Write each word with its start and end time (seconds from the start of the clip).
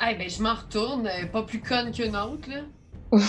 Ah, 0.00 0.14
ben, 0.14 0.28
je 0.28 0.42
m'en 0.42 0.54
retourne, 0.54 1.06
euh, 1.06 1.26
pas 1.26 1.42
plus 1.42 1.60
conne 1.60 1.92
qu'une 1.92 2.16
autre, 2.16 2.48
là. 2.50 2.62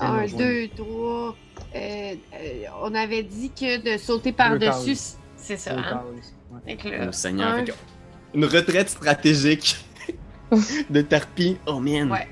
Un, 0.00 0.22
rejoindre. 0.22 0.38
deux, 0.44 0.68
trois. 0.68 1.36
Euh, 1.74 2.14
euh, 2.34 2.64
on 2.82 2.94
avait 2.94 3.22
dit 3.22 3.50
que 3.50 3.94
de 3.94 3.98
sauter 3.98 4.32
par-dessus. 4.32 4.96
C'est 5.36 5.56
ça, 5.58 5.74
Deux 5.74 5.78
hein? 5.80 6.02
cases, 6.16 6.34
ouais. 6.52 6.60
Fait 6.64 6.76
que 6.76 6.88
là, 6.88 7.06
Oh, 7.08 7.12
Seigneur. 7.12 7.48
un. 7.48 7.58
Fait 7.58 7.72
que- 7.72 7.76
Une 8.34 8.44
retraite 8.46 8.88
stratégique 8.88 9.76
de 10.90 11.02
Tarpi. 11.02 11.58
Oh 11.66 11.80
man. 11.80 12.10
Ouais. 12.10 12.28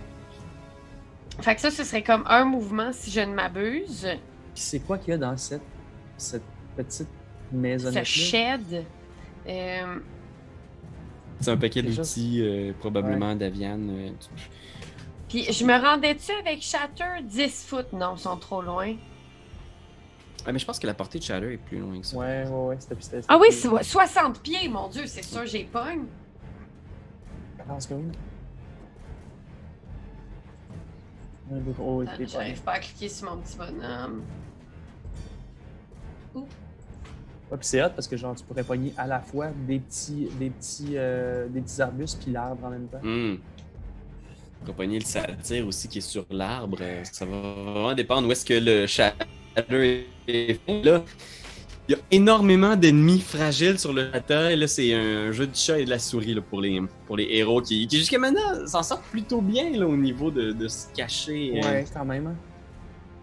Fait 1.41 1.55
que 1.57 1.61
ça, 1.61 1.71
ce 1.71 1.85
serait 1.85 2.03
comme 2.03 2.25
un 2.27 2.45
mouvement 2.45 2.91
si 2.93 3.11
je 3.11 3.21
ne 3.21 3.35
m'abuse. 3.35 4.03
Puis 4.55 4.63
c'est 4.63 4.81
quoi 4.81 4.97
qu'il 4.99 5.11
y 5.11 5.15
a 5.15 5.19
dans 5.19 5.37
cette, 5.37 5.63
cette 6.17 6.43
petite 6.77 7.07
Ce 7.51 7.55
maisonnette 7.57 8.05
shed. 8.05 8.85
Euh, 9.47 9.97
C'est 11.41 11.51
un 11.51 11.57
paquet 11.57 11.83
d'outils, 11.83 12.41
euh, 12.43 12.73
probablement 12.79 13.35
d'Avian. 13.37 13.79
euh, 13.81 14.11
tu- 14.19 14.51
Puis 15.29 15.53
je 15.53 15.65
me 15.65 15.79
rendais-tu 15.81 16.33
avec 16.33 16.63
Shatter 16.63 17.23
10 17.23 17.65
foot? 17.67 17.93
Non, 17.93 18.15
ils 18.17 18.21
sont 18.21 18.37
trop 18.37 18.63
loin. 18.63 18.95
Ah, 20.47 20.53
mais 20.53 20.59
je 20.59 20.65
pense 20.65 20.79
que 20.79 20.87
la 20.87 20.95
portée 20.95 21.19
de 21.19 21.25
Shadow 21.25 21.49
est 21.49 21.59
plus 21.59 21.79
loin 21.79 22.01
que 22.01 22.07
ça. 22.07 22.17
Ouais, 22.17 22.45
ouais, 22.47 22.67
ouais, 22.69 22.77
c'était 22.81 22.97
c'était- 23.01 23.21
Ah 23.29 23.39
oui, 23.39 23.49
c'était- 23.51 23.69
so- 23.69 23.83
60 23.83 24.41
pieds, 24.41 24.69
mon 24.69 24.89
Dieu, 24.89 25.03
c'est 25.07 25.23
sûr, 25.23 25.45
j'ai 25.47 25.65
pogne. 25.65 26.05
Je 27.59 27.65
pense 27.65 27.87
que 27.87 27.95
oui. 27.95 28.05
Oh, 31.81 32.05
J'arrive 32.27 32.63
pas 32.63 32.73
à 32.73 32.79
cliquer 32.79 33.09
sur 33.09 33.31
mon 33.31 33.41
petit 33.41 33.57
bonhomme. 33.57 34.23
Ouais, 37.51 37.57
puis 37.57 37.67
c'est 37.67 37.83
hot 37.83 37.91
parce 37.95 38.07
que 38.07 38.17
genre 38.17 38.35
tu 38.37 38.45
pourrais 38.45 38.63
pogner 38.65 38.93
à 38.99 39.07
la 39.07 39.21
fois 39.21 39.49
des 39.67 39.79
petits, 39.79 40.29
des 40.39 40.51
petits, 40.51 40.93
euh, 40.97 41.47
des 41.49 41.61
petits 41.63 41.81
arbustes 41.81 42.23
puis 42.23 42.31
l'arbre 42.33 42.65
en 42.67 42.71
même 42.71 42.87
temps. 42.89 43.01
On 44.63 44.67
va 44.67 44.73
pogner 44.73 44.99
le 44.99 45.05
satire 45.05 45.67
aussi 45.67 45.89
qui 45.89 45.99
est 45.99 46.03
sur 46.03 46.27
l'arbre. 46.31 46.79
euh, 46.81 47.03
Ça 47.05 47.25
va 47.25 47.39
vraiment 47.41 47.95
dépendre 47.95 48.29
où 48.29 48.33
est-ce 48.33 48.45
que 48.45 48.55
le 48.55 48.87
Shadow 48.87 49.17
est 49.77 50.05
fait. 50.27 50.59
Là, 50.85 51.03
il 51.89 51.93
y 51.93 51.95
a 51.95 51.99
énormément 52.11 52.77
d'ennemis 52.77 53.21
fragiles 53.21 53.79
sur 53.79 53.95
le 53.95 54.13
château. 54.13 54.49
Et 54.51 54.57
là, 54.57 54.67
c'est 54.67 54.93
un 54.93 55.33
jeu 55.33 55.47
de 55.47 55.55
chat 55.57 55.79
et 55.79 55.87
de 55.87 55.91
la 55.91 55.99
souris 55.99 56.35
là, 56.35 56.43
pour, 56.43 56.61
les, 56.61 56.83
pour 57.07 57.17
les 57.17 57.29
héros 57.31 57.63
qui, 57.63 57.87
qui 57.87 57.97
jusqu'à 57.97 58.19
maintenant, 58.19 58.67
s'en 58.67 58.83
sortent 58.83 59.05
plutôt 59.11 59.41
bien 59.41 59.71
là, 59.71 59.87
au 59.87 59.97
niveau 59.97 60.31
de, 60.31 60.53
de 60.53 60.69
se 60.69 60.93
cacher. 60.95 61.53
euh. 61.65 61.67
Ouais, 61.67 61.87
quand 61.95 62.05
même. 62.05 62.27
hein. 62.27 62.35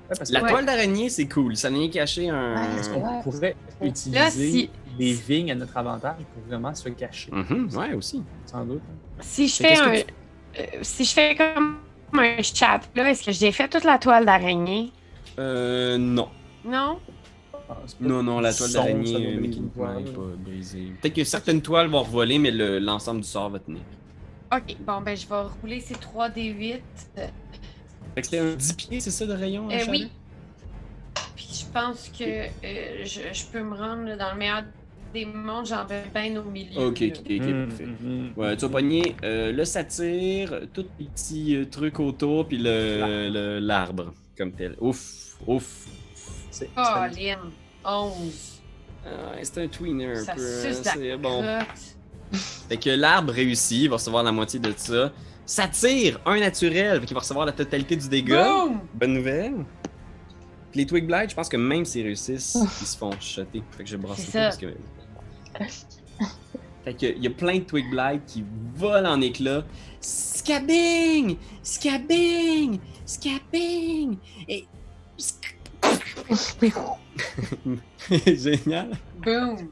Ouais, 0.09 0.15
parce 0.17 0.29
que 0.29 0.33
La 0.35 0.43
Ouais. 0.43 0.49
toile 0.49 0.65
d'araignée, 0.65 1.09
c'est 1.09 1.27
cool. 1.27 1.55
Ça 1.57 1.69
vient 1.69 1.89
cacher 1.89 2.29
un. 2.29 2.55
Ouais, 2.55 2.67
parce 2.75 2.89
qu'on 2.89 3.01
Ouais. 3.01 3.21
pourrait 3.23 3.55
Là, 3.81 3.87
utiliser 3.87 4.29
si- 4.51 4.69
les 4.99 5.13
vignes 5.13 5.51
à 5.51 5.55
notre 5.55 5.75
avantage 5.77 6.17
pour 6.33 6.43
vraiment 6.47 6.73
se 6.75 6.87
cacher, 6.89 7.31
Mhm, 7.31 7.69
ouais, 7.75 7.93
aussi. 7.93 8.23
sans 8.45 8.63
doute. 8.65 8.81
Si 9.21 9.47
je 9.47 9.55
fais 9.55 9.77
un. 9.79 9.93
euh, 9.93 10.63
si 10.83 11.03
je 11.05 11.11
fais 11.13 11.35
comme 11.35 11.79
un 12.13 12.41
chat, 12.43 12.81
là, 12.95 13.09
est-ce 13.09 13.23
que 13.25 13.31
j'ai 13.31 13.51
fait 13.51 13.67
toute 13.67 13.83
la 13.83 13.97
toile 13.97 14.25
d'araignée? 14.25 14.91
Euh, 15.39 15.97
non. 15.97 16.29
Non? 16.63 16.99
Ah, 17.67 17.77
Non, 17.99 18.21
non, 18.21 18.39
la 18.41 18.53
toile 18.53 18.71
d'araignée 18.73 19.11
doit 19.11 19.21
euh, 19.21 19.41
mécaniquement 19.41 19.83
ouais. 19.95 20.03
n'est 20.03 20.11
pas 20.11 20.21
brisée. 20.37 20.91
Peut-être 21.01 21.15
que 21.15 21.23
certaines 21.23 21.61
toiles 21.63 21.87
vont 21.87 22.03
revoler, 22.03 22.37
mais 22.37 22.51
le- 22.51 22.77
l'ensemble 22.79 23.21
du 23.21 23.27
sort 23.27 23.49
va 23.49 23.57
tenir. 23.59 23.81
Ok, 24.55 24.77
bon, 24.85 25.01
ben, 25.01 25.17
je 25.17 25.27
vais 25.27 25.41
rouler 25.61 25.79
ces 25.81 25.95
3 25.95 26.29
D8. 26.29 26.79
Fait 28.16 28.21
que 28.21 28.27
c'était 28.27 28.39
un 28.39 28.55
10 28.55 28.73
pieds, 28.73 28.99
c'est 28.99 29.11
ça, 29.11 29.25
de 29.25 29.33
rayon? 29.33 29.69
euh, 29.69 29.77
oui. 29.89 30.09
Puis 31.35 31.47
je 31.52 31.66
pense 31.73 32.09
que 32.17 32.23
euh, 32.23 33.05
je, 33.05 33.22
je 33.33 33.45
peux 33.52 33.61
me 33.61 33.75
rendre 33.75 34.17
dans 34.17 34.31
le 34.31 34.38
meilleur 34.38 34.63
des 35.13 35.25
mondes, 35.25 35.66
j'en 35.66 35.85
vais 35.85 36.03
bien 36.13 36.35
au 36.41 36.44
milieu. 36.49 36.88
Ok, 36.88 37.03
ok, 37.07 37.19
ok, 37.19 37.30
Mhm, 37.30 37.67
parfait. 37.67 37.85
mhm. 37.85 38.33
Ouais, 38.38 38.55
tu 38.55 38.61
vas 38.66 38.69
pogner 38.69 39.16
euh, 39.23 39.52
le 39.52 39.66
satire, 39.66 40.61
tous 40.73 40.85
les 40.99 41.05
petits 41.07 41.55
euh, 41.55 41.66
trucs 41.66 41.99
autour, 41.99 42.47
puis 42.47 42.57
le 42.57 43.30
le- 43.31 43.59
l'arbre, 43.59 44.13
comme 44.38 44.52
tel. 44.53 44.75
Ouf, 44.79 45.35
ouf. 45.47 45.85
C'est- 46.52 46.69
Oh, 46.77 46.83
c'est- 47.13 47.22
Lynn. 47.22 47.39
11. 47.85 48.62
Ah, 49.06 49.34
c'est 49.44 49.62
un 49.63 49.68
tweener 49.68 50.06
un 50.06 50.25
peu. 50.25 50.31
hein, 50.31 50.73
suce 50.73 50.85
la 50.85 50.94
c'est 50.94 51.18
bon. 51.18 51.44
Fait 52.68 52.78
que 52.78 52.89
l'arbre 52.89 53.31
réussit, 53.31 53.84
il 53.84 53.89
va 53.89 53.95
recevoir 53.97 54.23
la 54.23 54.31
moitié 54.31 54.59
de 54.59 54.73
ça. 54.75 55.12
Satire, 55.45 56.19
un 56.25 56.39
naturel, 56.39 57.00
fait 57.00 57.06
qu'il 57.06 57.13
va 57.13 57.19
recevoir 57.19 57.45
la 57.45 57.51
totalité 57.51 57.95
du 57.95 58.07
dégât. 58.09 58.44
Boom! 58.44 58.79
Bonne 58.94 59.13
nouvelle. 59.13 59.66
Puis 60.72 60.81
les 60.81 60.85
Twig 60.85 61.06
Blight, 61.06 61.29
je 61.29 61.35
pense 61.35 61.50
que 61.50 61.57
même 61.57 61.85
s'ils 61.85 62.03
réussissent, 62.03 62.57
ils 62.81 62.88
se 62.88 62.97
font 62.97 63.11
shotter. 63.19 63.63
Fait 63.72 63.83
que 63.83 63.89
je 63.89 63.97
brasse 63.97 64.25
ça. 64.25 64.45
parce 64.45 64.57
que. 64.57 64.75
Fait 66.83 66.94
que 66.94 67.06
il 67.16 67.23
y 67.23 67.28
a 67.28 67.31
plein 67.31 67.59
de 67.59 67.63
Twig 67.63 67.89
Blight 67.89 68.25
qui 68.25 68.44
volent 68.75 69.13
en 69.13 69.22
éclats. 69.22 69.63
Scabbing! 70.01 71.38
Scabbing! 71.63 72.79
Scabbing! 73.06 74.17
Et. 74.47 74.66
Génial! 78.35 78.91
Boom! 79.23 79.69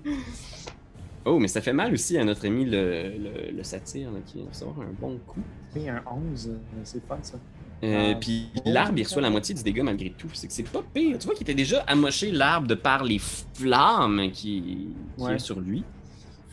Oh, 1.25 1.39
mais 1.39 1.47
ça 1.47 1.61
fait 1.61 1.73
mal 1.73 1.93
aussi 1.93 2.17
à 2.17 2.25
notre 2.25 2.45
ami 2.47 2.65
le, 2.65 3.09
le, 3.17 3.51
le 3.55 3.63
satire 3.63 4.11
là, 4.11 4.19
qui 4.25 4.41
va 4.41 4.49
recevoir 4.49 4.81
un 4.81 4.91
bon 4.99 5.17
coup. 5.25 5.39
Oui, 5.75 5.87
un 5.89 6.03
11, 6.33 6.49
euh, 6.49 6.57
c'est 6.83 7.05
fun 7.07 7.17
ça. 7.21 7.37
Euh, 7.83 8.11
Ah, 8.13 8.15
puis 8.19 8.49
l'arbre, 8.65 8.97
il 8.97 9.03
reçoit 9.03 9.21
la 9.21 9.29
moitié 9.29 9.55
du 9.55 9.63
dégât 9.63 9.83
malgré 9.83 10.09
tout. 10.11 10.27
C'est 10.33 10.47
que 10.47 10.53
c'est 10.53 10.63
pas 10.69 10.83
pire. 10.93 11.17
Tu 11.17 11.25
vois 11.25 11.33
qu'il 11.35 11.43
était 11.43 11.53
déjà 11.53 11.81
amoché 11.87 12.31
l'arbre 12.31 12.67
de 12.67 12.75
par 12.75 13.03
les 13.03 13.19
flammes 13.19 14.21
qui, 14.31 14.89
qui 15.17 15.23
Ouais. 15.23 15.35
est 15.35 15.39
sur 15.39 15.59
lui. 15.59 15.83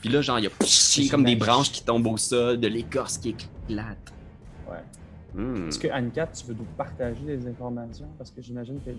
Puis 0.00 0.08
là, 0.08 0.22
genre, 0.22 0.38
il 0.38 0.44
y 0.44 0.48
a 0.48 1.08
comme 1.10 1.24
des 1.24 1.36
branches 1.36 1.70
qui 1.72 1.84
tombent 1.84 2.06
au 2.06 2.16
sol, 2.16 2.58
de 2.58 2.66
l'écorce 2.68 3.18
qui 3.18 3.30
éclate. 3.30 4.12
Ouais. 4.68 4.78
Hmm. 5.34 5.68
Est-ce 5.68 5.78
que 5.78 5.88
Anne-Cat, 5.88 6.28
tu 6.28 6.46
veux 6.46 6.54
nous 6.54 6.66
partager 6.76 7.20
les 7.26 7.46
informations? 7.46 8.08
Parce 8.18 8.30
que 8.30 8.40
j'imagine 8.40 8.80
que 8.84 8.90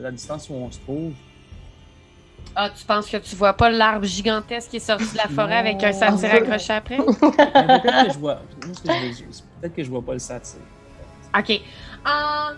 la 0.00 0.10
distance 0.12 0.48
où 0.48 0.54
on 0.54 0.70
se 0.70 0.78
trouve, 0.80 1.12
Ah, 2.56 2.70
tu 2.70 2.84
penses 2.84 3.08
que 3.08 3.16
tu 3.16 3.34
vois 3.36 3.52
pas 3.52 3.68
l'arbre 3.70 4.06
gigantesque 4.06 4.70
qui 4.70 4.76
est 4.76 4.80
sorti 4.80 5.10
de 5.12 5.16
la 5.16 5.28
forêt 5.28 5.56
avec 5.56 5.82
un 5.82 5.90
Non. 5.90 5.98
satire 5.98 6.34
accroché 6.34 6.72
après? 6.72 6.96
Peut-être 7.04 8.06
que 8.06 8.12
je 8.12 8.18
vois. 8.18 8.40
Peut-être 9.60 9.74
que 9.74 9.82
je 9.84 9.90
vois 9.90 10.02
pas 10.02 10.12
le 10.12 10.18
satire. 10.20 10.60
Ok. 11.36 11.50
Euh... 11.50 12.54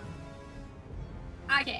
Ok. 1.49 1.73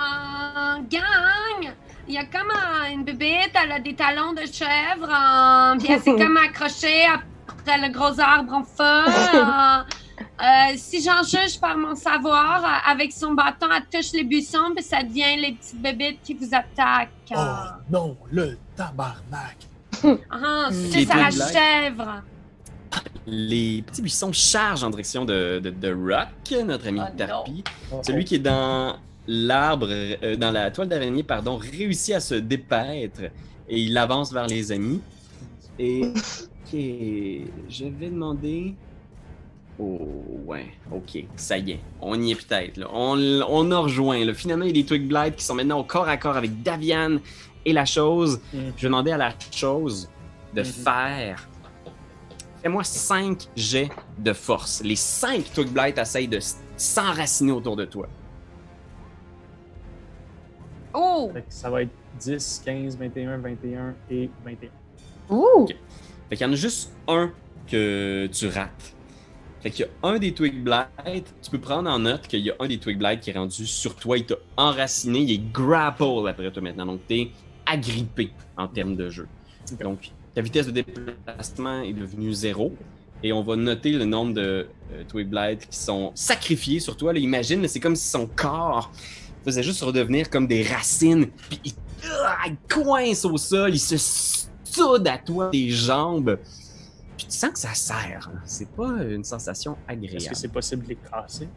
En 0.00 0.80
gang, 0.82 1.72
il 2.06 2.14
y 2.14 2.18
a 2.18 2.24
comme 2.24 2.50
euh, 2.50 2.92
une 2.92 3.04
bébête, 3.04 3.50
elle 3.60 3.72
a 3.72 3.80
des 3.80 3.94
talons 3.94 4.32
de 4.32 4.42
chèvre, 4.46 5.08
euh, 5.10 5.76
puis 5.78 5.92
elle 5.92 6.00
s'est 6.00 6.14
comme 6.16 6.36
accrochée 6.36 7.04
après 7.06 7.78
le 7.78 7.92
gros 7.92 8.18
arbre 8.20 8.52
en 8.54 8.62
feu. 8.62 8.80
euh, 8.80 9.82
euh, 10.20 10.74
si 10.76 11.02
j'en 11.02 11.22
juge 11.22 11.60
par 11.60 11.76
mon 11.76 11.94
savoir, 11.94 12.64
euh, 12.64 12.90
avec 12.90 13.12
son 13.12 13.32
bâton, 13.32 13.66
elle 13.74 13.84
touche 13.90 14.12
les 14.12 14.24
buissons, 14.24 14.72
puis 14.74 14.84
ça 14.84 15.02
devient 15.02 15.36
les 15.36 15.52
petites 15.52 15.80
bébêtes 15.80 16.18
qui 16.22 16.34
vous 16.34 16.48
attaquent. 16.52 17.10
Oh 17.34 17.80
non, 17.90 18.16
le 18.30 18.56
tabarnak! 18.76 19.56
ah, 20.30 20.68
c'est 20.70 21.10
à 21.10 21.16
la 21.16 21.30
chèvre. 21.30 22.22
Les 23.26 23.82
petits 23.82 24.00
buissons 24.00 24.32
chargent 24.32 24.84
en 24.84 24.90
direction 24.90 25.24
de, 25.24 25.60
de, 25.62 25.70
de 25.70 25.92
Rock, 25.92 26.64
notre 26.64 26.88
ami 26.88 27.00
Oh, 27.02 27.14
Tarpi. 27.16 27.64
Oh, 27.92 28.00
Celui 28.02 28.24
qui 28.24 28.36
est 28.36 28.38
dans 28.38 28.96
l'arbre, 29.26 29.88
euh, 29.90 30.36
dans 30.36 30.50
la 30.50 30.70
toile 30.70 30.88
d'araignée, 30.88 31.22
pardon, 31.22 31.56
réussit 31.58 32.14
à 32.14 32.20
se 32.20 32.34
dépaître 32.34 33.20
et 33.68 33.78
il 33.80 33.98
avance 33.98 34.32
vers 34.32 34.46
les 34.46 34.72
amis. 34.72 35.02
Et 35.78 36.06
ok, 36.06 36.72
je 36.72 37.84
vais 37.84 38.08
demander. 38.08 38.74
Oh 39.80 40.00
ouais, 40.46 40.66
ok, 40.90 41.24
ça 41.36 41.56
y 41.56 41.72
est, 41.72 41.80
on 42.00 42.20
y 42.20 42.32
est 42.32 42.34
peut-être. 42.34 42.80
On, 42.92 43.16
on 43.48 43.70
a 43.70 43.78
rejoint. 43.78 44.24
là. 44.24 44.34
Finalement, 44.34 44.64
il 44.64 44.76
y 44.76 44.80
a 44.80 44.82
des 44.82 44.86
Twig 44.86 45.06
Blight 45.06 45.36
qui 45.36 45.44
sont 45.44 45.54
maintenant 45.54 45.78
au 45.78 45.84
corps 45.84 46.08
à 46.08 46.16
corps 46.16 46.36
avec 46.36 46.62
Davian 46.62 47.18
et 47.64 47.72
la 47.72 47.84
chose. 47.84 48.40
Mhm. 48.52 48.72
Je 48.76 48.82
vais 48.82 48.88
demander 48.88 49.12
à 49.12 49.16
la 49.18 49.32
chose 49.52 50.10
de 50.54 50.62
Mhm. 50.62 50.66
faire. 50.66 51.48
Fais-moi 52.60 52.82
5 52.82 53.46
jets 53.54 53.88
de 54.18 54.32
force. 54.32 54.82
Les 54.82 54.96
5 54.96 55.44
Twig 55.54 55.68
Blight 55.68 55.96
essayent 55.96 56.26
de 56.26 56.40
s'enraciner 56.76 57.52
autour 57.52 57.76
de 57.76 57.84
toi. 57.84 58.08
Oh! 60.94 61.30
Fait 61.32 61.42
que 61.42 61.46
ça 61.50 61.70
va 61.70 61.82
être 61.82 61.90
10, 62.18 62.62
15, 62.64 62.96
21, 62.98 63.38
21 63.38 63.94
et 64.10 64.30
21. 64.44 64.70
Ouh! 65.30 65.66
Fait 66.28 66.36
qu'il 66.36 66.46
y 66.46 66.50
en 66.50 66.52
a 66.52 66.56
juste 66.56 66.92
un 67.06 67.30
que 67.70 68.26
tu 68.32 68.48
rates. 68.48 68.94
Fait 69.60 69.70
qu'il 69.70 69.86
y 69.86 69.88
a 69.88 70.08
un 70.08 70.18
des 70.18 70.32
Twig 70.32 70.62
Blight, 70.62 71.34
tu 71.42 71.50
peux 71.50 71.58
prendre 71.58 71.90
en 71.90 71.98
note 71.98 72.28
qu'il 72.28 72.40
y 72.40 72.50
a 72.50 72.54
un 72.60 72.68
des 72.68 72.78
Twig 72.78 72.98
Blight 72.98 73.20
qui 73.20 73.30
est 73.30 73.38
rendu 73.38 73.66
sur 73.66 73.96
toi, 73.96 74.16
il 74.16 74.24
t'a 74.24 74.36
enraciné, 74.56 75.20
il 75.20 75.32
est 75.32 75.52
grapple 75.52 76.28
après 76.28 76.50
toi 76.50 76.62
maintenant. 76.62 76.86
Donc 76.86 77.00
t'es 77.08 77.30
agrippé 77.66 78.30
en 78.56 78.68
termes 78.68 78.94
de 78.94 79.10
jeu. 79.10 79.26
Donc 79.80 80.10
ta 80.34 80.42
vitesse 80.42 80.66
de 80.66 80.72
déplacement 80.72 81.82
est 81.82 81.92
devenue 81.92 82.32
zéro. 82.32 82.72
Et 83.22 83.32
on 83.32 83.42
va 83.42 83.56
noter 83.56 83.90
le 83.90 84.04
nombre 84.04 84.32
de 84.32 84.68
euh, 84.92 85.02
Twig 85.08 85.28
Blight 85.28 85.68
qui 85.68 85.76
sont 85.76 86.12
sacrifiés 86.14 86.78
sur 86.78 86.96
toi. 86.96 87.12
Là, 87.12 87.18
imagine, 87.18 87.66
c'est 87.66 87.80
comme 87.80 87.96
si 87.96 88.08
son 88.08 88.28
corps 88.28 88.92
faisait 89.44 89.64
juste 89.64 89.82
redevenir 89.82 90.30
comme 90.30 90.46
des 90.46 90.62
racines. 90.62 91.26
Puis 91.48 91.60
il, 91.64 91.72
ah, 92.24 92.44
il 92.46 92.56
coince 92.72 93.24
au 93.24 93.36
sol, 93.36 93.74
il 93.74 93.80
se 93.80 93.96
soude 94.62 95.08
à 95.08 95.18
toi 95.18 95.50
des 95.50 95.70
jambes. 95.70 96.38
Puis 97.18 97.26
tu 97.26 97.36
sens 97.36 97.50
que 97.50 97.58
ça 97.58 97.74
serre. 97.74 98.30
hein. 98.32 98.38
C'est 98.44 98.70
pas 98.70 98.90
une 99.02 99.24
sensation 99.24 99.72
Est-ce 99.88 99.92
agréable. 99.92 100.24
que 100.28 100.34
c'est 100.36 100.48
possible 100.48 100.84
de 100.84 100.88
les 100.90 100.96
casser? 100.96 101.48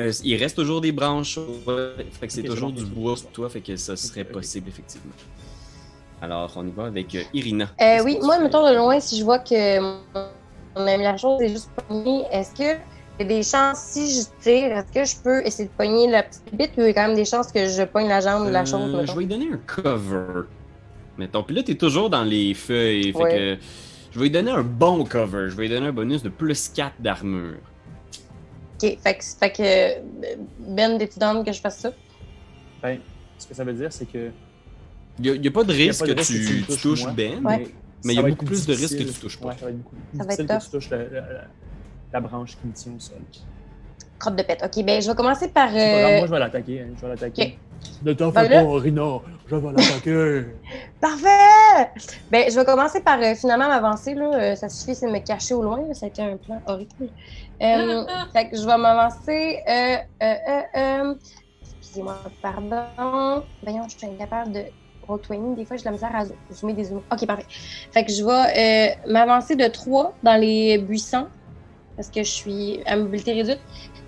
Euh, 0.00 0.10
il 0.24 0.36
reste 0.36 0.56
toujours 0.56 0.80
des 0.80 0.92
branches. 0.92 1.38
ouais. 1.38 2.06
Fait 2.12 2.26
que 2.26 2.32
c'est 2.32 2.42
toujours 2.42 2.72
du 2.72 2.86
bois 2.86 3.16
sur 3.16 3.28
toi, 3.30 3.48
fait 3.50 3.60
que 3.60 3.76
ça 3.76 3.96
serait 3.96 4.24
possible, 4.24 4.68
effectivement. 4.68 5.12
Alors, 6.22 6.50
on 6.56 6.66
y 6.66 6.70
va 6.70 6.86
avec 6.86 7.14
euh, 7.14 7.22
Irina. 7.34 7.68
Euh, 7.82 8.02
oui, 8.02 8.18
moi, 8.22 8.38
mettons 8.38 8.66
de 8.66 8.74
loin, 8.74 8.98
si 8.98 9.18
je 9.18 9.24
vois 9.24 9.40
que 9.40 9.78
mon 9.80 10.86
ami 10.86 11.04
la 11.04 11.18
chose 11.18 11.40
est 11.42 11.50
juste 11.50 11.70
pognée, 11.86 12.24
est-ce 12.32 12.54
que 12.54 12.78
il 13.20 13.22
y 13.22 13.24
a 13.26 13.28
des 13.28 13.42
chances, 13.44 13.78
si 13.78 14.10
je 14.10 14.22
tire, 14.42 14.76
est-ce 14.76 14.90
que 14.92 15.04
je 15.04 15.16
peux 15.22 15.46
essayer 15.46 15.68
de 15.68 15.74
pogner 15.76 16.10
la 16.10 16.22
petite 16.24 16.42
bite 16.52 16.72
ou 16.78 16.80
il 16.80 16.86
y 16.86 16.88
a 16.88 16.94
quand 16.94 17.06
même 17.06 17.14
des 17.14 17.24
chances 17.26 17.52
que 17.52 17.68
je 17.68 17.82
pogne 17.84 18.08
la 18.08 18.20
jambe 18.20 18.46
de 18.46 18.50
la 18.50 18.64
chose, 18.64 18.92
Euh, 18.92 19.04
je 19.06 19.12
vais 19.12 19.18
lui 19.18 19.26
donner 19.26 19.50
un 19.52 19.58
cover. 19.66 20.46
Mettons. 21.18 21.42
Puis 21.42 21.54
là, 21.54 21.62
t'es 21.62 21.74
toujours 21.76 22.10
dans 22.10 22.24
les 22.24 22.54
feuilles. 22.54 23.12
Fait 23.12 23.18
Ouais. 23.22 23.30
que 23.58 23.64
je 24.12 24.18
vais 24.18 24.24
lui 24.24 24.30
donner 24.30 24.50
un 24.50 24.62
bon 24.62 25.04
cover. 25.04 25.46
Je 25.48 25.56
vais 25.56 25.64
lui 25.64 25.68
donner 25.70 25.86
un 25.88 25.92
bonus 25.92 26.22
de 26.22 26.28
plus 26.28 26.68
4 26.68 26.94
d'armure. 27.00 27.58
Ok, 28.82 28.98
fait 29.02 29.14
que, 29.14 29.24
fait 29.24 29.52
que 29.52 30.74
Ben, 30.74 30.98
t'es-tu 30.98 31.18
que 31.44 31.52
je 31.52 31.60
fasse 31.60 31.78
ça? 31.78 31.92
Ben, 32.82 32.98
ce 33.38 33.46
que 33.46 33.54
ça 33.54 33.64
veut 33.64 33.72
dire, 33.72 33.92
c'est 33.92 34.06
que. 34.06 34.30
Il 35.20 35.40
n'y 35.40 35.46
a, 35.46 35.50
pas 35.52 35.62
de 35.62 35.72
y 35.72 35.84
a 35.84 35.86
risque 35.86 36.00
pas 36.00 36.06
de 36.08 36.12
que 36.14 36.18
risque 36.18 36.32
tu, 36.32 36.62
que 36.66 36.72
tu 36.72 36.78
touches. 36.80 37.06
Ben. 37.14 37.44
Ouais. 37.46 37.68
Mais 38.04 38.12
il 38.14 38.16
y 38.16 38.18
a 38.18 38.22
beaucoup 38.28 38.44
plus 38.44 38.66
de 38.66 38.74
risques 38.74 38.98
que 38.98 39.04
tu 39.04 39.12
touches 39.20 39.38
pas. 39.38 39.48
Ouais, 39.48 39.54
ça 39.58 39.64
va 39.66 39.70
être 39.70 39.78
beaucoup 39.78 39.94
plus 39.94 40.18
Ça 40.18 40.24
va 40.24 40.32
être 40.34 40.40
difficile 40.40 40.58
que 40.58 40.64
tu 40.64 40.70
touches 40.70 40.90
la, 40.90 40.96
la- 40.98 41.32
la- 41.32 41.44
la 42.12 42.20
branche 42.20 42.50
qui 42.60 42.66
me 42.66 42.72
tient 42.72 42.92
au 42.96 43.00
sol. 43.00 43.16
Crotte 44.18 44.36
de 44.36 44.42
pète. 44.42 44.62
Ok, 44.64 44.84
ben 44.84 45.00
je 45.00 45.08
vais 45.08 45.14
commencer 45.14 45.48
par. 45.48 45.70
C'est 45.70 45.76
pas 45.76 46.00
grave, 46.00 46.12
euh, 46.12 46.18
moi, 46.18 46.26
je 46.26 46.30
vais 46.32 46.38
l'attaquer. 46.40 46.80
hein, 46.80 46.86
Je 46.96 47.00
vais 47.00 47.08
l'attaquer. 47.08 47.42
Ok. 47.42 47.58
Ne 48.04 48.12
t'en 48.12 48.30
Ben 48.30 48.42
fais 48.42 48.48
là- 48.48 48.64
pas, 48.64 48.78
Rina. 48.80 49.18
Je 49.46 49.56
vais 49.56 49.72
l'attaquer. 49.72 50.44
Parfait! 51.00 51.90
Ben, 52.30 52.50
je 52.50 52.58
vais 52.58 52.64
commencer 52.64 53.02
par 53.02 53.20
euh, 53.20 53.34
finalement 53.34 53.68
m'avancer. 53.68 54.14
Là. 54.14 54.52
Euh, 54.52 54.56
ça 54.56 54.68
suffit, 54.70 54.94
c'est 54.94 55.06
de 55.06 55.12
me 55.12 55.18
cacher 55.18 55.54
au 55.54 55.62
loin. 55.62 55.78
là. 55.86 55.92
Ça 55.94 56.06
a 56.06 56.08
été 56.08 56.22
un 56.22 56.36
plan 56.38 56.60
horrible. 56.66 57.10
Euh, 57.62 58.04
fait 58.32 58.48
que 58.48 58.56
je 58.56 58.64
vais 58.66 58.78
m'avancer. 58.78 59.60
Excusez-moi, 61.62 62.22
pardon. 62.40 63.44
Voyons, 63.62 63.86
je 63.88 63.96
suis 63.98 64.06
incapable 64.06 64.52
de 64.52 64.64
roll 65.02 65.20
Des 65.56 65.66
fois, 65.66 65.76
j'ai 65.76 65.82
de 65.82 65.88
la 65.88 65.92
misère 65.92 66.14
à 66.14 66.24
zo- 66.24 66.38
zoomer 66.50 66.74
des 66.74 66.84
zooms. 66.84 67.02
Ok, 67.12 67.26
parfait. 67.26 67.46
Fait 67.92 68.04
que 68.04 68.12
je 68.12 68.24
vais 68.24 68.96
m'avancer 69.06 69.56
de 69.56 69.66
3 69.68 70.16
dans 70.22 70.40
les 70.40 70.78
buissons 70.78 71.28
parce 71.96 72.10
que 72.10 72.22
je 72.22 72.30
suis 72.32 72.82
à 72.86 72.96
mobilité 72.96 73.32
réduite. 73.34 73.60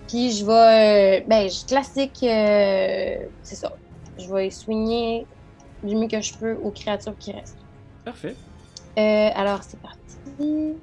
Puis 0.09 0.33
je 0.33 0.47
vais. 0.47 1.25
ben, 1.29 1.49
je 1.49 1.67
classique. 1.67 2.17
c'est 2.23 3.57
ça. 3.57 3.73
Je 4.19 4.33
vais 4.33 4.51
soigner 4.51 5.29
du 5.83 5.95
mieux 5.97 6.09
que 6.09 6.21
je 6.21 6.35
peux 6.35 6.55
aux 6.63 6.71
créatures 6.71 7.17
qui 7.19 7.33
restent. 7.33 7.59
Parfait. 8.05 8.35
Euh, 8.99 9.31
alors, 9.35 9.61
c'est 9.63 9.79
parti. 9.81 10.75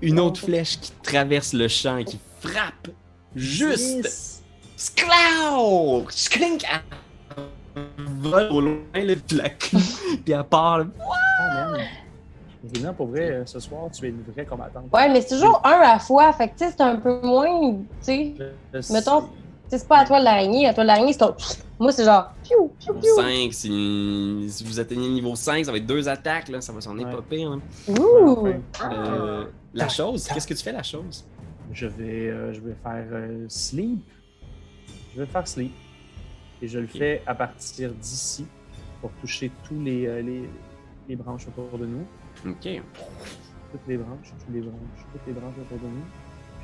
Une 0.00 0.20
autre 0.20 0.40
flèche 0.40 0.78
qui 0.80 0.92
traverse 1.02 1.52
le 1.52 1.68
champ 1.68 1.96
et 1.96 2.04
qui 2.04 2.18
frappe 2.40 2.88
juste. 3.34 4.42
Sklau! 4.76 6.04
Sklink! 6.10 6.64
Elle 7.76 7.82
vole 8.20 8.48
au 8.52 8.60
loin 8.60 8.76
le 8.94 9.14
plaque. 9.16 9.70
Puis 10.24 10.32
elle 10.32 10.44
part. 10.44 10.78
là. 10.78 10.84
Oh. 10.98 11.76
Rina, 12.74 12.92
pour 12.92 13.06
vrai, 13.08 13.30
euh, 13.30 13.46
ce 13.46 13.58
soir, 13.58 13.88
tu 13.92 14.06
es 14.06 14.10
une 14.10 14.22
vraie 14.22 14.44
combattante. 14.44 14.84
Ouais, 14.92 15.08
mais 15.08 15.20
c'est 15.20 15.34
toujours 15.34 15.60
un 15.64 15.70
à 15.72 15.94
la 15.94 15.98
fois. 15.98 16.32
Fait 16.32 16.48
que, 16.48 16.52
tu 16.58 16.64
sais, 16.64 16.70
c'est 16.76 16.82
un 16.82 16.96
peu 16.96 17.20
moins. 17.22 17.72
Tu 17.72 17.78
sais, 18.02 18.34
Mettons- 18.92 19.20
sais. 19.22 19.26
Tu 19.26 19.70
sais, 19.70 19.78
c'est 19.78 19.88
pas 19.88 19.98
à 20.00 20.04
toi 20.04 20.20
de 20.20 20.24
l'araignée. 20.24 20.68
À 20.68 20.74
toi 20.74 20.84
de 20.84 20.88
l'araignée, 20.88 21.12
c'est 21.12 21.18
ton. 21.20 21.34
Moi, 21.82 21.90
c'est 21.90 22.04
genre. 22.04 22.32
Piou, 22.44 22.70
piou, 22.78 22.94
piou. 22.94 23.16
5, 23.16 23.52
si, 23.52 24.46
si 24.48 24.64
vous 24.64 24.78
atteignez 24.78 25.08
le 25.08 25.14
niveau 25.14 25.34
5, 25.34 25.64
ça 25.64 25.72
va 25.72 25.78
être 25.78 25.86
deux 25.86 26.08
attaques, 26.08 26.48
là, 26.48 26.60
ça 26.60 26.72
va 26.72 26.80
s'en 26.80 26.96
Ouais. 26.96 27.04
pire. 27.28 27.50
hein. 27.50 27.60
Ouh. 27.88 28.46
Euh, 28.46 29.46
la 29.74 29.88
chose, 29.88 30.28
qu'est-ce 30.28 30.46
que 30.46 30.54
tu 30.54 30.62
fais 30.62 30.70
la 30.72 30.84
chose? 30.84 31.24
Je 31.72 31.86
vais, 31.88 32.28
euh, 32.28 32.52
je 32.52 32.60
vais 32.60 32.74
faire 32.84 33.04
euh, 33.10 33.46
sleep. 33.48 34.00
Je 35.14 35.20
vais 35.22 35.26
faire 35.26 35.48
sleep. 35.48 35.72
Et 36.60 36.68
je 36.68 36.78
le 36.78 36.86
fais 36.86 37.20
à 37.26 37.34
partir 37.34 37.90
d'ici 37.92 38.46
pour 39.00 39.10
toucher 39.20 39.50
tous 39.66 39.80
les, 39.82 40.06
euh, 40.06 40.22
les, 40.22 40.48
les 41.08 41.16
branches 41.16 41.48
autour 41.48 41.76
de 41.78 41.86
nous. 41.86 42.06
Ok. 42.46 42.80
Toutes 43.72 43.80
les 43.88 43.96
branches, 43.96 44.32
toutes 44.38 44.54
les 44.54 44.60
branches, 44.60 45.06
toutes 45.12 45.26
les 45.26 45.32
branches 45.32 45.54
autour 45.60 45.78
de 45.78 45.92
nous. 45.92 46.04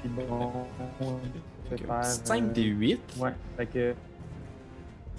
Puis 0.00 0.10
bon, 0.10 0.52
je 1.64 1.70
vais 1.74 1.82
faire. 1.84 2.04
5 2.04 2.42
euh, 2.44 2.52
des 2.52 2.62
8. 2.62 3.00
Ouais, 3.18 3.34
fait 3.56 3.66
que. 3.66 3.94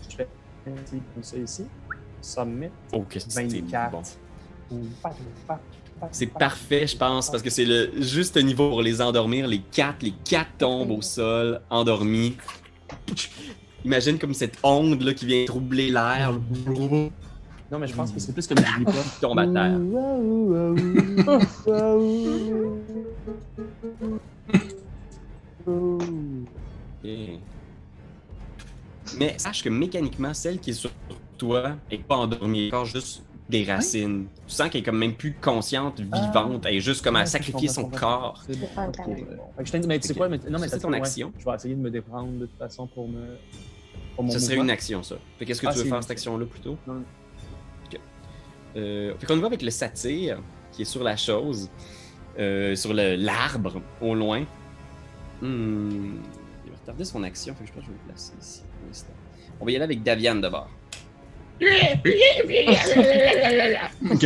Je 0.09 0.15
fais 0.15 0.27
un 0.67 0.85
sleep 0.85 1.03
comme 1.13 1.23
ça 1.23 1.37
ici. 1.37 1.65
Submit. 2.21 2.69
Oh, 2.93 3.03
qu'est-ce 3.09 3.27
que 3.27 3.31
c'est 3.33 3.43
24. 3.43 3.91
bon. 3.91 4.01
C'est 6.11 6.27
parfait, 6.27 6.87
je 6.87 6.95
pense, 6.95 7.29
parce 7.29 7.43
que 7.43 7.49
c'est 7.49 7.65
le 7.65 7.91
juste 8.01 8.37
niveau 8.41 8.69
pour 8.69 8.81
les 8.81 9.01
endormir. 9.01 9.47
Les 9.47 9.59
quatre, 9.59 10.01
les 10.03 10.13
quatre 10.23 10.51
tombent 10.57 10.91
au 10.91 11.01
sol, 11.01 11.59
endormis. 11.69 12.37
Imagine 13.83 14.17
comme 14.17 14.33
cette 14.33 14.57
onde 14.63 15.01
là, 15.01 15.13
qui 15.13 15.25
vient 15.25 15.45
troubler 15.45 15.89
l'air, 15.89 16.33
Non, 17.71 17.79
mais 17.79 17.87
je 17.87 17.93
pense 17.93 18.11
que 18.11 18.19
c'est 18.19 18.31
plus 18.33 18.47
comme 18.47 18.57
du 18.57 18.81
hip-hop. 18.81 18.93
qui 19.13 19.19
tombe 19.21 19.39
à 19.39 19.47
terre. 19.47 19.79
Mais 29.17 29.37
sache 29.37 29.63
que 29.63 29.69
mécaniquement, 29.69 30.33
celle 30.33 30.59
qui 30.59 30.71
est 30.71 30.73
sur 30.73 30.91
toi 31.37 31.75
est 31.89 32.03
pas 32.03 32.17
endormie, 32.17 32.69
elle 32.73 32.85
juste 32.85 33.23
des 33.49 33.63
racines. 33.63 34.27
Tu 34.47 34.53
sens 34.53 34.69
qu'elle 34.69 34.81
est 34.81 34.85
comme 34.85 34.99
même 34.99 35.15
plus 35.15 35.33
consciente, 35.33 35.99
vivante, 35.99 36.65
elle 36.67 36.75
est 36.75 36.79
juste 36.81 37.03
comme 37.03 37.15
à 37.15 37.21
Ouais, 37.21 37.25
sacrifier 37.25 37.67
son 37.67 37.89
corps. 37.89 38.43
C'est 38.45 38.59
bon. 38.59 38.67
Fait 38.67 39.63
que 39.63 39.65
je 39.65 39.71
t'ai 39.71 39.79
dit, 39.79 39.87
mais 39.87 39.99
tu 39.99 40.07
sais 40.07 40.13
quoi, 40.13 40.29
mais, 40.29 40.37
non, 40.49 40.59
mais 40.59 40.67
c'est 40.67 40.79
ton 40.79 40.91
ouais, 40.91 40.97
action. 40.97 41.33
Je 41.37 41.45
vais 41.45 41.55
essayer 41.55 41.75
de 41.75 41.79
me 41.81 41.89
déprendre 41.89 42.31
de 42.33 42.45
toute 42.45 42.57
façon 42.59 42.85
pour 42.85 43.07
me. 43.09 43.37
Pour 44.15 44.23
mon 44.25 44.31
Ça 44.31 44.39
serait 44.39 44.57
une 44.57 44.69
action, 44.69 45.01
ça. 45.01 45.15
Fait 45.39 45.45
qu'est-ce 45.45 45.61
que 45.61 45.67
Ah, 45.67 45.73
tu 45.73 45.79
veux 45.79 45.85
faire 45.85 46.01
cette 46.03 46.11
action-là 46.11 46.45
plutôt? 46.45 46.77
Non. 46.85 47.03
Ok. 47.85 47.99
Euh, 48.75 49.15
fait 49.17 49.25
qu'on 49.25 49.37
y 49.37 49.41
va 49.41 49.47
avec 49.47 49.61
le 49.63 49.71
satyre 49.71 50.39
qui 50.71 50.83
est 50.83 50.85
sur 50.85 51.03
la 51.03 51.17
chose, 51.17 51.69
euh, 52.37 52.75
sur 52.75 52.93
l'arbre 52.93 53.81
au 54.01 54.13
loin. 54.13 54.45
Hmm, 55.41 56.17
Il 56.65 56.71
va 56.71 56.77
retarder 56.77 57.05
son 57.05 57.23
action, 57.23 57.55
fait 57.55 57.63
que 57.63 57.69
je 57.69 57.73
pense 57.73 57.81
que 57.83 57.87
je 57.87 57.91
vais 57.93 57.97
le 58.05 58.09
placer 58.13 58.33
ici 58.39 58.61
On 59.59 59.65
va 59.65 59.71
y 59.71 59.75
aller 59.75 59.85
avec 59.85 60.03
Davian 60.03 60.35
d'abord. 60.35 60.69
Ok, 64.11 64.25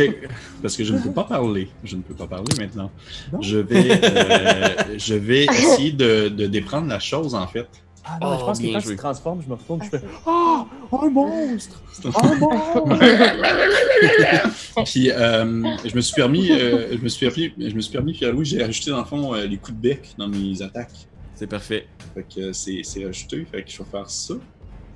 parce 0.62 0.76
que 0.76 0.84
je 0.84 0.92
ne 0.94 0.98
peux 1.00 1.12
pas 1.12 1.24
parler. 1.24 1.68
Je 1.82 1.96
ne 1.96 2.02
peux 2.02 2.14
pas 2.14 2.26
parler 2.26 2.52
maintenant. 2.58 2.90
Non? 3.32 3.42
Je 3.42 3.58
vais, 3.58 3.90
euh, 3.90 4.98
je 4.98 5.14
vais 5.14 5.44
essayer 5.46 5.92
de, 5.92 6.28
de 6.28 6.46
déprendre 6.46 6.88
la 6.88 6.98
chose 7.00 7.34
en 7.34 7.46
fait. 7.46 7.66
Ah 8.04 8.18
non, 8.20 8.36
je 8.36 8.42
Oh, 8.42 8.46
pense 8.46 8.58
que 8.58 8.62
bien 8.64 8.72
quand 8.74 8.80
joué. 8.80 8.90
tu 8.92 8.96
te 8.96 9.02
transformes, 9.02 9.42
je 9.42 9.48
me 9.48 9.54
retourne, 9.54 9.82
je 9.82 9.88
fais 9.88 10.02
Ah, 10.26 10.66
un 10.92 11.08
monstre! 11.10 11.82
Un 12.04 12.34
monstre! 12.36 12.84
Puis 14.84 15.10
euh, 15.10 15.62
je 15.86 15.96
me 15.96 16.00
suis 16.02 16.14
permis, 16.14 16.52
euh, 16.52 16.96
je 16.96 17.02
me 17.02 17.08
suis 17.08 17.26
permis, 17.26 17.52
je 17.58 17.74
me 17.74 17.80
suis 17.80 17.92
permis, 17.92 18.12
puis 18.12 18.26
oui, 18.28 18.44
j'ai 18.44 18.62
rajouté 18.62 18.90
dans 18.90 18.98
le 18.98 19.04
fond 19.04 19.34
euh, 19.34 19.46
les 19.46 19.56
coups 19.56 19.76
de 19.78 19.82
bec 19.82 20.14
dans 20.18 20.28
mes 20.28 20.60
attaques. 20.62 21.08
C'est 21.34 21.46
parfait. 21.46 21.86
Fait 22.14 22.24
que 22.32 22.52
c'est 22.52 22.80
c'est 22.84 23.04
rajouté, 23.06 23.44
fait 23.50 23.62
que 23.64 23.70
je 23.70 23.78
vais 23.78 23.84
faire 23.90 24.08
ça. 24.10 24.34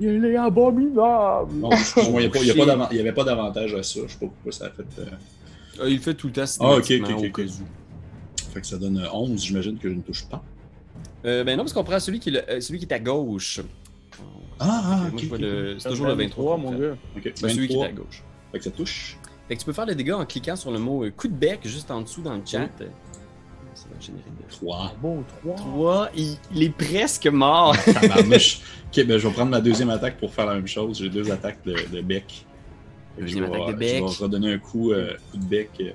Il 0.01 0.25
est 0.25 0.37
abominable! 0.37 1.49
Bon, 1.55 1.71
il 1.73 2.19
n'y 2.95 3.01
avait 3.01 3.13
pas 3.13 3.25
d'avantage 3.25 3.75
à 3.75 3.83
ça. 3.83 4.01
Je 4.07 4.13
sais 4.13 4.19
pas 4.19 4.27
pourquoi 4.27 4.53
ça 4.53 4.67
a 4.67 4.71
fait. 4.71 4.83
euh, 5.01 5.05
Ah, 5.81 5.85
il 5.87 5.95
le 5.97 6.01
fait 6.01 6.15
tout 6.15 6.29
le 6.29 6.33
temps 6.33 6.45
Ah, 6.61 6.77
ok, 6.77 6.93
ok, 7.03 7.25
ok. 7.39 7.43
Fait 8.53 8.61
que 8.61 8.67
ça 8.67 8.79
donne 8.79 9.07
11, 9.13 9.43
j'imagine 9.45 9.77
que 9.79 9.89
je 9.89 9.95
ne 9.95 10.01
touche 10.03 10.27
pas. 10.29 10.43
Euh, 11.25 11.43
ben 11.45 11.57
non, 11.57 11.65
parce 11.65 11.73
qu'on 11.73 11.85
prend 11.85 11.99
celui 11.99 12.21
qui, 12.21 12.29
est 12.29 12.33
le- 12.33 12.51
euh, 12.51 12.61
celui 12.61 12.79
qui 12.79 12.85
est 12.87 12.93
à 12.93 12.99
gauche. 13.01 13.61
Ah, 14.61 14.83
ah, 14.85 14.97
Moi, 15.01 15.09
ok. 15.13 15.19
je 15.21 15.27
vois 15.27 15.37
ok. 15.37 15.43
le- 15.43 15.79
C'est 15.79 15.89
toujours 15.89 16.07
le 16.07 16.15
23. 16.15 16.57
mon 16.57 16.71
qu'on 16.71 16.73
fait. 16.77 16.79
gars. 16.81 16.97
Ok, 17.17 17.25
Ben, 17.43 17.49
celui 17.51 17.69
qui 17.69 17.75
est 17.75 17.77
23. 17.77 17.87
à 17.87 17.93
gauche. 17.93 18.25
Fait 18.53 18.59
que 18.59 18.65
ça 18.65 18.71
touche. 18.71 19.19
Fait 19.49 19.55
que 19.55 19.61
tu 19.61 19.67
peux 19.67 19.73
faire 19.73 19.87
le 19.87 19.95
dégât 19.95 20.17
en 20.17 20.25
cliquant 20.27 20.57
sur 20.57 20.71
le 20.71 20.79
mot 20.79 21.05
euh, 21.05 21.11
coup 21.11 21.27
de 21.29 21.35
bec 21.35 21.61
juste 21.65 21.91
en 21.91 22.03
dessous 22.03 22.23
dans 22.23 22.35
le 22.35 22.43
chat. 22.47 22.69
Ça 23.79 23.87
va 23.95 24.01
générer 24.01 24.25
de 24.31 24.51
3. 24.51 24.95
Bon, 25.01 25.23
3. 25.43 25.55
3. 25.57 26.11
Il, 26.17 26.37
il 26.55 26.63
est 26.65 26.71
presque 26.71 27.27
mort. 27.29 27.77
Tabarnouche. 27.85 28.61
ok, 28.89 29.07
ben 29.07 29.19
je 29.19 29.29
vais 29.29 29.33
prendre 29.35 29.51
ma 29.53 29.61
deuxième 29.61 29.91
attaque 29.91 30.19
pour 30.19 30.33
faire 30.35 30.47
la 30.47 30.55
même 30.55 30.67
chose. 30.67 30.99
J'ai 30.99 31.09
deux 31.09 31.31
attaques 31.31 31.59
de, 31.65 31.77
de 31.93 32.01
bec. 32.01 32.45
Deuxième 33.19 33.47
je 33.47 33.51
vais, 33.51 33.57
attaque 33.63 33.67
de 33.67 33.73
Je 33.73 33.93
bec. 33.93 34.03
vais 34.03 34.25
redonner 34.25 34.53
un 34.55 34.59
coup, 34.59 34.91
euh, 34.93 35.15
coup 35.31 35.37
de 35.39 35.45
bec. 35.45 35.71
euh, 35.81 35.91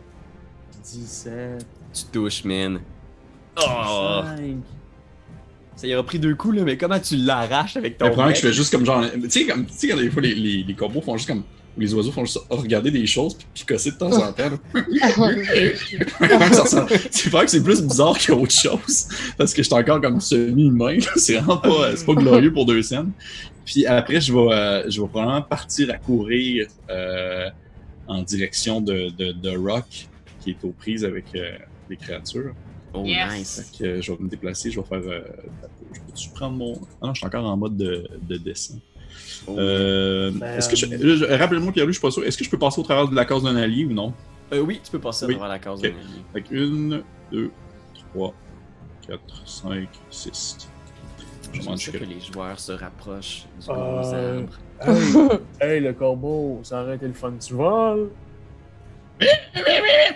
17. 0.83 1.65
Tu 1.93 2.03
touches, 2.11 2.43
man. 2.45 2.79
Oh! 3.57 3.61
5. 4.37 4.55
Ça 5.75 5.87
y 5.87 5.93
aura 5.93 6.03
pris 6.05 6.19
deux 6.19 6.35
coups, 6.35 6.55
là, 6.57 6.63
mais 6.63 6.77
comment 6.77 6.99
tu 6.99 7.15
l'arraches 7.17 7.77
avec 7.77 7.97
ton 7.97 8.05
Le 8.05 8.11
problème, 8.11 8.33
bec? 8.33 8.35
que 8.41 8.41
je 8.41 8.47
fais 8.47 8.53
juste 8.53 8.71
comme 8.71 8.85
genre. 8.85 9.03
Tu 9.11 9.29
sais, 9.29 9.45
comme, 9.45 9.65
tu 9.65 9.73
sais, 9.73 9.87
quand 9.89 9.97
des 9.97 10.09
fois 10.09 10.21
les, 10.21 10.35
les, 10.35 10.63
les 10.63 10.73
corbeaux 10.75 11.01
font 11.01 11.17
juste 11.17 11.27
comme. 11.29 11.43
Les 11.75 11.91
oiseaux 11.93 12.11
font 12.11 12.23
juste 12.23 12.39
regarder 12.49 12.91
des 12.91 13.05
choses 13.07 13.33
puis 13.35 13.47
picosser 13.53 13.91
de 13.91 13.97
temps 13.97 14.11
en 14.15 14.31
temps. 14.31 14.51
c'est 17.11 17.29
vrai 17.29 17.45
que 17.45 17.51
c'est 17.51 17.63
plus 17.63 17.81
bizarre 17.81 18.17
qu'autre 18.23 18.51
chose. 18.51 19.07
Parce 19.37 19.53
que 19.53 19.63
j'étais 19.63 19.75
encore 19.75 20.01
comme 20.01 20.21
semi-humain. 20.21 20.97
C'est 21.15 21.35
vraiment 21.37 21.57
pas, 21.57 21.95
c'est 21.95 22.05
pas 22.05 22.13
glorieux 22.13 22.53
pour 22.53 22.65
deux 22.65 22.81
scènes. 22.81 23.11
Puis 23.65 23.85
après, 23.85 24.19
je 24.21 24.33
vais, 24.33 24.39
euh, 24.53 24.89
je 24.89 25.01
vais 25.01 25.07
probablement 25.07 25.41
partir 25.41 25.89
à 25.89 25.97
courir 25.97 26.67
euh, 26.89 27.49
en 28.07 28.21
direction 28.21 28.81
de, 28.81 29.09
de, 29.17 29.31
de 29.31 29.57
Rock, 29.57 30.07
qui 30.41 30.51
est 30.51 30.63
aux 30.63 30.71
prises 30.77 31.05
avec 31.05 31.25
euh, 31.35 31.51
les 31.89 31.95
créatures. 31.97 32.53
Oh, 32.93 33.03
Yes. 33.05 33.33
nice. 33.39 33.61
Fait 33.71 33.77
que 33.83 33.89
euh, 33.89 34.01
je 34.01 34.11
vais 34.11 34.17
me 34.19 34.29
déplacer, 34.29 34.69
je 34.69 34.79
vais 34.79 34.85
faire. 34.85 35.01
euh, 35.07 35.21
je 35.93 35.99
peux-tu 36.01 36.29
prendre 36.29 36.55
mon. 36.57 36.73
Ah 37.01 37.07
non, 37.07 37.13
je 37.13 37.19
suis 37.19 37.25
encore 37.27 37.45
en 37.45 37.57
mode 37.57 37.77
de, 37.77 38.05
de 38.21 38.37
dessin. 38.37 38.75
Oh. 39.47 39.55
Euh, 39.57 40.31
Ben, 40.35 40.57
est-ce 40.57 40.69
que 40.69 40.75
je. 40.75 40.85
je- 40.85 41.15
je- 41.17 41.25
Rappelle-moi, 41.25 41.71
Pierre-Louis, 41.73 41.93
je 41.93 41.99
suis 41.99 42.07
pas 42.07 42.11
sûr. 42.11 42.23
Est-ce 42.25 42.37
que 42.37 42.43
je 42.43 42.49
peux 42.49 42.57
passer 42.59 42.79
au 42.79 42.83
travers 42.83 43.07
de 43.07 43.15
la 43.15 43.25
case 43.25 43.43
d'un 43.43 43.55
allié 43.55 43.85
ou 43.85 43.93
non? 43.93 44.13
Euh, 44.53 44.59
oui, 44.59 44.79
tu 44.83 44.91
peux 44.91 44.99
passer 44.99 45.25
Oui. 45.25 45.33
devant 45.35 45.47
la 45.47 45.59
case 45.59 45.81
d'un 45.81 45.89
allié. 45.89 45.97
Fait 46.33 46.41
que 46.41 46.53
une, 46.55 47.03
deux, 47.31 47.51
trois, 48.13 48.33
quatre, 49.07 49.47
cinq, 49.47 49.89
six. 50.09 50.57
Je 51.53 51.61
ça 51.61 51.91
que 51.91 51.97
les 51.97 52.19
joueurs 52.19 52.59
se 52.59 52.71
rapprochent 52.71 53.45
du 53.61 53.67
gros 53.67 53.75
Euh, 53.77 54.39
arbre. 54.39 55.39
Hey, 55.61 55.69
hey, 55.75 55.79
le 55.81 55.93
corbeau, 55.93 56.59
ça 56.63 56.81
aurait 56.81 56.95
été 56.95 57.07
le 57.07 57.13
fun 57.13 57.31
du 57.31 57.53
vol. 57.53 58.09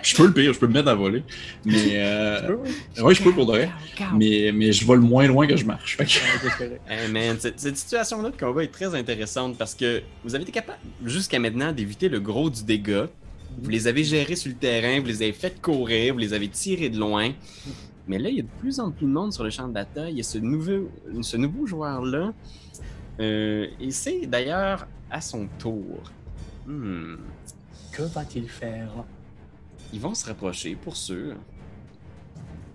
Je 0.02 0.16
peux 0.16 0.26
le 0.26 0.32
pire, 0.32 0.52
je 0.52 0.58
peux 0.58 0.66
me 0.66 0.72
mettre 0.74 0.88
à 0.88 0.94
voler. 0.94 1.22
Mais. 1.64 1.76
Euh... 1.98 2.56
ouais, 3.02 3.14
je 3.14 3.22
peux 3.22 3.32
pour 3.32 3.46
de 3.46 3.52
vrai. 3.52 3.70
Mais, 4.14 4.50
mais 4.54 4.72
je 4.72 4.84
vole 4.84 5.00
moins 5.00 5.26
loin 5.26 5.46
que 5.46 5.56
je 5.56 5.64
marche. 5.64 5.96
Fait 5.96 6.04
que- 6.04 6.92
Hey 6.92 7.10
man, 7.10 7.36
cette, 7.38 7.58
cette 7.60 7.76
situation-là 7.76 8.30
de 8.30 8.36
combat 8.36 8.64
est 8.64 8.72
très 8.72 8.94
intéressante 8.94 9.56
parce 9.58 9.74
que 9.74 10.02
vous 10.24 10.34
avez 10.34 10.42
été 10.42 10.52
capable 10.52 10.78
jusqu'à 11.04 11.38
maintenant 11.38 11.72
d'éviter 11.72 12.08
le 12.08 12.20
gros 12.20 12.50
du 12.50 12.62
dégât. 12.64 13.08
Vous 13.60 13.70
les 13.70 13.86
avez 13.88 14.04
gérés 14.04 14.36
sur 14.36 14.50
le 14.50 14.56
terrain, 14.56 15.00
vous 15.00 15.06
les 15.06 15.22
avez 15.22 15.32
fait 15.32 15.60
courir, 15.60 16.14
vous 16.14 16.20
les 16.20 16.32
avez 16.32 16.48
tirés 16.48 16.88
de 16.90 16.98
loin. 16.98 17.32
Mais 18.06 18.18
là, 18.18 18.28
il 18.28 18.36
y 18.36 18.40
a 18.40 18.42
de 18.42 18.48
plus 18.60 18.78
en 18.80 18.90
plus 18.90 19.06
de 19.06 19.10
monde 19.12 19.32
sur 19.32 19.44
le 19.44 19.50
champ 19.50 19.66
de 19.68 19.72
bataille. 19.72 20.12
Il 20.12 20.18
y 20.18 20.20
a 20.20 20.24
ce 20.24 20.38
nouveau, 20.38 20.88
ce 21.22 21.36
nouveau 21.36 21.66
joueur-là. 21.66 22.32
Euh, 23.20 23.66
et 23.80 23.90
c'est 23.90 24.26
d'ailleurs 24.26 24.86
à 25.10 25.20
son 25.20 25.48
tour. 25.58 26.02
Hmm. 26.66 27.16
Que 27.98 28.02
va-t-il 28.04 28.48
faire? 28.48 28.88
Ils 29.92 30.00
vont 30.00 30.14
se 30.14 30.24
rapprocher, 30.26 30.76
pour 30.76 30.96
sûr. 30.96 31.34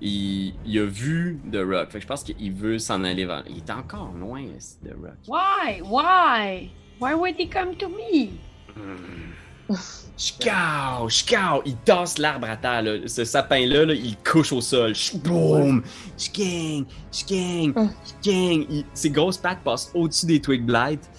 Il, 0.02 0.54
il 0.66 0.80
a 0.80 0.86
vu 0.86 1.40
The 1.52 1.60
Rock. 1.66 1.92
Fait 1.92 2.00
que 2.00 2.02
je 2.02 2.08
pense 2.08 2.24
qu'il 2.24 2.52
veut 2.52 2.78
s'en 2.78 3.04
aller 3.06 3.26
vers. 3.26 3.44
Il 3.50 3.58
est 3.58 3.70
encore 3.72 4.12
loin, 4.20 4.44
The 4.84 4.92
Rock. 5.02 5.16
Why? 5.30 5.82
Why? 5.82 6.72
Why 7.00 7.14
would 7.14 7.36
he 7.40 7.50
come 7.50 7.76
to 7.78 7.88
me? 7.88 8.32
Hmm. 8.76 9.76
Chicao, 10.18 11.10
chicao, 11.10 11.62
il 11.66 11.76
tasse 11.78 12.18
l'arbre 12.18 12.50
à 12.50 12.58
terre, 12.58 12.82
là. 12.84 13.08
Ce 13.08 13.24
sapin-là, 13.24 13.86
là, 13.86 13.94
il 13.94 14.18
couche 14.18 14.52
au 14.52 14.60
sol. 14.62 14.94
Boum! 15.24 15.82
Ch'gang, 16.18 16.86
ch'gang, 17.12 17.72
Hum. 17.78 17.90
ch'gang. 18.22 18.66
Il- 18.70 18.86
Ses 18.94 19.10
grosses 19.10 19.38
pattes 19.38 19.64
passent 19.64 19.90
au-dessus 19.96 20.26
des 20.26 20.42
Twig 20.42 20.64
Blight. 20.66 21.10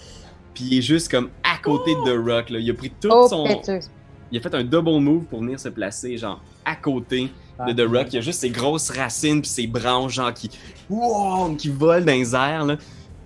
Puis 0.53 0.65
il 0.65 0.79
est 0.79 0.83
juste 0.83 1.11
comme 1.11 1.31
à 1.43 1.57
côté 1.63 1.95
de 1.95 2.01
The 2.05 2.25
Rock, 2.29 2.51
là. 2.51 2.59
Il 2.61 2.71
a 2.71 2.75
pris 2.75 2.91
tout 3.01 3.09
Oh, 3.11 3.27
son. 3.29 3.45
péteuse. 3.45 3.91
Il 4.33 4.39
a 4.39 4.41
fait 4.41 4.55
un 4.55 4.65
double 4.65 5.01
move 5.01 5.25
pour 5.25 5.41
venir 5.41 5.61
se 5.61 5.69
placer, 5.69 6.17
genre, 6.19 6.43
à 6.65 6.77
côté 6.77 7.31
de 7.67 7.73
The 7.73 7.89
Rock. 7.89 8.07
Il 8.11 8.17
y 8.17 8.19
a 8.19 8.21
juste 8.21 8.41
ses 8.41 8.51
grosses 8.51 8.91
racines 8.91 9.41
puis 9.41 9.51
ses 9.51 9.67
branches, 9.67 10.15
genre, 10.15 10.33
qui, 10.33 10.51
wow, 10.89 11.55
qui 11.55 11.69
volent 11.69 12.05
dans 12.05 12.13
les 12.13 12.35
airs, 12.35 12.65
là. 12.65 12.77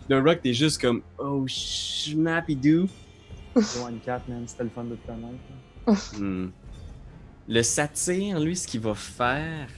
The 0.09 0.15
Rock, 0.15 0.41
t'es 0.43 0.55
juste 0.55 0.81
comme, 0.81 1.03
oh, 1.19 1.45
snappy 1.49 2.57
do. 2.57 2.87
One 3.55 3.99
Cat, 4.05 4.23
man, 4.29 4.45
c'était 4.47 4.65
le 4.65 4.71
fun 4.71 4.85
de 4.85 4.97
te 4.97 5.07
connaître. 5.07 6.19
Hmm. 6.19 6.49
Le 7.49 7.63
satyre, 7.63 8.41
lui, 8.41 8.55
ce 8.55 8.67
qu'il 8.67 8.81
va 8.81 8.95
faire, 8.95 9.69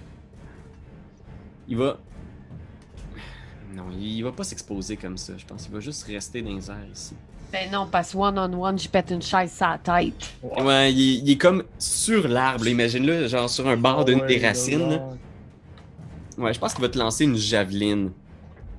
il 1.68 1.76
va. 1.76 1.98
Non, 3.74 3.84
il 3.98 4.22
va 4.22 4.32
pas 4.32 4.44
s'exposer 4.44 4.96
comme 4.96 5.16
ça, 5.16 5.34
je 5.36 5.44
pense. 5.46 5.66
Il 5.66 5.72
va 5.72 5.80
juste 5.80 6.04
rester 6.04 6.42
dans 6.42 6.50
les 6.54 6.68
airs 6.70 6.76
ici. 6.92 7.14
Ben 7.52 7.70
non, 7.70 7.88
parce 7.90 8.14
one-on-one, 8.14 8.78
je 8.78 8.88
pète 8.88 9.10
une 9.10 9.22
chaise 9.22 9.52
sur 9.56 9.66
la 9.66 9.78
tête. 9.78 10.14
Ouais, 10.42 10.92
il, 10.92 11.00
est- 11.00 11.18
il 11.22 11.30
est 11.32 11.36
comme 11.38 11.64
sur 11.78 12.28
l'arbre, 12.28 12.66
imagine-le, 12.68 13.26
genre 13.28 13.50
sur 13.50 13.66
un 13.68 13.76
bord 13.76 14.04
d'une 14.04 14.20
Ah 14.22 14.26
des 14.26 14.38
racines. 14.46 15.00
Ouais, 16.38 16.54
je 16.54 16.58
pense 16.60 16.72
qu'il 16.74 16.82
va 16.82 16.88
te 16.88 16.98
lancer 16.98 17.24
une 17.24 17.36
javeline. 17.36 18.12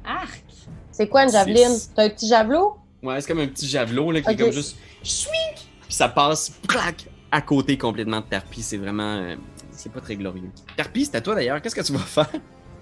Arc! 0.05 0.43
C'est 0.91 1.07
quoi 1.07 1.23
une 1.23 1.31
javeline? 1.31 1.77
T'as 1.95 2.03
un 2.05 2.09
petit 2.09 2.27
javelot? 2.27 2.77
Ouais, 3.03 3.19
c'est 3.21 3.27
comme 3.27 3.39
un 3.39 3.47
petit 3.47 3.67
javelot 3.67 4.11
là, 4.11 4.21
qui 4.21 4.29
est 4.29 4.35
comme 4.35 4.51
juste 4.51 4.77
swing, 5.03 5.55
puis 5.55 5.93
ça 5.93 6.07
passe 6.09 6.49
plac 6.67 7.07
à 7.31 7.41
côté 7.41 7.77
complètement 7.77 8.19
de 8.21 8.25
Tarpi. 8.25 8.61
C'est 8.61 8.77
vraiment, 8.77 9.15
euh, 9.17 9.35
c'est 9.71 9.91
pas 9.91 10.01
très 10.01 10.15
glorieux. 10.15 10.49
Tarpi, 10.77 11.05
c'est 11.05 11.15
à 11.15 11.21
toi 11.21 11.35
d'ailleurs. 11.35 11.61
Qu'est-ce 11.61 11.75
que 11.75 11.81
tu 11.81 11.93
vas 11.93 11.99
faire? 11.99 12.29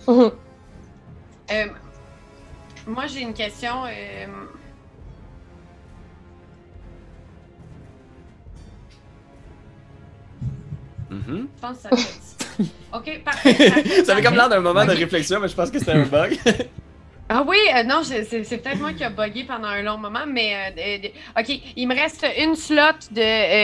Euh, 1.52 1.66
moi, 2.90 3.08
j'ai 3.08 3.22
une 3.22 3.34
question. 3.34 3.86
euh, 3.86 4.26
Mhm. 11.10 11.48
Je 11.56 11.62
pense 11.62 11.78
que 11.78 11.82
ça 11.84 11.90
fait... 11.96 12.64
OK, 12.94 13.24
parfait. 13.24 13.54
parfait, 13.70 14.04
Ça 14.06 14.12
avait 14.14 14.22
comme 14.22 14.36
l'air 14.36 14.50
d'un 14.50 14.60
moment 14.60 14.86
de 14.86 14.92
réflexion, 14.92 15.40
mais 15.40 15.48
je 15.48 15.56
pense 15.56 15.72
que 15.72 15.80
c'était 15.80 15.94
un 15.94 16.06
bug. 16.06 16.38
Ah 17.32 17.44
oui, 17.48 17.58
euh, 17.76 17.84
non, 17.84 18.02
je- 18.02 18.24
c'est 18.28 18.44
c'est 18.44 18.58
peut-être 18.58 18.80
moi 18.80 18.92
qui 18.92 19.04
a 19.04 19.12
bugué 19.12 19.44
pendant 19.44 19.68
un 19.68 19.84
long 19.84 20.00
moment, 20.00 20.26
mais 20.28 20.52
euh, 20.76 21.40
OK, 21.40 21.62
il 21.76 21.88
me 21.88 21.94
reste 21.94 22.26
une 22.40 22.56
slot 22.56 22.82
de 23.12 23.22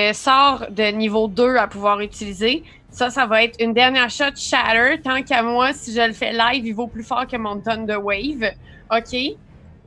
euh, 0.09 0.13
sort 0.13 0.67
de 0.69 0.91
niveau 0.91 1.27
2 1.27 1.55
à 1.55 1.65
pouvoir 1.67 1.99
utiliser. 1.99 2.61
Ça, 2.91 3.09
ça 3.09 3.25
va 3.25 3.41
être 3.41 3.55
une 3.59 3.73
dernière 3.73 4.11
shot 4.11 4.35
Shatter. 4.35 5.01
Tant 5.03 5.23
qu'à 5.23 5.41
moi, 5.41 5.73
si 5.73 5.91
je 5.95 5.99
le 6.07 6.13
fais 6.13 6.31
live, 6.31 6.63
il 6.67 6.73
vaut 6.75 6.85
plus 6.85 7.03
fort 7.03 7.25
que 7.25 7.37
mon 7.37 7.59
tonne 7.59 7.87
de 7.87 7.95
Wave. 7.95 8.51
OK? 8.91 9.15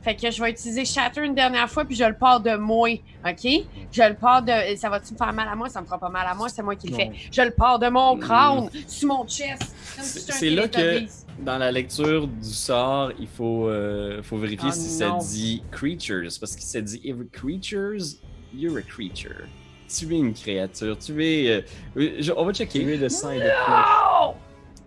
Fait 0.01 0.15
que 0.15 0.31
je 0.31 0.41
vais 0.41 0.51
utiliser 0.53 0.85
Shatter 0.85 1.25
une 1.25 1.35
dernière 1.35 1.69
fois, 1.69 1.85
puis 1.85 1.97
je 1.97 2.05
le 2.05 2.15
pars 2.15 2.41
de 2.41 2.55
moi. 2.57 2.89
OK? 3.29 3.47
Je 3.91 4.03
le 4.09 4.15
pars 4.15 4.43
de. 4.43 4.53
Ça 4.77 4.89
va-tu 4.89 5.13
me 5.13 5.19
faire 5.19 5.33
mal 5.33 5.49
à 5.49 5.57
moi? 5.57 5.69
Ça 5.69 5.81
me 5.81 5.87
fera 5.87 5.99
pas 5.99 6.09
mal 6.09 6.25
à 6.27 6.35
moi, 6.35 6.49
c'est 6.49 6.63
moi 6.63 6.77
qui 6.77 6.89
le 6.89 6.95
fais. 6.95 7.11
Je 7.33 7.43
le 7.43 7.51
pars 7.51 7.79
de 7.81 7.89
mon 7.89 8.15
Mm. 8.17 8.21
crâne, 8.21 8.71
sur 8.87 9.09
mon 9.09 9.27
chest. 9.27 9.61
comme 9.97 10.05
si 10.05 10.21
C'est 10.21 10.51
là 10.51 10.69
que, 10.69 11.01
dans 11.41 11.59
la 11.59 11.73
lecture 11.73 12.29
du 12.29 12.49
sort, 12.49 13.11
il 13.19 13.27
faut, 13.27 13.69
euh, 13.69 14.23
faut 14.23 14.39
vérifier 14.39 14.69
Ah, 14.71 14.75
si 14.75 15.03
non. 15.03 15.21
ça 15.21 15.27
dit 15.27 15.63
creatures. 15.73 16.31
Parce 16.39 16.55
que 16.55 16.63
ça 16.63 16.81
dit 16.81 17.01
every 17.05 17.29
creatures, 17.29 18.17
you're 18.55 18.77
a 18.79 18.83
creature. 18.83 19.47
Tu 19.89 20.15
es 20.15 20.19
une 20.19 20.33
créature. 20.35 20.97
Tu 20.99 21.25
es. 21.25 21.49
euh, 21.51 21.61
euh, 21.97 22.17
je- 22.21 22.33
on 22.37 22.45
va 22.45 22.53
checker. 22.53 22.85
De. 22.85 23.09
Oh! 23.11 24.35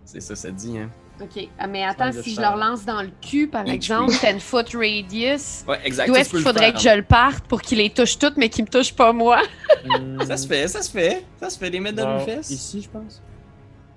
C'est 0.05 0.21
ça, 0.21 0.35
ça 0.35 0.51
dit, 0.51 0.77
hein. 0.77 0.89
OK. 1.21 1.47
Ah, 1.59 1.67
mais 1.67 1.83
attends, 1.83 2.11
si 2.11 2.33
je 2.33 2.41
leur 2.41 2.55
lance 2.57 2.83
dans 2.85 3.01
le 3.01 3.11
cul, 3.21 3.47
par 3.47 3.65
Each 3.67 3.73
exemple, 3.73 4.11
10 4.11 4.39
foot 4.39 4.73
radius, 4.73 5.63
Ouais, 5.67 5.79
exact. 5.83 6.07
d'où 6.07 6.15
est-ce 6.15 6.29
qu'il 6.31 6.39
faudrait 6.39 6.71
faire. 6.71 6.73
que 6.73 6.79
je 6.79 6.89
le 6.95 7.03
parte 7.03 7.45
pour 7.47 7.61
qu'il 7.61 7.77
les 7.77 7.89
touche 7.91 8.17
toutes, 8.17 8.37
mais 8.37 8.49
qu'il 8.49 8.65
me 8.65 8.69
touche 8.69 8.93
pas 8.93 9.13
moi? 9.13 9.41
Hmm. 9.85 10.21
Ça 10.25 10.37
se 10.37 10.47
fait, 10.47 10.67
ça 10.67 10.81
se 10.81 10.89
fait. 10.91 11.23
Ça 11.39 11.49
se 11.49 11.57
fait 11.59 11.69
des 11.69 11.79
mettre 11.79 11.97
dans 11.97 12.03
Genre, 12.17 12.19
le 12.27 12.33
fesses. 12.33 12.49
Ici, 12.49 12.81
je 12.81 12.89
pense. 12.89 13.21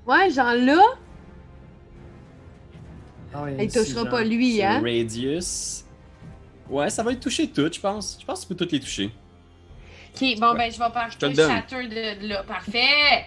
Ouais, 0.07 0.29
genre 0.31 0.55
là, 0.55 0.81
Ah 3.33 3.43
ouais, 3.43 3.57
il 3.59 3.65
ici, 3.65 3.79
touchera 3.79 4.03
genre. 4.03 4.11
pas 4.11 4.23
lui, 4.25 4.63
hein? 4.63 4.81
Radius. 4.83 5.85
Ouais, 6.69 6.89
ça 6.91 7.03
va 7.03 7.13
être 7.13 7.21
touché 7.21 7.49
toutes, 7.49 7.75
je 7.75 7.81
pense. 7.81 8.19
Je 8.21 8.25
pense 8.25 8.41
que 8.41 8.47
tu 8.47 8.49
peux 8.55 8.55
toutes 8.65 8.73
les 8.73 8.81
toucher. 8.81 9.11
OK, 10.15 10.39
bon, 10.39 10.55
ben, 10.55 10.71
je 10.71 10.79
vais 10.79 10.91
partir 10.93 11.19
te 11.19 11.27
le 11.27 11.33
donne. 11.35 11.51
Shatter 11.51 11.89
de, 11.89 12.23
de 12.23 12.29
là. 12.29 12.43
Parfait! 12.45 13.27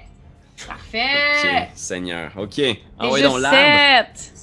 Parfait! 0.65 1.65
Ok, 1.65 1.69
Seigneur. 1.75 2.31
Ok. 2.37 2.61
Donc 2.99 3.19
l'arbre. 3.19 4.07
7! 4.15 4.33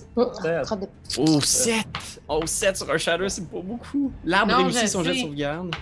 Sept. 0.42 0.62
Trop 0.64 0.76
de- 0.76 0.86
Oh, 1.18 1.40
7! 1.40 1.86
Oh, 2.28 2.46
7 2.46 2.76
sur 2.76 2.90
un 2.90 2.98
Shadow, 2.98 3.28
c'est 3.28 3.48
pas 3.50 3.60
beaucoup. 3.60 4.12
L'arbre 4.24 4.54
réussit 4.62 4.88
son 4.88 5.02
jet 5.02 5.10
de 5.10 5.14
sais. 5.16 5.22
sauvegarde. 5.22 5.74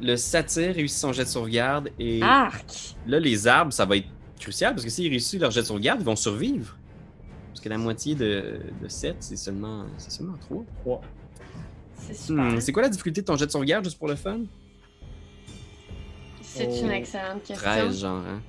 Le 0.00 0.16
satyre 0.16 0.74
réussit 0.74 0.98
son 0.98 1.12
jet 1.12 1.24
de 1.24 1.28
sauvegarde. 1.28 1.90
Et 1.98 2.22
Arc! 2.22 2.94
là, 3.06 3.20
les 3.20 3.46
arbres, 3.46 3.72
ça 3.72 3.84
va 3.84 3.96
être 3.96 4.06
crucial 4.40 4.72
parce 4.74 4.84
que 4.84 4.90
s'ils 4.90 5.08
réussissent 5.10 5.40
leur 5.40 5.50
jet 5.50 5.60
de 5.60 5.66
sauvegarde, 5.66 6.00
ils 6.00 6.04
vont 6.06 6.16
survivre. 6.16 6.76
Parce 7.50 7.60
que 7.60 7.68
la 7.68 7.78
moitié 7.78 8.14
de, 8.14 8.60
de 8.80 8.88
7, 8.88 9.16
c'est 9.20 9.36
seulement, 9.36 9.84
c'est 9.98 10.12
seulement 10.12 10.36
3. 10.40 10.64
Trois. 10.80 11.00
C'est 11.98 12.14
super. 12.14 12.44
Hmm, 12.44 12.60
c'est 12.60 12.72
quoi 12.72 12.82
la 12.82 12.88
difficulté 12.88 13.20
de 13.20 13.26
ton 13.26 13.36
jet 13.36 13.46
de 13.46 13.50
sauvegarde, 13.50 13.84
juste 13.84 13.98
pour 13.98 14.08
le 14.08 14.14
fun? 14.14 14.40
C'est 16.40 16.68
Oh. 16.70 16.84
une 16.84 16.90
excellente 16.92 17.42
question. 17.42 17.56
13, 17.70 18.00
genre, 18.00 18.22
hein? 18.26 18.40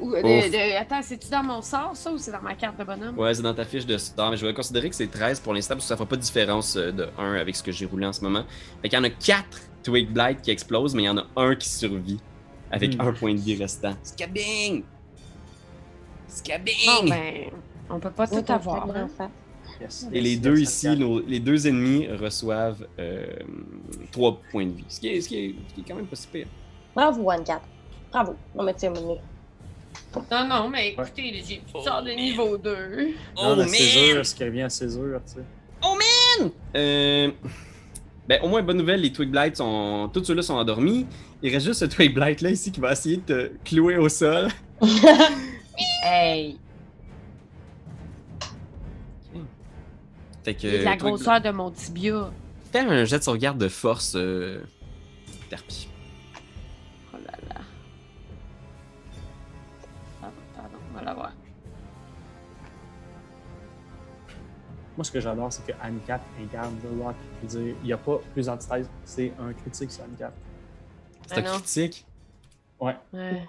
Ou, 0.00 0.12
euh, 0.14 0.22
Ouf. 0.22 0.44
de- 0.46 0.50
de- 0.52 0.76
attends, 0.76 1.00
c'est-tu 1.02 1.28
dans 1.30 1.42
mon 1.42 1.62
sort, 1.62 1.92
ça, 1.96 2.12
ou 2.12 2.18
c'est 2.18 2.30
dans 2.32 2.42
ma 2.42 2.54
carte 2.54 2.78
de 2.78 2.84
bonhomme? 2.84 3.18
Ouais, 3.18 3.32
c'est 3.32 3.42
dans 3.42 3.54
ta 3.54 3.64
fiche 3.64 3.86
de 3.86 3.96
star, 3.96 4.30
mais 4.30 4.36
je 4.36 4.44
vais 4.46 4.52
considérer 4.52 4.90
que 4.90 4.94
c'est 4.96 5.06
13 5.10 5.40
pour 5.40 5.54
l'instant 5.54 5.74
parce 5.74 5.84
que 5.84 5.88
ça 5.88 5.96
fera 5.96 6.06
pas 6.08 6.16
de 6.16 6.20
différence 6.22 6.76
euh, 6.76 6.92
de 6.92 7.08
1 7.18 7.34
avec 7.34 7.56
ce 7.56 7.62
que 7.62 7.72
j'ai 7.72 7.86
roulé 7.86 8.04
en 8.06 8.12
ce 8.12 8.20
moment. 8.22 8.44
Fait 8.82 8.88
qu'il 8.90 8.98
y 8.98 9.00
en 9.00 9.04
a 9.04 9.10
4 9.10 9.60
Twig 9.82 10.10
Blight 10.10 10.42
qui 10.42 10.50
explosent, 10.50 10.94
mais 10.94 11.04
il 11.04 11.06
y 11.06 11.08
en 11.08 11.16
a 11.18 11.26
un 11.36 11.54
qui 11.54 11.68
survit 11.68 12.20
avec 12.70 12.96
Hmm. 12.96 13.06
un 13.08 13.12
point 13.12 13.32
de 13.34 13.40
vie 13.40 13.56
restant. 13.56 13.94
Scabbing! 14.02 14.82
Scabbing! 16.28 16.74
Bon, 16.86 17.08
ben, 17.08 17.34
on 17.90 17.98
peut 17.98 18.10
pas 18.10 18.26
tout 18.26 18.44
avoir. 18.52 18.86
fait, 18.92 19.22
hein. 19.22 19.30
Yes. 19.80 20.08
Et 20.12 20.20
les 20.20 20.36
deux 20.36 20.58
ici, 20.58 20.88
nos- 20.96 21.20
les 21.20 21.38
deux 21.40 21.66
ennemis 21.66 22.08
reçoivent 22.08 22.86
3 24.12 24.40
points 24.50 24.66
de 24.66 24.72
vie. 24.72 24.84
Ce 24.88 25.00
qui, 25.00 25.08
est, 25.08 25.20
ce, 25.20 25.28
qui 25.28 25.36
est, 25.38 25.54
ce 25.68 25.74
qui 25.74 25.80
est 25.80 25.84
quand 25.86 25.94
même 25.96 26.06
pas 26.06 26.16
si 26.16 26.26
pire. 26.28 26.46
Bravo, 26.94 27.30
One 27.30 27.44
Cat. 27.44 27.60
Bravo. 28.10 28.34
On 28.54 28.58
va 28.58 28.64
mettre 28.64 28.80
ça 28.80 28.90
au 28.90 28.94
milieu. 28.94 29.16
Non, 30.30 30.48
non, 30.48 30.68
mais 30.68 30.90
écoutez, 30.90 31.42
j'ai 31.46 31.56
plus 31.58 31.78
de 31.80 31.84
sort 31.84 32.02
de 32.02 32.10
niveau 32.10 32.56
2. 32.56 33.14
Non, 33.36 33.50
la 33.50 33.56
man! 33.56 33.68
césure, 33.68 34.24
ce 34.24 34.34
qui 34.34 34.44
revient 34.44 34.62
à 34.62 34.70
césure, 34.70 35.20
tu 35.26 35.34
sais. 35.34 35.40
Euh, 36.74 37.30
Ben, 38.28 38.40
au 38.42 38.48
moins, 38.48 38.62
bonne 38.62 38.78
nouvelle, 38.78 39.00
les 39.00 39.12
Twig 39.12 39.30
Blights 39.30 39.56
sont. 39.56 40.10
Tous 40.12 40.24
ceux-là 40.24 40.42
sont 40.42 40.54
endormis. 40.54 41.06
Il 41.42 41.52
reste 41.52 41.66
juste 41.66 41.80
ce 41.80 41.84
Twig 41.84 42.12
Blight 42.14 42.40
là 42.40 42.50
ici 42.50 42.72
qui 42.72 42.80
va 42.80 42.92
essayer 42.92 43.18
de 43.18 43.22
te 43.22 43.50
clouer 43.64 43.96
au 43.96 44.08
sol. 44.08 44.48
Hey! 46.02 46.58
Fait 50.44 50.54
que. 50.54 50.60
C'est 50.62 50.78
de 50.78 50.84
la 50.84 50.96
grosseur 50.96 51.40
de 51.40 51.50
mon 51.50 51.70
tibia. 51.70 52.30
Fais 52.72 52.80
un 52.80 53.04
jet 53.04 53.18
de 53.18 53.24
sauvegarde 53.24 53.58
de 53.58 53.68
force, 53.68 54.14
euh... 54.16 54.60
Terpi. 55.50 55.88
Moi, 64.96 65.04
ce 65.04 65.12
que 65.12 65.20
j'adore, 65.20 65.52
c'est 65.52 65.66
que 65.66 65.72
Handicap 65.82 66.22
incarne 66.40 66.74
The 66.78 67.02
Rock. 67.02 67.16
Je 67.42 67.46
veux 67.48 67.64
dire, 67.64 67.76
il 67.82 67.86
n'y 67.86 67.92
a 67.92 67.98
pas 67.98 68.18
plus 68.32 68.48
antithèse, 68.48 68.88
c'est 69.04 69.32
un 69.38 69.52
critique 69.52 69.90
sur 69.90 70.04
Handicap. 70.04 70.34
C'est 71.26 71.34
Ah 71.34 71.38
un 71.38 71.42
non. 71.42 71.58
critique? 71.58 72.06
Ouais. 72.80 72.96
Ouais. 73.12 73.46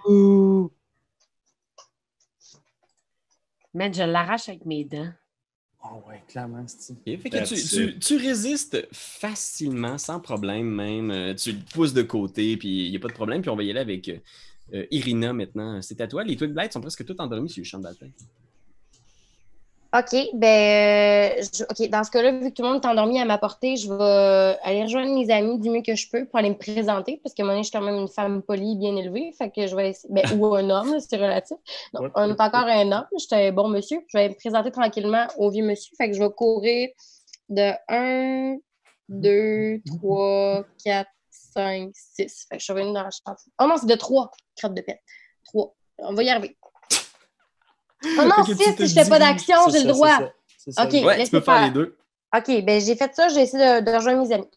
Man, 3.74 3.92
je 3.94 4.02
l'arrache 4.02 4.48
avec 4.48 4.64
mes 4.66 4.84
dents. 4.84 5.10
Oh 5.84 6.02
ouais, 6.08 6.22
clairement, 6.26 6.64
c'est 6.66 6.92
Ok, 6.92 6.98
Fait 7.04 7.30
que 7.30 7.44
tu, 7.46 7.54
That's 7.54 7.98
tu- 8.00 8.16
résistes 8.16 8.88
facilement, 8.92 9.96
sans 9.96 10.18
problème 10.20 10.66
même. 10.68 11.10
Euh, 11.10 11.34
Tu 11.34 11.52
le 11.52 11.60
pousses 11.72 11.92
de 11.94 12.02
côté, 12.02 12.56
puis 12.56 12.86
il 12.86 12.90
n'y 12.90 12.96
a 12.96 13.00
pas 13.00 13.08
de 13.08 13.12
problème. 13.12 13.40
Puis 13.42 13.50
on 13.50 13.56
va 13.56 13.62
y 13.62 13.70
aller 13.70 13.78
avec 13.80 14.08
euh, 14.08 14.18
euh, 14.74 14.86
Irina 14.90 15.32
maintenant. 15.32 15.80
C'est 15.80 16.00
à 16.00 16.08
toi. 16.08 16.24
Les 16.24 16.36
Twig 16.36 16.52
Blights 16.52 16.72
sont 16.72 16.80
presque 16.80 17.04
tous 17.04 17.14
endormis 17.18 17.48
sur 17.48 17.60
le 17.60 17.64
champ 17.64 17.78
de 17.78 17.84
bataille. 17.84 18.12
OK, 19.96 20.14
ben, 20.34 21.32
euh, 21.38 21.42
je- 21.54 21.64
OK, 21.64 21.88
dans 21.88 22.04
ce 22.04 22.10
cas-là, 22.10 22.32
vu 22.32 22.50
que 22.50 22.54
tout 22.54 22.62
le 22.62 22.68
monde 22.68 22.84
est 22.84 22.86
endormi 22.86 23.18
à 23.20 23.24
ma 23.24 23.38
portée, 23.38 23.76
je 23.76 23.90
vais 23.90 24.58
aller 24.62 24.82
rejoindre 24.82 25.14
mes 25.14 25.30
amis 25.30 25.58
du 25.58 25.70
mieux 25.70 25.80
que 25.80 25.94
je 25.94 26.10
peux 26.10 26.26
pour 26.26 26.38
aller 26.38 26.50
me 26.50 26.58
présenter, 26.58 27.18
parce 27.22 27.34
que 27.34 27.42
moi, 27.42 27.56
je 27.56 27.62
suis 27.62 27.72
quand 27.72 27.80
même 27.80 27.94
une 27.96 28.08
femme 28.08 28.42
polie, 28.42 28.76
bien 28.76 28.94
élevée, 28.96 29.32
fait 29.38 29.50
que 29.50 29.66
je 29.66 29.74
vais 29.74 29.90
essayer, 29.90 30.12
ben, 30.12 30.24
ou 30.38 30.54
un 30.54 30.68
homme, 30.68 31.00
c'est 31.00 31.16
relatif. 31.16 31.56
Donc, 31.94 32.02
Ouais. 32.02 32.10
on 32.16 32.28
est 32.28 32.40
encore 32.40 32.66
un 32.66 32.92
homme, 32.92 33.06
j'étais 33.18 33.46
un 33.46 33.52
bon 33.52 33.68
monsieur, 33.68 34.04
je 34.08 34.18
vais 34.18 34.28
me 34.28 34.34
présenter 34.34 34.70
tranquillement 34.70 35.26
au 35.38 35.48
vieux 35.50 35.64
monsieur, 35.64 35.94
fait 35.96 36.10
que 36.10 36.14
je 36.16 36.22
vais 36.22 36.30
courir 36.32 36.90
de 37.48 37.72
1, 37.88 38.58
2, 39.08 39.80
3, 39.86 40.64
4, 40.84 41.08
5, 41.30 41.90
6. 41.94 42.46
Fait 42.50 42.56
que 42.56 42.60
je 42.60 42.64
suis 42.64 42.72
revenue 42.74 42.92
dans 42.92 43.04
la 43.04 43.08
chambre. 43.10 43.38
Oh 43.58 43.64
non, 43.66 43.76
c'est 43.78 43.86
de 43.86 43.94
3, 43.94 44.30
crotte 44.54 44.74
de 44.74 44.82
pète. 44.82 45.00
3. 45.46 45.74
On 46.00 46.12
va 46.12 46.22
y 46.22 46.28
arriver. 46.28 46.58
Oh 48.04 48.22
non, 48.24 48.44
Fait 48.44 48.52
que 48.52 48.58
6, 48.58 48.64
tu 48.64 48.74
te 48.76 48.86
si 48.86 48.94
je 48.94 49.02
fais 49.02 49.08
pas 49.08 49.18
d'action, 49.18 49.56
j'ai 49.72 49.80
le 49.84 49.92
droit. 49.92 50.18
ça, 50.58 50.72
ça. 50.72 50.84
Ok. 50.84 50.92
Ouais, 50.92 51.24
tu 51.24 51.30
peux 51.30 51.40
faire 51.40 51.54
faire. 51.56 51.64
les 51.64 51.70
deux. 51.70 51.96
OK, 52.36 52.64
ben 52.64 52.80
j'ai 52.80 52.94
fait 52.94 53.14
ça, 53.14 53.28
j'ai 53.28 53.40
essayé 53.40 53.80
de, 53.80 53.90
de 53.90 53.96
rejoindre 53.96 54.26
mes 54.26 54.34
amis. 54.34 54.48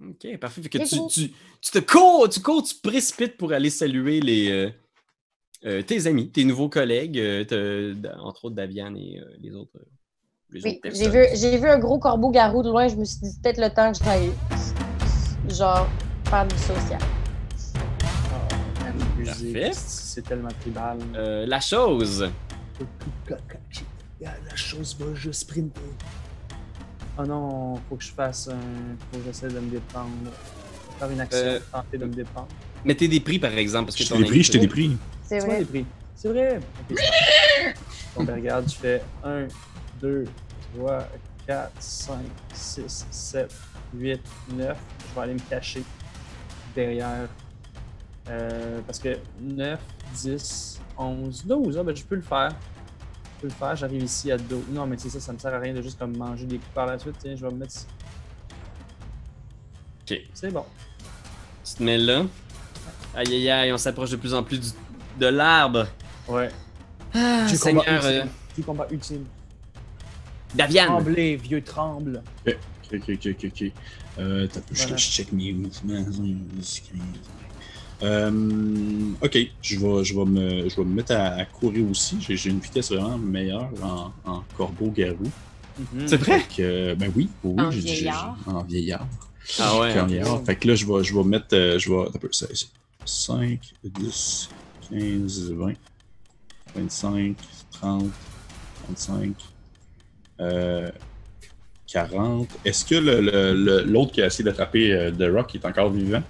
Ok, 0.00 0.38
parfait. 0.38 0.62
Fait 0.62 0.68
que 0.68 0.78
tu, 0.78 1.06
tu, 1.08 1.32
tu 1.60 1.70
te 1.70 1.78
cours, 1.78 2.28
tu 2.28 2.40
cours, 2.40 2.62
tu 2.62 2.74
te 2.74 2.88
précipites 2.88 3.36
pour 3.36 3.52
aller 3.52 3.70
saluer 3.70 4.20
les, 4.20 4.50
euh, 4.50 4.70
euh, 5.64 5.82
tes 5.82 6.06
amis, 6.06 6.30
tes 6.30 6.44
nouveaux 6.44 6.68
collègues, 6.68 7.18
euh, 7.18 7.94
entre 8.20 8.46
autres 8.46 8.56
Daviane 8.56 8.96
et 8.96 9.20
euh, 9.20 9.24
les 9.40 9.54
autres. 9.54 9.78
les 10.50 10.60
Oui, 10.64 10.80
j'ai 10.84 11.08
vu, 11.08 11.26
j'ai 11.34 11.56
vu 11.56 11.68
un 11.68 11.78
gros 11.78 11.98
corbeau-garou 11.98 12.62
de 12.64 12.68
loin, 12.68 12.88
je 12.88 12.96
me 12.96 13.04
suis 13.04 13.20
dit 13.20 13.30
c'est 13.30 13.42
peut-être 13.42 13.60
le 13.60 13.70
temps 13.72 13.92
que 13.92 13.98
j'aille, 14.04 14.32
genre, 15.48 15.88
faire 16.28 16.46
du 16.48 16.56
social. 16.58 17.00
Musique. 19.28 19.74
C'est 19.74 20.22
tellement 20.22 20.48
tribal. 20.60 20.98
Euh, 21.14 21.46
la 21.46 21.60
chose. 21.60 22.30
La 24.20 24.56
chose 24.56 24.96
va 24.98 25.14
juste 25.14 25.40
sprinter. 25.40 25.80
Oh 27.18 27.24
non, 27.24 27.76
faut 27.88 27.96
que 27.96 28.04
je 28.04 28.12
fasse 28.12 28.48
un. 28.48 28.56
Faut 29.10 29.18
que 29.18 29.24
j'essaie 29.26 29.48
de 29.48 29.58
me 29.58 29.70
déprendre. 29.70 30.10
Faire 30.98 31.10
une 31.10 31.20
action, 31.20 31.38
Euh, 31.42 31.60
tenter 31.70 31.98
de 31.98 32.04
me 32.06 32.12
déprendre. 32.12 32.48
Mettez 32.84 33.08
des 33.08 33.20
prix, 33.20 33.38
par 33.38 33.52
exemple, 33.52 33.86
parce 33.86 33.96
que 33.96 34.04
Je 34.04 34.08
t'ai 34.12 34.18
des 34.18 34.24
prix, 34.24 34.42
je 34.42 34.52
t'ai 34.52 34.58
des 34.58 34.68
prix. 34.68 34.96
C'est 35.22 35.38
vrai. 35.40 35.58
les 35.60 35.64
prix? 35.64 35.86
C'est 36.14 36.28
vrai! 36.28 36.60
Ok. 36.90 36.98
Bon, 38.14 38.24
ben 38.24 38.34
regarde, 38.34 38.68
je 38.68 38.74
fais 38.74 39.02
1, 39.24 39.46
2, 40.02 40.24
3, 40.76 41.08
4, 41.46 41.70
5, 41.80 42.16
6, 42.52 43.06
7, 43.10 43.50
8, 43.94 44.20
9. 44.54 44.76
Je 45.08 45.14
vais 45.14 45.20
aller 45.22 45.32
me 45.34 45.38
cacher 45.48 45.82
derrière. 46.74 47.28
Euh, 48.28 48.80
parce 48.86 48.98
que 48.98 49.18
9, 49.40 49.80
10, 50.14 50.80
11, 50.96 51.44
12, 51.44 51.78
ah, 51.78 51.82
ben 51.82 51.96
je 51.96 52.04
peux 52.04 52.14
le 52.14 52.22
faire. 52.22 52.50
Je 53.36 53.40
peux 53.42 53.46
le 53.48 53.52
faire, 53.52 53.74
j'arrive 53.76 54.02
ici 54.04 54.30
à 54.30 54.38
12. 54.38 54.62
Non, 54.70 54.86
mais 54.86 54.96
c'est 54.98 55.08
ça, 55.10 55.18
ça 55.20 55.32
me 55.32 55.38
sert 55.38 55.52
à 55.52 55.58
rien 55.58 55.74
de 55.74 55.82
juste 55.82 55.98
comme 55.98 56.16
manger 56.16 56.46
des 56.46 56.56
coups 56.58 56.70
par 56.74 56.86
la 56.86 56.98
suite. 56.98 57.16
Tiens, 57.18 57.34
je 57.36 57.44
vais 57.44 57.52
me 57.52 57.58
mettre 57.58 57.74
ici. 57.74 57.86
Ok. 60.10 60.20
C'est 60.34 60.50
bon. 60.52 60.64
Tu 61.64 61.74
te 61.74 61.82
mets 61.82 61.98
là. 61.98 62.24
Aïe 63.14 63.26
aïe 63.34 63.50
aïe, 63.50 63.72
on 63.72 63.78
s'approche 63.78 64.10
de 64.10 64.16
plus 64.16 64.32
en 64.34 64.42
plus 64.42 64.58
du- 64.60 64.68
de 65.18 65.26
l'arbre. 65.26 65.86
Ouais. 66.28 66.48
Ah, 67.14 67.46
Du 67.48 67.56
Seigneur, 67.56 67.84
combat 67.84 68.04
euh, 68.06 68.20
ultime. 68.22 68.30
Du 68.56 68.62
combat 68.62 68.86
ultime. 68.90 69.24
Daviane. 70.54 70.86
Tremblez, 70.88 71.36
vieux 71.36 71.62
tremble. 71.62 72.22
Ok, 72.46 72.56
ok, 72.94 73.18
ok, 73.26 73.44
ok. 73.46 73.64
Euh, 74.18 74.46
t'as 74.46 74.60
peu, 74.60 74.74
je- 74.74 74.82
Voilà. 74.82 74.96
je 74.96 75.04
check 75.10 75.32
mes 75.32 75.52
mouvements. 75.52 76.04
Euh, 78.02 78.30
ok, 79.22 79.38
je 79.62 79.78
vais, 79.78 80.04
je, 80.04 80.14
vais 80.14 80.24
me, 80.24 80.68
je 80.68 80.76
vais 80.76 80.84
me 80.84 80.94
mettre 80.94 81.12
à, 81.12 81.34
à 81.34 81.44
courir 81.44 81.88
aussi. 81.90 82.16
J'ai 82.20 82.50
une 82.50 82.58
vitesse 82.58 82.90
vraiment 82.90 83.16
meilleure 83.18 83.70
en, 83.82 84.12
en 84.24 84.42
corbeau-garou. 84.56 85.30
Mhm. 85.78 86.06
C'est 86.08 86.16
vrai? 86.16 86.42
Que, 86.56 86.94
ben 86.94 87.12
oui, 87.16 87.28
oui, 87.44 87.62
En 87.62 87.68
vieillard. 87.70 88.36
En 88.46 88.62
vieillard. 88.62 89.06
Ah 89.58 89.78
ouais. 89.78 89.98
En 90.00 90.06
vieillard. 90.06 90.42
Fait 90.44 90.56
que 90.56 90.68
là, 90.68 90.74
je 90.74 90.84
vais, 90.86 91.02
je 91.04 91.14
vais 91.14 91.24
mettre. 91.24 91.46
euh, 91.54 91.78
Je 91.78 91.90
vais. 91.90 92.00
attends 92.02 92.16
un 92.16 92.18
peu, 92.18 92.28
c'est- 92.32 92.68
5, 93.04 93.58
10, 93.84 94.48
15, 94.90 95.52
20, 95.52 95.72
25, 96.76 97.36
30, 97.72 98.04
35, 98.84 99.32
euh, 100.40 100.90
40. 101.86 102.48
Est-ce 102.64 102.84
que 102.84 102.94
le- 102.94 103.20
le- 103.20 103.54
le- 103.54 103.82
l'autre 103.84 104.12
qui 104.12 104.22
a 104.22 104.26
essayé 104.26 104.44
d'attraper 104.44 104.92
euh, 104.92 105.10
The 105.10 105.32
Rock 105.34 105.54
est 105.54 105.64
encore 105.64 105.90
vivant? 105.90 106.22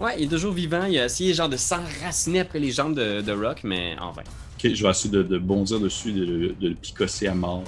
Ouais, 0.00 0.14
il 0.18 0.24
est 0.24 0.28
toujours 0.28 0.52
vivant. 0.52 0.84
Il 0.84 0.98
a 0.98 1.06
essayé 1.06 1.34
genre 1.34 1.48
de 1.48 1.56
s'enraciner 1.56 2.40
après 2.40 2.60
les 2.60 2.70
jambes 2.70 2.94
de, 2.94 3.20
de 3.20 3.32
Rock, 3.32 3.60
mais 3.64 3.96
en 3.98 4.12
vain. 4.12 4.22
Ok, 4.56 4.72
je 4.72 4.82
vais 4.82 4.90
essayer 4.90 5.10
de, 5.10 5.22
de 5.22 5.38
bondir 5.38 5.80
dessus, 5.80 6.12
de, 6.12 6.24
le- 6.24 6.52
de 6.54 6.68
le 6.68 6.74
picosser 6.74 7.26
à 7.26 7.34
mort. 7.34 7.64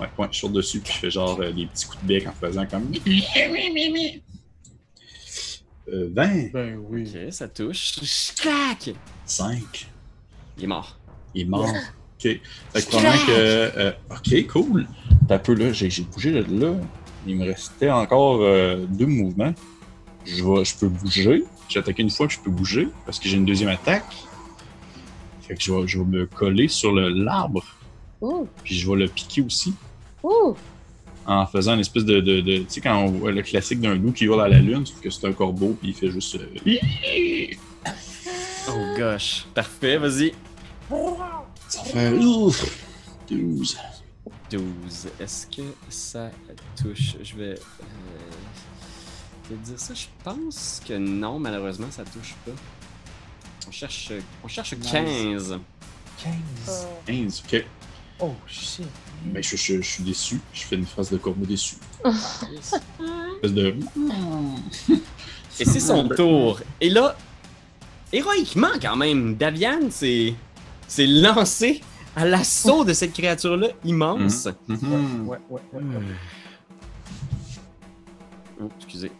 Ouais, 0.00 0.08
ouais, 0.18 0.28
je 0.30 0.38
saute 0.38 0.52
dessus, 0.52 0.80
puis 0.80 0.92
je 0.94 0.98
fais 0.98 1.10
genre 1.10 1.38
euh, 1.40 1.52
des 1.52 1.66
petits 1.66 1.86
coups 1.86 2.02
de 2.02 2.08
bec 2.08 2.26
en 2.26 2.32
faisant 2.32 2.66
comme. 2.66 2.90
Euh, 5.92 6.08
20, 6.12 6.52
Ben 6.52 6.76
oui. 6.88 7.10
Ok, 7.26 7.32
ça 7.32 7.48
touche. 7.48 7.96
Clac! 8.40 8.94
5. 9.26 9.88
Il 10.56 10.64
est 10.64 10.66
mort. 10.68 10.96
Il 11.34 11.42
est 11.42 11.44
mort. 11.44 11.66
Ok. 11.68 12.22
Fait 12.22 12.40
que 12.74 12.86
probablement 12.88 13.26
que. 13.26 13.30
euh, 13.32 13.92
ok, 14.10 14.46
cool. 14.46 14.86
T'as 15.28 15.34
un 15.34 15.38
peu 15.40 15.54
là, 15.54 15.72
j'ai 15.72 15.90
j'ai 15.90 16.04
bougé 16.04 16.30
de 16.30 16.60
là. 16.64 16.74
Il 17.26 17.36
me 17.36 17.44
restait 17.46 17.90
encore 17.90 18.42
euh, 18.42 18.86
deux 18.88 19.06
mouvements. 19.06 19.52
Je, 20.24 20.42
vais, 20.44 20.64
je 20.64 20.76
peux 20.76 20.88
bouger. 20.88 21.44
J'ai 21.68 21.78
attaqué 21.80 22.02
une 22.02 22.10
fois, 22.10 22.26
puis 22.28 22.36
je 22.38 22.42
peux 22.42 22.50
bouger 22.50 22.88
parce 23.06 23.18
que 23.18 23.28
j'ai 23.28 23.36
une 23.36 23.44
deuxième 23.46 23.70
attaque. 23.70 24.04
Fait 25.42 25.54
que 25.54 25.62
je 25.62 25.72
vais, 25.72 25.86
je 25.86 25.98
vais 25.98 26.04
me 26.04 26.26
coller 26.26 26.68
sur 26.68 26.92
le- 26.92 27.08
l'arbre, 27.08 27.64
Ouh, 28.20 28.46
puis 28.62 28.76
je 28.76 28.88
vais 28.90 28.96
le 28.96 29.08
piquer 29.08 29.42
aussi 29.42 29.74
ouh. 30.22 30.54
en 31.26 31.46
faisant 31.46 31.74
une 31.74 31.80
espèce 31.80 32.04
de. 32.04 32.20
de, 32.20 32.40
de- 32.40 32.58
tu 32.58 32.64
sais, 32.68 32.80
quand 32.80 32.96
on 33.02 33.06
voit 33.10 33.32
le 33.32 33.42
classique 33.42 33.80
d'un 33.80 33.94
loup 33.96 34.12
qui 34.12 34.24
hurle 34.26 34.40
à 34.42 34.48
la 34.48 34.58
lune, 34.60 34.86
sauf 34.86 35.00
que 35.00 35.10
c'est 35.10 35.26
un 35.26 35.32
corbeau, 35.32 35.76
puis 35.80 35.88
il 35.90 35.94
fait 35.94 36.10
juste. 36.10 36.36
euh, 36.36 37.46
Oh 38.68 38.96
gosh. 38.96 39.44
Parfait, 39.54 39.98
vas-y. 39.98 40.32
Ça 41.68 41.82
fait. 41.84 42.10
Ouf! 42.12 42.86
12. 43.28 43.76
12. 44.50 45.08
Est-ce 45.18 45.46
que 45.48 45.62
ça 45.88 46.30
touche? 46.80 47.16
Je 47.22 47.34
vais. 47.36 47.54
euh, 47.54 47.56
te 49.56 49.66
dire 49.66 49.78
ça. 49.80 49.94
Je 49.94 50.06
pense 50.24 50.80
que 50.86 50.94
non, 50.94 51.38
malheureusement, 51.38 51.88
ça 51.90 52.04
touche 52.04 52.34
pas. 52.44 52.52
On 53.68 53.70
cherche, 53.70 54.12
on 54.44 54.48
cherche 54.48 54.72
Nice. 54.74 54.90
15. 54.92 55.58
15. 56.22 56.86
15, 57.06 57.42
ok. 57.46 57.64
Oh 58.20 58.32
shit. 58.46 58.86
Ben, 59.26 59.42
je, 59.42 59.56
je- 59.56 59.80
je 59.80 59.88
suis 59.88 60.02
déçu. 60.04 60.40
Je 60.52 60.62
fais 60.62 60.76
une 60.76 60.86
phrase 60.86 61.10
de 61.10 61.16
corbeau 61.16 61.44
déçu. 61.46 61.76
Espèce 62.04 63.52
de. 63.52 63.76
Et 65.60 65.64
c'est 65.64 65.80
son 65.80 66.08
tour. 66.08 66.60
Et 66.80 66.88
là, 66.90 67.16
héroïquement 68.12 68.70
quand 68.80 68.96
même, 68.96 69.34
Daviane 69.36 69.90
s'est 69.90 70.34
s'est 70.88 71.06
lancé 71.06 71.80
à 72.14 72.24
l'assaut 72.26 72.84
de 72.84 72.92
cette 72.92 73.12
créature-là 73.14 73.68
immense. 73.84 74.46
Ouais, 74.68 74.76
ouais, 74.80 75.38
ouais. 75.50 75.60
ouais. 75.72 76.02
Oh, 78.60 78.68
excusez. 78.76 79.10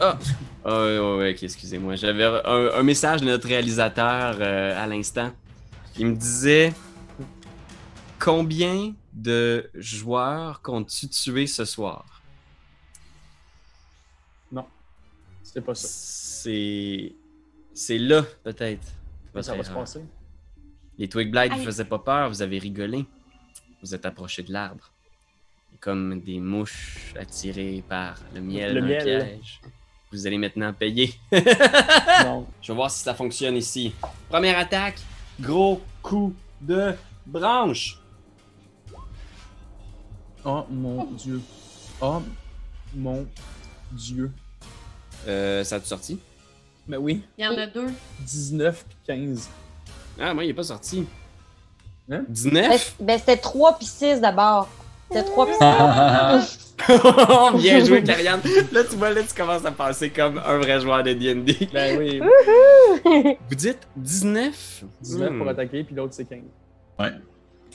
Ah! 0.00 0.18
Oh, 0.64 1.16
ouais, 1.18 1.36
excusez-moi. 1.40 1.94
J'avais 1.96 2.24
un, 2.24 2.82
message 2.82 3.20
de 3.20 3.26
notre 3.26 3.46
réalisateur 3.46 4.36
euh, 4.40 4.82
à 4.82 4.86
l'instant. 4.86 5.30
Il 5.98 6.06
me 6.06 6.16
disait 6.16 6.72
Combien 8.18 8.94
de 9.12 9.70
joueurs 9.74 10.62
comptes-tu 10.62 11.08
tuer 11.08 11.46
ce 11.46 11.64
soir? 11.64 12.22
Non, 14.50 14.66
c'est 15.42 15.60
pas 15.60 15.74
ça. 15.74 15.88
C'est. 15.88 17.12
C'est 17.74 17.98
là, 17.98 18.22
peut-être. 18.42 18.86
Ça 19.42 19.54
va 19.54 19.64
se 19.64 19.70
passer. 19.70 20.04
Les 20.98 21.08
Twig 21.08 21.30
Blight 21.30 21.52
ne 21.52 21.62
faisaient 21.62 21.84
pas 21.84 21.98
peur, 21.98 22.30
vous 22.30 22.40
avez 22.40 22.58
rigolé. 22.58 23.04
Vous 23.82 23.94
êtes 23.94 24.06
approché 24.06 24.42
de 24.42 24.52
l'arbre. 24.52 24.90
Comme 25.80 26.20
des 26.20 26.40
mouches 26.40 27.14
attirées 27.18 27.82
par 27.88 28.16
le 28.34 28.40
miel 28.40 28.74
Le 28.74 28.82
miel. 28.82 29.02
piège. 29.04 29.60
Vous 30.12 30.26
allez 30.26 30.38
maintenant 30.38 30.72
payer. 30.72 31.14
Non. 32.24 32.46
Je 32.62 32.72
vais 32.72 32.76
voir 32.76 32.90
si 32.90 33.02
ça 33.02 33.14
fonctionne 33.14 33.56
ici. 33.56 33.92
Première 34.28 34.58
attaque, 34.58 34.98
gros 35.40 35.80
coup 36.02 36.34
de 36.60 36.94
branche. 37.26 38.00
Oh 40.44 40.64
mon 40.70 41.04
dieu. 41.12 41.40
Oh 42.00 42.22
mon 42.94 43.26
dieu. 43.92 44.30
Euh, 45.26 45.64
ça 45.64 45.76
a-tu 45.76 45.86
sorti? 45.86 46.18
Mais 46.86 46.96
oui, 46.96 47.22
Il 47.36 47.44
y 47.44 47.48
en 47.48 47.56
a 47.58 47.66
deux. 47.66 47.88
19 48.20 48.84
puis 48.88 48.96
15. 49.06 49.48
Ah, 50.20 50.32
moi, 50.32 50.44
il 50.44 50.50
est 50.50 50.54
pas 50.54 50.62
sorti. 50.62 51.00
Hein? 52.10 52.20
Ben, 52.20 52.24
19? 52.28 52.76
c- 52.80 52.92
ben, 53.00 53.18
c'était 53.18 53.36
3 53.36 53.76
puis 53.76 53.86
6 53.86 54.20
d'abord. 54.20 54.68
3 55.10 55.46
puis 55.46 55.54
6. 55.54 56.74
Bien 57.62 57.84
joué, 57.84 58.02
Karianne. 58.04 58.40
Là, 58.72 58.84
tu 58.84 58.96
vois, 58.96 59.10
là, 59.10 59.22
tu 59.22 59.34
commences 59.34 59.64
à 59.64 59.70
passer 59.72 60.10
comme 60.10 60.38
un 60.44 60.58
vrai 60.58 60.80
joueur 60.80 61.02
de 61.02 61.12
D&D. 61.12 61.68
Ben 61.72 61.98
oui, 61.98 62.20
Vous 63.48 63.54
dites 63.54 63.86
19? 63.96 64.84
19 65.00 65.28
pour 65.36 65.46
Hmm. 65.46 65.48
attaquer, 65.48 65.84
puis 65.84 65.94
l'autre 65.94 66.14
c'est 66.14 66.24
15. 66.26 66.40
Ouais. 66.98 67.12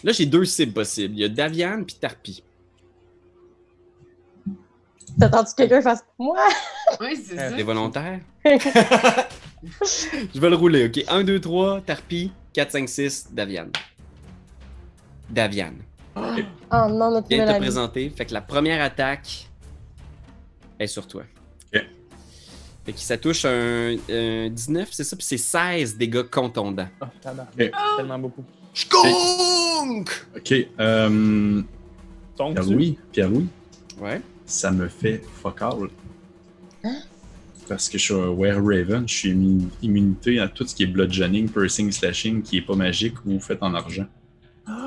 Là, 0.03 0.11
j'ai 0.11 0.25
deux 0.25 0.45
cibles 0.45 0.73
possibles. 0.73 1.13
Il 1.15 1.19
y 1.21 1.23
a 1.23 1.29
Daviane 1.29 1.85
puis 1.85 1.95
Tarpi. 1.95 2.43
T'attends-tu 5.19 5.51
que 5.51 5.55
quelqu'un 5.57 5.81
fasse 5.81 6.03
moi? 6.17 6.37
Oui, 6.99 7.17
c'est 7.23 7.37
Euh, 7.37 7.49
ça. 7.49 7.55
T'es 7.55 7.63
volontaire? 7.63 8.19
Je 8.45 10.39
vais 10.39 10.49
le 10.49 10.55
rouler, 10.55 10.85
ok? 10.87 11.03
1, 11.07 11.23
2, 11.23 11.39
3, 11.39 11.81
Tarpi. 11.81 12.31
4, 12.53 12.71
5, 12.71 12.89
6, 12.89 13.27
Daviane. 13.31 13.71
Daviane. 15.29 15.77
Oh 16.15 16.87
non, 16.89 17.11
notre 17.11 17.27
Viens 17.29 17.45
te 17.53 17.57
présenter. 17.59 18.09
Fait 18.09 18.25
que 18.25 18.33
la 18.33 18.41
première 18.41 18.81
attaque 18.83 19.47
est 20.79 20.87
sur 20.87 21.07
toi. 21.07 21.23
Ok. 21.73 21.81
Fait 22.85 22.93
que 22.93 22.99
ça 22.99 23.17
touche 23.17 23.45
un, 23.45 23.95
un 24.09 24.49
19, 24.49 24.89
c'est 24.91 25.03
ça? 25.03 25.15
Puis 25.15 25.25
c'est 25.25 25.37
16 25.37 25.97
dégâts 25.97 26.23
contondants. 26.23 26.87
Oh, 27.01 27.05
tabarnak. 27.21 27.53
Ok. 27.59 27.71
Tellement 27.97 28.19
beaucoup. 28.19 28.43
Skunk! 28.73 30.09
Ok, 30.35 30.53
euh. 30.79 31.61
Pierre-Louis, 32.37 32.97
Pierre-Louis, 33.11 33.47
Ouais. 33.99 34.21
ça 34.45 34.71
me 34.71 34.87
fait 34.87 35.21
fuck 35.41 35.61
all. 35.61 35.89
Parce 37.67 37.87
que 37.87 37.97
je 37.97 38.03
suis 38.03 38.13
un 38.13 38.29
Were 38.29 38.57
Raven, 38.61 39.07
je 39.07 39.13
suis 39.13 39.31
immu- 39.33 39.69
immunité 39.81 40.39
à 40.39 40.47
tout 40.47 40.65
ce 40.65 40.73
qui 40.75 40.83
est 40.83 40.87
bludgeoning, 40.87 41.49
piercing, 41.49 41.91
slashing, 41.91 42.41
qui 42.41 42.57
est 42.57 42.61
pas 42.61 42.75
magique 42.75 43.15
ou 43.25 43.39
fait 43.39 43.57
en 43.61 43.73
argent. 43.75 44.07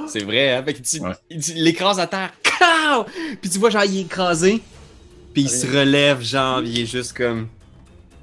C'est 0.08 0.24
vrai, 0.24 0.52
hein? 0.54 0.62
Fait 0.64 0.74
que 0.74 0.82
tu, 0.82 1.00
Ouais. 1.00 1.12
tu 1.40 1.54
l'écrases 1.54 1.98
à 2.00 2.06
terre. 2.06 2.32
Kaw! 2.42 3.04
Puis 3.40 3.50
tu 3.50 3.58
vois, 3.58 3.70
genre, 3.70 3.84
il 3.84 3.98
est 3.98 4.02
écrasé. 4.02 4.62
Puis 5.32 5.42
il 5.42 5.50
se 5.50 5.66
relève, 5.66 6.22
genre, 6.22 6.60
il 6.62 6.78
est 6.80 6.86
juste 6.86 7.12
comme. 7.16 7.48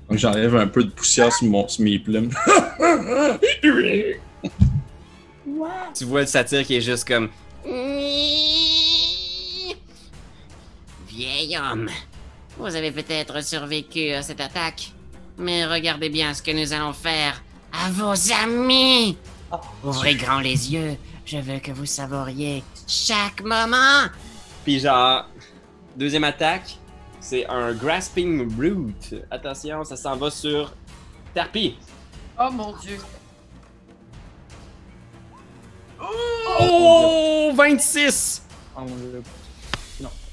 Donc 0.09 0.17
j'enlève 0.19 0.55
un 0.55 0.67
peu 0.67 0.83
de 0.83 0.89
poussière 0.89 1.31
sur, 1.33 1.47
mon, 1.47 1.67
sur 1.67 1.83
mes 1.83 1.99
plumes. 1.99 2.31
Tu 5.93 6.05
vois 6.05 6.21
le 6.21 6.27
satire 6.27 6.65
qui 6.65 6.75
est 6.75 6.81
juste 6.81 7.07
comme. 7.07 7.29
Vieil 11.07 11.57
homme, 11.57 11.89
vous 12.57 12.75
avez 12.75 12.91
peut-être 12.91 13.43
survécu 13.43 14.11
à 14.11 14.21
cette 14.21 14.39
attaque, 14.41 14.91
mais 15.37 15.65
regardez 15.65 16.09
bien 16.09 16.33
ce 16.33 16.41
que 16.41 16.51
nous 16.51 16.73
allons 16.73 16.93
faire 16.93 17.43
à 17.73 17.89
vos 17.91 18.13
amis. 18.43 19.17
Ouvrez 19.83 20.15
grand 20.15 20.39
les 20.39 20.71
yeux, 20.73 20.95
je 21.25 21.37
veux 21.37 21.59
que 21.59 21.71
vous 21.71 21.85
savoriez 21.85 22.63
chaque 22.87 23.41
moment. 23.43 24.07
Puis 24.63 24.79
genre, 24.79 25.27
deuxième 25.95 26.23
attaque, 26.23 26.77
c'est 27.19 27.45
un 27.47 27.73
Grasping 27.73 28.47
Brute. 28.47 29.15
Attention, 29.29 29.83
ça 29.83 29.95
s'en 29.95 30.15
va 30.15 30.29
sur 30.29 30.73
Tarpi. 31.33 31.77
Oh 32.39 32.51
mon 32.51 32.75
dieu. 32.77 32.97
Oh! 36.01 37.51
26! 37.55 38.41
Oh, 38.75 38.81
mon 38.81 38.95
Dieu. 38.95 39.23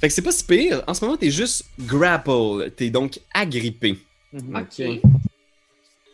Fait 0.01 0.07
que 0.07 0.15
c'est 0.15 0.23
pas 0.23 0.33
si 0.33 0.45
pire. 0.45 0.83
En 0.87 0.95
ce 0.95 1.05
moment, 1.05 1.17
t'es 1.17 1.31
juste 1.31 1.65
grapple. 1.79 2.71
T'es 2.77 2.89
donc 2.89 3.19
agrippé. 3.35 3.99
Mhm. 4.33 4.57
Ok. 4.57 5.01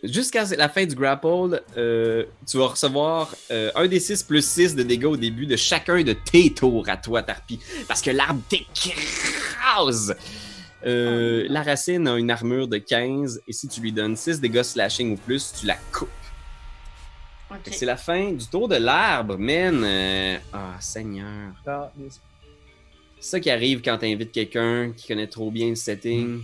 Jusqu'à 0.04 0.44
la 0.56 0.68
fin 0.68 0.84
du 0.84 0.94
grapple, 0.94 1.62
euh, 1.76 2.24
tu 2.46 2.58
vas 2.58 2.66
recevoir 2.66 3.34
euh, 3.50 3.70
un 3.74 3.86
des 3.88 4.00
6 4.00 4.22
plus 4.24 4.44
6 4.44 4.74
de 4.76 4.82
dégâts 4.82 5.06
au 5.06 5.16
début 5.16 5.46
de 5.46 5.56
chacun 5.56 6.02
de 6.02 6.12
tes 6.12 6.52
tours 6.52 6.88
à 6.88 6.96
toi, 6.98 7.22
Tarpi. 7.22 7.58
Parce 7.88 8.02
que 8.02 8.10
l'arbre 8.10 8.42
t'écrase! 8.48 10.14
Euh, 10.86 11.46
la 11.48 11.62
racine 11.62 12.06
a 12.06 12.16
une 12.18 12.30
armure 12.30 12.68
de 12.68 12.76
15 12.76 13.40
et 13.48 13.52
si 13.54 13.66
tu 13.68 13.80
lui 13.80 13.92
donnes 13.92 14.16
6 14.16 14.40
dégâts 14.40 14.62
slashing 14.62 15.14
ou 15.14 15.16
plus, 15.16 15.54
tu 15.58 15.66
la 15.66 15.76
coupes. 15.90 16.08
C'est 17.70 17.86
la 17.86 17.96
fin 17.96 18.32
du 18.32 18.46
tour 18.46 18.68
de 18.68 18.76
l'arbre, 18.76 19.38
man. 19.38 19.82
Euh, 19.84 20.36
Ah, 20.52 20.76
Seigneur. 20.80 21.52
Ah. 21.66 21.90
C'est 23.20 23.30
ça 23.30 23.40
qui 23.40 23.48
arrive 23.48 23.80
quand 23.80 23.96
t'invites 23.96 24.32
quelqu'un 24.32 24.92
qui 24.94 25.08
connaît 25.08 25.28
trop 25.28 25.50
bien 25.50 25.70
le 25.70 25.76
setting. 25.76 26.42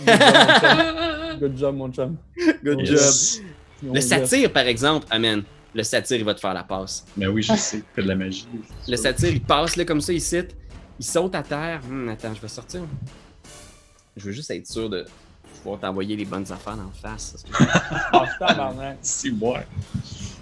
Good 1.40 1.56
job, 1.56 1.76
mon 1.76 1.90
chum. 1.92 2.16
Good 2.64 2.80
Yes. 2.80 3.36
job. 3.82 3.94
Le 3.94 4.00
satire, 4.00 4.52
par 4.52 4.66
exemple, 4.66 5.06
amen. 5.10 5.42
Le 5.74 5.82
satire, 5.82 6.16
il 6.18 6.24
va 6.24 6.34
te 6.34 6.40
faire 6.40 6.54
la 6.54 6.64
passe. 6.64 7.04
Mais 7.16 7.26
oui, 7.26 7.42
je 7.42 7.54
sais, 7.54 7.82
fait 7.94 8.02
de 8.02 8.08
la 8.08 8.16
magie. 8.16 8.46
Le 8.88 8.96
satire, 8.96 9.28
il 9.30 9.40
passe 9.40 9.76
là 9.76 9.84
comme 9.84 10.00
ça, 10.00 10.12
il 10.12 10.20
cite. 10.20 10.56
Il 10.98 11.04
saute 11.04 11.34
à 11.34 11.42
terre. 11.42 11.80
Hum, 11.88 12.08
attends, 12.08 12.34
je 12.34 12.40
vais 12.40 12.48
sortir. 12.48 12.80
Je 14.16 14.24
veux 14.24 14.32
juste 14.32 14.50
être 14.50 14.66
sûr 14.66 14.90
de 14.90 15.04
pouvoir 15.62 15.78
t'envoyer 15.78 16.16
les 16.16 16.24
bonnes 16.24 16.50
affaires 16.50 16.76
en 16.78 16.90
face. 17.00 17.44
Ah. 18.12 18.94
Si, 19.02 19.30
moi. 19.30 19.60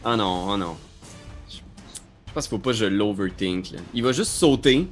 Oh 0.04 0.16
non, 0.16 0.46
oh 0.50 0.56
non. 0.56 0.76
Je 1.50 2.32
pense 2.32 2.44
qu'il 2.46 2.56
faut 2.56 2.62
pas 2.62 2.70
que 2.70 2.76
je 2.76 2.84
l'overthink. 2.86 3.72
Il 3.92 4.02
va 4.02 4.12
juste 4.12 4.30
sauter 4.32 4.86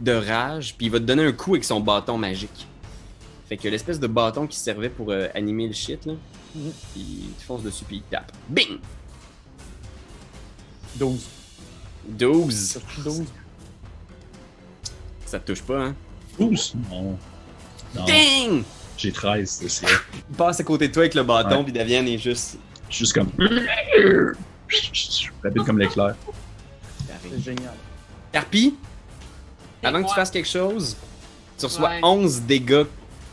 de 0.00 0.12
rage, 0.12 0.74
puis 0.76 0.86
il 0.86 0.92
va 0.92 0.98
te 0.98 1.04
donner 1.04 1.24
un 1.24 1.32
coup 1.32 1.52
avec 1.54 1.64
son 1.64 1.80
bâton 1.80 2.16
magique. 2.16 2.66
Fait 3.52 3.58
que 3.58 3.68
l'espèce 3.68 4.00
de 4.00 4.06
bâton 4.06 4.46
qui 4.46 4.58
servait 4.58 4.88
pour 4.88 5.10
euh, 5.10 5.28
animer 5.34 5.66
le 5.66 5.74
shit, 5.74 6.06
là, 6.06 6.14
Mhm. 6.54 6.72
il 6.96 7.32
te 7.38 7.42
fonce 7.42 7.62
dessus, 7.62 7.84
puis 7.84 7.96
il 7.96 8.02
tape. 8.04 8.32
Bing! 8.48 8.78
12. 10.96 11.26
12. 12.08 12.78
12. 13.04 13.24
Ça 15.26 15.38
te 15.38 15.52
touche 15.52 15.60
pas, 15.60 15.84
hein? 15.84 15.94
Pousse? 16.34 16.72
Non. 16.90 17.18
Non. 17.94 18.04
Ding! 18.06 18.62
J'ai 18.96 19.12
13, 19.12 19.50
c'est 19.50 19.68
ça. 19.68 19.86
Il 20.30 20.34
passe 20.34 20.60
à 20.60 20.64
côté 20.64 20.88
de 20.88 20.94
toi 20.94 21.02
avec 21.02 21.14
le 21.14 21.22
bâton, 21.22 21.58
Ouais. 21.58 21.64
puis 21.64 21.72
Davian 21.74 22.06
est 22.06 22.16
juste. 22.16 22.56
Juste 22.88 23.12
comme. 23.12 23.28
Rapide 25.44 25.64
comme 25.66 25.78
l'éclair. 25.78 26.14
C'est 27.22 27.38
génial. 27.42 27.74
Et 28.32 29.86
avant 29.86 30.02
que 30.02 30.08
tu 30.08 30.14
fasses 30.14 30.30
quelque 30.30 30.48
chose, 30.48 30.96
tu 31.58 31.66
reçois 31.66 31.90
Ouais. 31.90 32.00
11 32.02 32.40
dégâts 32.40 32.84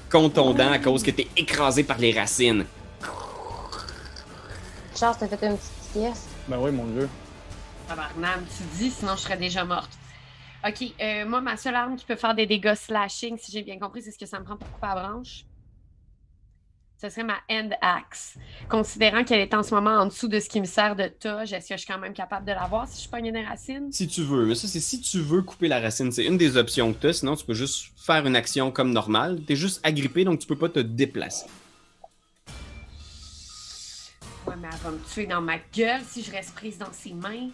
contondants 0.10 0.72
à 0.72 0.80
cause 0.80 1.04
que 1.04 1.12
t'es 1.12 1.28
écrasé 1.38 1.84
par 1.84 1.98
les 1.98 2.12
racines. 2.12 2.66
Charles, 4.98 5.16
t'as 5.20 5.28
fait 5.28 5.48
une 5.48 5.58
petite 5.58 5.94
pièce. 5.94 6.28
Ben 6.48 6.58
oui, 6.60 6.72
mon 6.72 6.86
dieu. 6.86 7.10
Tabarnane, 7.88 8.46
tu 8.58 8.64
dis, 8.78 8.92
sinon 8.92 9.16
je 9.16 9.22
serais 9.22 9.38
déjà 9.38 9.64
morte. 9.64 9.92
Ok, 10.68 10.84
euh, 11.00 11.26
moi, 11.26 11.40
ma 11.40 11.56
seule 11.56 11.76
arme 11.76 11.96
qui 11.96 12.06
peut 12.06 12.18
faire 12.18 12.36
des 12.36 12.46
dégâts 12.46 12.76
slashing, 12.76 13.38
si 13.38 13.52
j'ai 13.52 13.64
bien 13.64 13.80
compris, 13.80 14.02
c'est 14.02 14.12
ce 14.12 14.20
que 14.20 14.26
ça 14.26 14.40
me 14.40 14.46
prend 14.46 14.58
pour 14.58 14.70
couper 14.70 14.88
la 14.88 14.96
branche. 14.96 15.46
Ce 17.02 17.08
serait 17.08 17.24
ma 17.24 17.38
end 17.50 17.70
axe. 17.82 18.36
Considérant 18.68 19.24
qu'elle 19.24 19.40
est 19.40 19.54
en 19.54 19.64
ce 19.64 19.74
moment 19.74 19.92
en 19.92 20.08
dessous 20.08 20.28
de 20.28 20.38
ce 20.42 20.50
qui 20.50 20.60
me 20.60 20.66
sert 20.66 20.98
de 20.98 21.08
toge, 21.08 21.54
est-ce 21.54 21.70
que 21.70 21.76
je 21.76 21.80
suis 21.80 21.88
quand 21.88 21.98
même 21.98 22.14
capable 22.14 22.46
de 22.46 22.52
l'avoir 22.52 22.90
si 22.90 23.02
je 23.02 23.10
pogne 23.10 23.32
des 23.32 23.42
racines? 23.42 23.90
Si 23.94 24.06
tu 24.06 24.22
veux, 24.22 24.46
mais 24.46 24.54
ça 24.54 24.68
c'est 24.68 24.82
si 24.82 25.00
tu 25.00 25.22
veux 25.22 25.42
couper 25.42 25.70
la 25.70 25.80
racine, 25.80 26.12
c'est 26.12 26.26
une 26.26 26.38
des 26.38 26.58
options 26.58 26.92
que 26.92 27.00
tu 27.00 27.08
as, 27.08 27.14
sinon 27.14 27.38
tu 27.38 27.46
peux 27.46 27.54
juste 27.54 27.94
faire 27.96 28.26
une 28.26 28.36
action 28.36 28.70
comme 28.70 28.92
normal. 28.92 29.40
T'es 29.48 29.56
juste 29.56 29.80
agrippé 29.84 30.26
donc 30.26 30.40
tu 30.40 30.48
peux 30.48 30.58
pas 30.58 30.68
te 30.68 30.80
déplacer. 30.80 31.46
Ouais, 34.46 34.56
mais 34.58 34.68
elle 34.70 34.80
va 34.80 34.92
me 34.92 35.00
tuer 35.14 35.26
dans 35.26 35.42
ma 35.42 35.58
gueule 35.74 36.02
si 36.06 36.22
je 36.22 36.32
reste 36.32 36.54
prise 36.54 36.78
dans 36.78 36.92
ses 36.92 37.14
mains. 37.14 37.50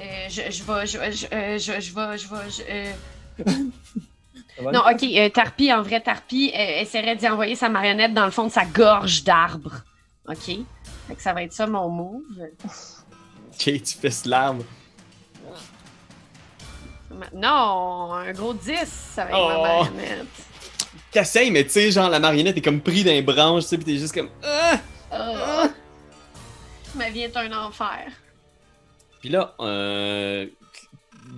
Euh, 0.00 0.28
je, 0.30 0.50
je 0.50 0.62
vais, 0.62 0.86
je, 0.86 0.92
je, 1.14 1.26
euh, 1.26 1.58
je, 1.58 1.78
je 1.78 1.94
vais, 1.94 2.16
je 2.16 2.28
vais, 2.28 2.50
je, 2.50 2.62
euh, 2.70 2.92
va? 3.38 3.52
Non, 4.60 4.80
ok, 4.90 5.02
euh, 5.02 5.28
Tarpi, 5.30 5.72
en 5.72 5.82
vrai, 5.82 6.00
Tarpi 6.00 6.52
euh, 6.54 6.80
essaierait 6.80 7.16
d'y 7.16 7.26
envoyer 7.28 7.54
sa 7.54 7.68
marionnette 7.68 8.12
dans 8.12 8.24
le 8.26 8.30
fond 8.30 8.44
de 8.44 8.52
sa 8.52 8.64
gorge 8.64 9.24
d'arbre. 9.24 9.72
Ok? 10.28 10.46
Fait 11.08 11.14
que 11.16 11.22
ça 11.22 11.32
va 11.32 11.42
être 11.42 11.52
ça 11.52 11.66
mon 11.66 11.88
move. 11.88 12.22
Ok, 12.64 13.56
tu 13.58 13.96
fais 14.00 14.10
l'arbre. 14.26 14.64
Non, 17.34 18.12
un 18.14 18.32
gros 18.32 18.54
10, 18.54 18.84
ça 18.86 19.24
va 19.24 19.30
être 19.30 19.38
Oh. 19.38 19.48
ma 19.48 19.62
marionnette. 19.62 20.26
T'essayes, 21.10 21.50
mais 21.50 21.64
tu 21.64 21.70
sais, 21.70 21.90
genre, 21.90 22.08
la 22.08 22.18
marionnette 22.20 22.56
est 22.56 22.62
comme 22.62 22.80
pris 22.80 23.04
d'un 23.04 23.20
branche, 23.22 23.64
tu 23.64 23.68
sais, 23.70 23.78
pis 23.78 23.84
t'es 23.84 23.96
juste 23.96 24.14
comme. 24.14 24.30
Ah! 24.42 24.78
Oh. 25.12 25.68
Ma 26.94 27.10
vie 27.10 27.22
est 27.22 27.36
un 27.36 27.52
enfer. 27.52 28.06
Puis 29.20 29.28
là, 29.28 29.54
euh, 29.60 30.46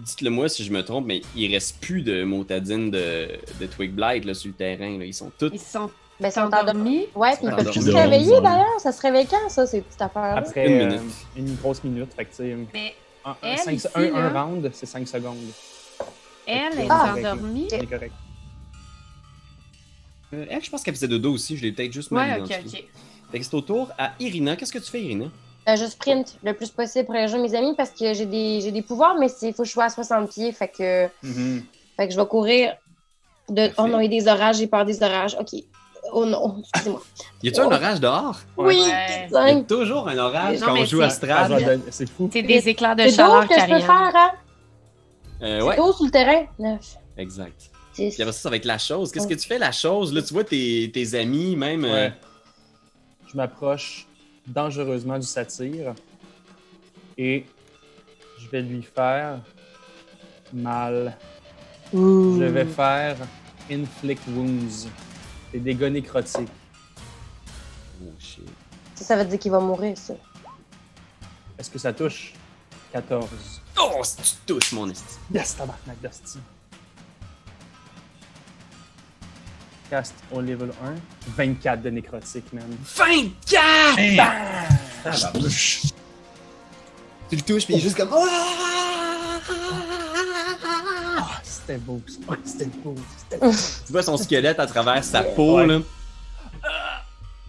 dites-le 0.05 0.31
moi 0.31 0.49
si 0.49 0.65
je 0.65 0.73
me 0.73 0.83
trompe, 0.85 1.07
mais 1.07 1.23
il 1.37 1.53
reste 1.53 1.81
plus 1.81 2.03
de 2.03 2.25
motadines 2.25 2.91
de, 2.91 3.29
de 3.61 3.67
Twig 3.67 3.93
Blight 3.93 4.25
là, 4.25 4.35
sur 4.35 4.49
le 4.49 4.55
terrain. 4.55 4.99
Là. 4.99 5.05
Ils 5.05 5.15
sont 5.15 5.31
tous. 5.39 5.51
Ils 5.53 5.59
sont 5.61 5.91
Ben, 6.21 6.29
ils 6.29 6.33
sont 6.33 6.41
endormis. 6.43 7.07
Ouais, 7.15 7.37
puis 7.37 7.47
ils 7.47 7.51
peuvent 7.55 7.71
plus 7.71 7.83
se 7.87 7.91
réveiller 7.91 8.41
d'ailleurs. 8.41 8.81
Ça 8.81 8.93
se 8.93 9.01
réveille 9.03 9.27
quand, 9.27 9.49
ça, 9.49 9.67
ces 9.67 9.81
petites 9.83 10.01
affaires-là? 10.03 10.37
Après 10.39 10.67
Une 10.67 10.81
euh, 10.93 10.99
minute. 10.99 11.15
une 11.37 11.55
grosse 11.57 11.83
minute. 11.85 12.13
Fait 12.15 12.25
que, 12.25 12.31
Mais 12.73 12.95
un, 13.25 13.31
un, 13.31 13.37
Elle, 13.43 13.59
cinq- 13.59 13.73
ici, 13.75 13.89
un- 13.95 14.15
un 14.15 14.33
là. 14.33 14.43
round, 14.45 14.71
c'est 14.73 14.87
5 14.87 15.07
secondes. 15.09 15.37
elle 16.47 16.79
est 16.81 16.87
Ah. 16.91 17.15
endormie. 17.17 17.67
C'est 17.71 17.87
correct. 17.87 18.13
Euh, 20.33 20.47
elle, 20.51 20.65
je 20.65 20.71
pense 20.71 20.83
qu'elle 20.83 20.95
faisait 20.95 21.09
dodo 21.09 21.33
aussi, 21.33 21.57
je 21.57 21.63
l'ai 21.63 21.73
peut-être 21.73 21.93
juste 21.93 22.11
mal 22.11 22.43
Ouais, 22.43 22.47
ok, 22.57 22.61
ok. 22.67 22.85
Fait 23.31 23.39
que 23.39 23.45
c'est 23.45 23.55
au 23.55 23.61
tour 23.61 23.91
à 23.99 24.13
Irina. 24.21 24.57
Qu'est-ce 24.57 24.73
que 24.73 24.79
tu 24.79 24.91
fais, 24.91 25.03
Irina? 25.03 25.27
Euh, 25.69 25.77
je 25.77 25.87
sprint 25.87 26.37
le 26.43 26.53
plus 26.53 26.71
possible 26.71 27.07
pour 27.07 27.15
aller 27.15 27.25
rejoindre 27.25 27.49
mes 27.49 27.55
amis 27.57 27.75
parce 27.77 27.91
que 27.91 28.13
j'ai 28.13 28.27
des, 28.27 28.61
j'ai 28.61 28.71
des 28.71 28.83
pouvoirs, 28.83 29.17
mais 29.19 29.29
il 29.43 29.55
faut 29.55 29.63
que 29.63 29.69
je 29.69 29.73
sois 29.73 29.85
à 29.85 29.89
60 29.89 30.29
pieds. 30.31 30.53
Fait 30.53 30.69
que, 30.69 31.07
Mhm. 31.23 31.65
fait 31.97 32.09
que 32.09 32.13
je 32.15 32.21
vais 32.21 32.27
courir. 32.27 32.75
De... 33.49 33.71
Oh 33.79 33.87
non, 33.87 34.01
il 34.01 34.13
y 34.13 34.19
a 34.19 34.21
des 34.23 34.29
orages, 34.29 34.57
j'ai 34.57 34.67
peur 34.67 34.85
des 34.85 35.03
orages. 35.03 35.37
OK. 35.41 35.61
Oh 36.13 36.27
non, 36.27 36.57
excusez-moi. 36.75 37.03
Y 37.43 37.49
a-tu 37.49 37.61
un 37.61 37.67
orage 37.73 38.01
dehors? 38.01 38.39
Oui, 38.59 38.83
Ouais. 38.83 39.29
Y 39.31 39.37
a 39.37 39.61
toujours 39.63 40.07
un 40.09 40.19
orage 40.19 40.61
Non, 40.61 40.67
quand 40.67 40.73
on 40.81 40.85
joue 40.85 41.01
c'est- 41.01 41.05
Ah, 41.05 41.09
je 41.09 41.27
vais 41.27 41.33
Astral. 41.55 41.65
donner- 41.65 41.83
C'est 41.91 42.09
fou. 42.11 42.29
C'est 42.33 42.43
des 42.43 42.69
éclairs 42.69 42.97
de 42.97 43.03
C'est 43.05 43.11
chaleur 43.13 43.49
que 43.49 43.55
je 43.55 43.61
peux 43.67 43.81
faire, 43.81 44.13
hein? 44.15 44.31
Euh, 45.43 45.61
C'est 45.61 45.67
ouais, 45.67 45.77
d'eau 45.77 45.93
sur 45.93 46.05
le 46.05 46.11
terrain. 46.11 46.45
Neuf. 46.59 46.97
exact. 47.17 47.71
Puis 47.95 48.09
après 48.19 48.33
ça, 48.33 48.41
ça 48.41 48.51
va 48.51 48.57
être 48.57 48.65
la 48.65 48.79
chose. 48.79 49.13
Qu'est-ce 49.13 49.27
que 49.29 49.35
tu 49.35 49.47
fais, 49.47 49.59
la 49.59 49.71
chose? 49.73 50.13
Là, 50.13 50.21
tu 50.23 50.35
vois 50.35 50.43
tes, 50.45 50.91
tes 50.93 51.15
amis, 51.19 51.55
même. 51.57 51.85
euh, 51.85 51.93
Ouais. 52.09 52.13
Je 53.31 53.37
m'approche 53.37 54.07
dangereusement 54.47 55.19
du 55.19 55.27
satyre 55.27 55.95
et 57.17 57.47
je 58.39 58.49
vais 58.49 58.63
lui 58.63 58.83
faire 58.83 59.41
mal. 60.53 61.17
Je 61.93 62.45
vais 62.45 62.65
faire 62.65 63.17
Inflict 63.71 64.23
Wounds. 64.29 64.89
Des 65.53 65.61
dégâts 65.61 65.93
nécrotiques. 65.93 66.49
Oh 68.03 68.11
shit. 68.19 68.43
Ça, 68.97 69.05
ça 69.05 69.17
veut 69.17 69.25
dire 69.25 69.39
qu'il 69.39 69.53
va 69.53 69.61
mourir, 69.61 69.97
ça. 69.97 70.15
Est-ce 71.59 71.71
que 71.71 71.79
ça 71.79 71.93
touche? 71.93 72.33
14. 72.93 73.29
Oh, 73.81 74.01
si 74.03 74.17
tu 74.17 74.37
touches, 74.47 74.73
mon 74.73 74.91
esti. 74.91 75.17
Yes, 75.33 75.57
tabarnak 75.57 76.01
d'hostie. 76.01 76.39
Cast 79.95 80.15
au 80.33 80.41
level 80.41 80.73
1. 80.85 80.95
24 81.37 81.83
de 81.83 81.91
nécrotique, 81.91 82.53
man. 82.53 82.65
24! 82.97 83.97
Hey! 83.97 84.17
Tabarnouche. 85.05 85.83
Tu 87.31 87.37
le 87.37 87.43
touches, 87.43 87.65
puis 87.65 87.75
il 87.75 87.77
est 87.77 87.81
juste 87.81 87.97
comme. 87.97 88.09
Ah! 88.13 89.39
Ah, 91.17 91.41
c'était 91.45 91.79
beau. 91.79 92.01
ça. 92.09 92.19
C'était 92.45 92.65
beau. 92.83 92.97
C'était 93.17 93.37
beau. 93.39 93.53
Tu 93.87 93.93
vois 93.93 94.03
son 94.03 94.17
squelette 94.17 94.59
à 94.59 94.67
travers 94.67 95.05
sa 95.05 95.23
peau, 95.23 95.59
Ouais. 95.59 95.67
là. 95.69 95.79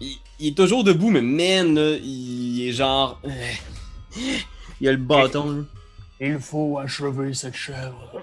Il, 0.00 0.16
il 0.38 0.46
est 0.52 0.56
toujours 0.56 0.84
debout, 0.84 1.10
mais 1.10 1.22
man, 1.22 1.74
là, 1.74 1.96
il 2.00 2.68
est 2.68 2.72
genre. 2.72 3.20
euh, 3.24 4.30
Il 4.80 4.86
a 4.86 4.92
le 4.92 4.98
bâton, 4.98 5.50
là. 5.50 5.62
Il 6.20 6.38
faut 6.38 6.78
achever 6.78 7.34
cette 7.34 7.56
chèvre. 7.56 8.22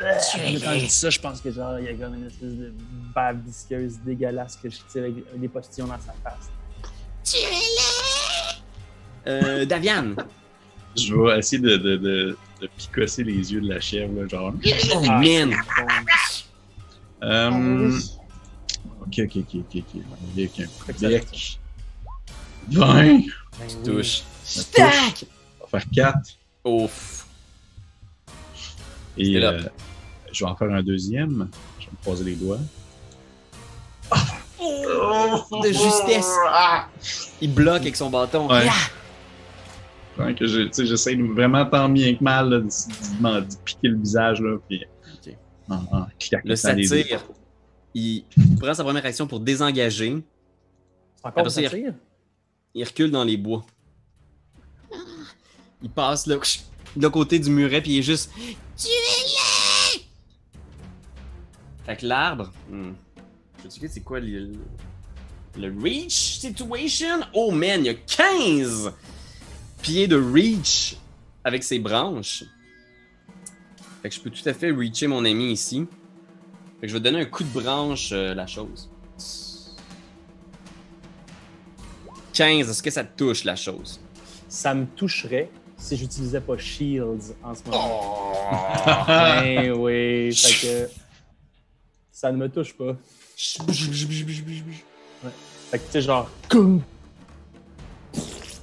Quand 0.00 0.74
je 0.74 0.78
dis 0.84 0.88
ça, 0.90 1.10
je 1.10 1.18
pense 1.20 1.40
que 1.40 1.50
genre, 1.52 1.78
il 1.78 1.84
y 1.84 1.88
a 1.88 1.94
comme 1.94 2.14
une 2.14 2.26
espèce 2.26 2.52
de 2.54 2.72
bave 3.14 3.38
visqueuse 3.44 3.98
dégueulasse 4.04 4.56
que 4.56 4.70
je 4.70 4.78
tire 4.90 5.02
avec 5.04 5.14
des 5.38 5.48
postillons 5.48 5.86
dans 5.88 5.98
sa 6.00 6.14
face. 6.22 6.50
Euh, 9.26 9.64
Daviane. 9.66 10.16
Je 10.96 11.14
vais 11.14 11.38
essayer 11.38 11.60
de, 11.62 11.76
de, 11.76 11.96
de, 11.96 12.38
de 12.60 12.66
picosser 12.76 13.22
les 13.22 13.52
yeux 13.52 13.60
de 13.60 13.68
la 13.68 13.80
chèvre, 13.80 14.20
là, 14.22 14.26
genre. 14.28 14.52
Oh, 14.94 15.02
Ah. 15.08 15.20
man. 15.20 15.54
Euh, 17.22 17.50
Oui. 17.90 18.10
ok, 19.02 19.20
ok, 19.26 19.36
ok, 19.36 19.54
ok, 19.54 19.76
ok. 19.76 19.84
On 19.94 19.98
y 19.98 20.02
va 20.02 20.16
avec 20.34 20.60
un 20.60 20.64
coup 20.66 20.84
Fait 20.86 20.92
de 20.94 20.98
que 20.98 21.00
ça- 21.00 21.08
bec. 21.08 21.58
20. 22.68 23.20
Tu 23.68 23.76
touches. 23.84 24.22
Touche. 24.74 25.24
On 25.60 25.66
va 25.66 25.80
faire 25.80 25.84
4. 25.94 26.30
Ouf. 26.64 27.26
Et 29.18 29.36
euh, 29.36 29.60
je 30.32 30.44
vais 30.44 30.50
en 30.50 30.56
faire 30.56 30.70
un 30.72 30.82
deuxième. 30.82 31.48
Je 31.78 31.86
vais 31.86 31.92
me 31.92 31.96
croiser 32.02 32.24
les 32.24 32.34
doigts. 32.36 32.58
De 34.60 35.72
justesse. 35.72 36.30
Il 37.40 37.52
bloque 37.54 37.80
avec 37.82 37.96
son 37.96 38.10
bâton. 38.10 38.48
Ouais. 38.48 38.64
Yeah! 38.64 38.72
Ouais, 40.18 40.34
que 40.34 40.46
je- 40.46 40.62
tu 40.62 40.72
sais, 40.72 40.86
j'essaie 40.86 41.16
de- 41.16 41.22
vraiment 41.24 41.64
tant 41.64 41.88
bien 41.88 42.14
que 42.14 42.22
mal 42.22 42.50
là, 42.50 42.58
de, 42.58 42.64
de- 42.64 43.40
de 43.40 43.54
piquer 43.64 43.88
le 43.88 43.96
visage, 43.98 44.40
là, 44.40 44.58
puis 44.68 44.84
en, 45.68 45.76
en 45.76 46.06
Le 46.44 46.56
satyre, 46.56 47.24
il 47.94 48.24
prend 48.60 48.74
sa 48.74 48.84
première 48.84 49.06
action 49.06 49.26
pour 49.26 49.40
désengager. 49.40 50.22
C'est 51.16 51.26
encore 51.26 51.38
Après 51.46 51.50
ça, 51.50 51.60
un 51.60 51.64
il-? 51.78 51.94
Il 52.74 52.84
recule 52.84 53.10
dans 53.10 53.24
les 53.24 53.36
bois. 53.36 53.64
Il 55.82 55.88
passe 55.90 56.26
là, 56.26 56.36
de 56.36 57.02
l'autre 57.02 57.14
côté 57.14 57.38
du 57.38 57.48
muret, 57.50 57.80
puis 57.80 57.92
il 57.92 57.98
est 58.00 58.02
juste. 58.02 58.30
Fait 61.90 61.96
que 61.96 62.06
l'arbre. 62.06 62.52
Hmm. 62.70 62.92
Je 63.64 63.68
sais 63.68 63.88
c'est 63.88 64.00
quoi 64.00 64.20
le. 64.20 64.52
Le 65.58 65.74
reach 65.82 66.38
situation? 66.38 67.18
Oh 67.34 67.50
man, 67.50 67.80
il 67.80 67.86
y 67.86 67.88
a 67.88 67.94
15 67.94 68.92
pieds 69.82 70.06
de 70.06 70.14
reach 70.14 70.94
avec 71.42 71.64
ses 71.64 71.80
branches. 71.80 72.44
Fait 74.00 74.08
que 74.08 74.14
je 74.14 74.20
peux 74.20 74.30
tout 74.30 74.48
à 74.48 74.54
fait 74.54 74.70
reacher 74.70 75.08
mon 75.08 75.24
ami 75.24 75.50
ici. 75.50 75.88
Fait 76.80 76.86
que 76.86 76.92
je 76.92 76.92
vais 76.92 77.00
donner 77.00 77.22
un 77.22 77.24
coup 77.24 77.42
de 77.42 77.48
branche 77.48 78.10
euh, 78.12 78.34
la 78.34 78.46
chose. 78.46 78.88
15, 82.34 82.70
est-ce 82.70 82.82
que 82.84 82.90
ça 82.90 83.02
te 83.02 83.18
touche 83.18 83.42
la 83.42 83.56
chose? 83.56 84.00
Ça 84.48 84.74
me 84.74 84.86
toucherait 84.86 85.50
si 85.76 85.96
j'utilisais 85.96 86.40
pas 86.40 86.56
Shields 86.56 87.34
en 87.42 87.52
ce 87.52 87.64
moment. 87.64 88.32
Oh! 88.46 89.04
Ben 89.08 89.72
oui, 89.72 90.32
fait 90.32 90.86
que 90.86 91.09
ça 92.20 92.30
ne 92.30 92.36
me 92.36 92.48
touche 92.50 92.74
pas. 92.74 92.94
Fait 93.34 93.64
que 95.78 95.84
tu 95.86 95.90
sais, 95.92 96.02
genre, 96.02 96.28
comme. 96.50 96.82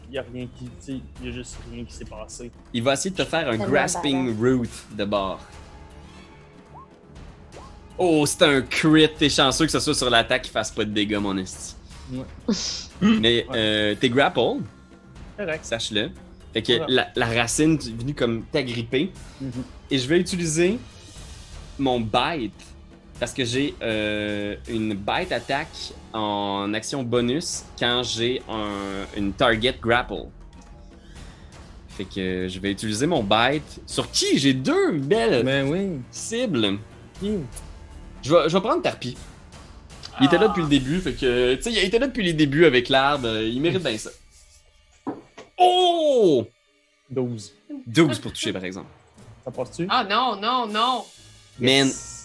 Il 0.10 0.14
y 0.14 0.18
a 0.20 0.24
rien 0.32 0.48
qui. 0.58 0.66
Tu 0.66 0.72
sais, 0.80 1.00
il 1.22 1.28
y 1.28 1.30
a 1.30 1.32
juste 1.34 1.58
rien 1.72 1.84
qui 1.84 1.92
s'est 1.94 2.06
passé. 2.06 2.52
Il 2.72 2.84
va 2.84 2.94
essayer 2.94 3.10
de 3.10 3.16
te 3.16 3.26
faire 3.26 3.50
un 3.50 3.58
grasping 3.58 4.38
root 4.40 4.68
de 4.96 5.06
bord. 5.06 5.40
Oh, 7.98 8.28
c'est 8.28 8.44
un 8.44 8.62
crit. 8.62 9.10
T'es 9.18 9.28
chanceux 9.30 9.66
que 9.66 9.72
ce 9.72 9.80
soit 9.80 9.96
sur 9.96 10.10
l'attaque 10.12 10.44
qui 10.44 10.52
fasse 10.52 10.70
pas 10.70 10.86
de 10.86 10.92
dégâts, 10.92 11.18
mon 11.18 11.36
esti. 11.38 11.74
Ouais. 12.12 12.26
Mais 13.02 13.48
euh, 13.56 13.96
t'es 14.00 14.10
grapple, 14.10 14.62
Correct. 15.36 15.66
sache-le. 15.66 16.12
Fait 16.54 16.62
que 16.62 16.78
Voilà. 16.78 17.08
la, 17.16 17.26
la 17.28 17.42
racine 17.42 17.74
est 17.74 17.90
venue 18.00 18.14
comme 18.14 18.44
t'agripper. 18.52 19.12
Mhm. 19.42 19.52
Et 19.90 19.98
je 19.98 20.08
vais 20.08 20.20
utiliser 20.20 20.78
mon 21.80 22.00
bite 22.00 22.54
parce 23.20 23.34
que 23.34 23.44
j'ai 23.46 23.74
euh, 23.82 24.56
une 24.70 24.94
bite 24.94 25.32
attaque 25.32 25.94
en 26.14 26.74
action 26.74 27.04
bonus 27.04 27.64
quand 27.80 28.04
j'ai 28.04 28.42
un, 28.50 29.06
une 29.18 29.34
target 29.34 29.76
grapple. 29.82 30.26
Fait 31.90 32.06
que 32.06 32.48
je 32.48 32.60
vais 32.60 32.72
utiliser 32.72 33.08
mon 33.08 33.24
bite 33.24 33.82
sur 33.88 34.12
qui? 34.12 34.38
J'ai 34.38 34.54
deux 34.54 34.92
belles 34.92 35.44
Ben 35.44 35.68
oui. 35.68 36.00
cibles. 36.12 36.78
Je 37.24 37.28
vais, 38.34 38.50
je 38.50 38.54
vais 38.56 38.62
prendre 38.62 38.82
Tarpi. 38.84 39.18
Il 40.20 40.26
était 40.26 40.38
là 40.38 40.48
depuis 40.48 40.62
le 40.64 40.68
début, 40.68 41.00
fait 41.00 41.14
que 41.14 41.56
tu 41.56 41.62
sais, 41.64 41.72
il 41.72 41.78
était 41.80 42.00
là 42.00 42.08
depuis 42.08 42.24
les 42.24 42.34
débuts 42.34 42.66
avec 42.66 42.90
l'arbre, 42.90 43.40
il 43.42 43.60
mérite 43.62 43.84
bien 43.84 43.98
ça. 43.98 44.10
Oh! 45.60 46.46
12. 47.10 47.54
12 47.88 48.20
pour 48.20 48.32
toucher 48.32 48.54
par 48.54 48.64
exemple. 48.64 48.90
Ça 49.44 49.50
passe-tu? 49.52 49.88
Ah 49.90 50.04
non, 50.04 50.36
non, 50.40 50.68
non. 50.68 51.04
Man, 51.60 51.88
Yes. 51.88 52.17